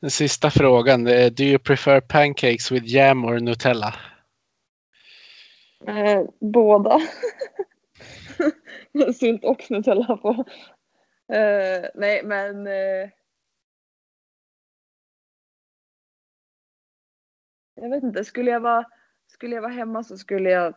Den 0.00 0.10
sista 0.10 0.50
frågan, 0.50 1.04
do 1.04 1.42
you 1.42 1.58
prefer 1.58 2.00
pancakes 2.00 2.72
with 2.72 2.86
jam 2.86 3.24
or 3.24 3.40
Nutella? 3.40 3.94
Eh, 5.86 6.22
båda. 6.40 7.00
Sylt 9.14 9.44
och 9.44 9.70
Nutella 9.70 10.16
på. 10.16 10.44
Eh, 11.32 11.88
nej 11.94 12.22
men 12.24 12.66
eh, 12.66 13.08
Jag 17.76 17.90
vet 17.90 18.02
inte, 18.02 18.24
skulle 18.24 18.50
jag 18.50 18.60
vara, 18.60 18.84
skulle 19.26 19.54
jag 19.54 19.62
vara 19.62 19.72
hemma 19.72 20.04
så 20.04 20.18
skulle 20.18 20.50
jag 20.50 20.74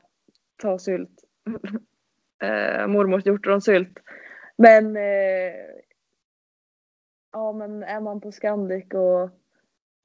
ta 0.58 0.80
sylt. 0.80 1.24
eh, 2.44 2.88
mormors 2.88 3.26
hjortronsylt. 3.26 4.00
Men 4.58 4.98
eh, 4.98 5.54
ja 7.32 7.54
men 7.54 7.84
är 7.84 8.00
man 8.00 8.22
på 8.22 8.32
Scandic 8.32 8.94
och 8.94 9.22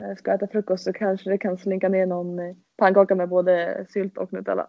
eh, 0.04 0.16
ska 0.18 0.32
äta 0.32 0.48
frukost 0.48 0.84
så 0.84 0.92
kanske 0.92 1.30
det 1.30 1.38
kan 1.38 1.58
slinka 1.58 1.88
ner 1.88 2.06
någon 2.06 2.38
eh, 2.38 2.56
pannkaka 2.76 3.14
med 3.14 3.28
både 3.28 3.86
sylt 3.88 4.18
och 4.18 4.32
Nutella. 4.32 4.68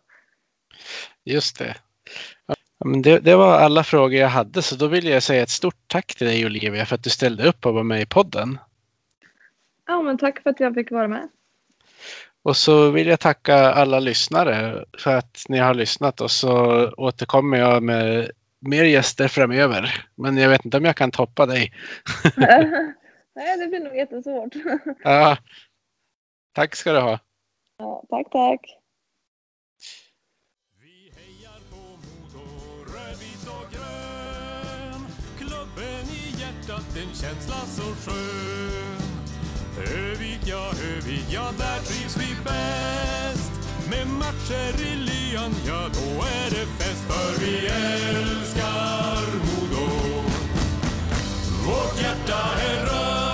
Just 1.23 1.59
det. 1.59 1.75
Ja, 2.45 2.55
men 2.85 3.01
det. 3.01 3.19
Det 3.19 3.35
var 3.35 3.59
alla 3.59 3.83
frågor 3.83 4.13
jag 4.13 4.27
hade 4.27 4.61
så 4.61 4.75
då 4.75 4.87
vill 4.87 5.07
jag 5.07 5.23
säga 5.23 5.43
ett 5.43 5.49
stort 5.49 5.87
tack 5.87 6.15
till 6.15 6.27
dig 6.27 6.45
Olivia 6.45 6.85
för 6.85 6.95
att 6.95 7.03
du 7.03 7.09
ställde 7.09 7.47
upp 7.47 7.65
och 7.65 7.73
var 7.73 7.83
med 7.83 8.01
i 8.01 8.05
podden. 8.05 8.57
Ja 9.85 10.01
men 10.01 10.17
tack 10.17 10.39
för 10.39 10.49
att 10.49 10.59
jag 10.59 10.73
fick 10.73 10.91
vara 10.91 11.07
med. 11.07 11.29
Och 12.45 12.57
så 12.57 12.89
vill 12.91 13.07
jag 13.07 13.19
tacka 13.19 13.55
alla 13.55 13.99
lyssnare 13.99 14.85
för 14.97 15.15
att 15.15 15.45
ni 15.49 15.57
har 15.57 15.73
lyssnat 15.73 16.21
och 16.21 16.31
så 16.31 16.89
återkommer 16.97 17.57
jag 17.57 17.83
med 17.83 18.31
mer 18.59 18.83
gäster 18.83 19.27
framöver. 19.27 20.05
Men 20.15 20.37
jag 20.37 20.49
vet 20.49 20.65
inte 20.65 20.77
om 20.77 20.85
jag 20.85 20.95
kan 20.95 21.11
toppa 21.11 21.45
dig. 21.45 21.73
Nej 23.35 23.57
det 23.59 23.67
blir 23.67 23.79
nog 23.79 23.95
jättesvårt. 23.95 24.53
Ja, 25.03 25.37
tack 26.53 26.75
ska 26.75 26.93
du 26.93 26.99
ha. 26.99 27.19
Ja, 27.77 28.03
tack 28.09 28.31
tack. 28.31 28.61
Vi 30.81 31.11
hejar 31.15 31.59
på 31.69 31.75
Modo, 31.75 32.45
rödvit 32.93 33.47
och 33.47 33.71
grön 33.71 35.01
Klubben 35.37 36.05
i 36.09 36.41
hjärtat, 36.41 36.97
en 36.97 37.13
känsla 37.15 37.55
så 37.55 37.81
skön 37.81 38.74
Övik, 40.45 40.53
ja, 40.53 40.71
Övik, 40.97 41.25
ja, 41.29 41.51
där 41.57 41.79
trivs 41.85 42.17
vi 42.17 42.35
bäst. 42.43 43.51
Med 43.89 44.07
matcher 44.07 44.81
i 44.81 44.95
lyan, 44.95 45.55
ja, 45.67 45.89
då 45.93 46.21
är 46.21 46.49
det 46.49 46.65
fest 46.77 47.03
För 47.07 47.45
vi 47.45 47.67
älskar 47.67 49.25
Modo. 49.45 49.87
Vårt 51.65 52.01
hjärta 52.01 52.39
är 52.61 52.85
rött, 52.85 53.24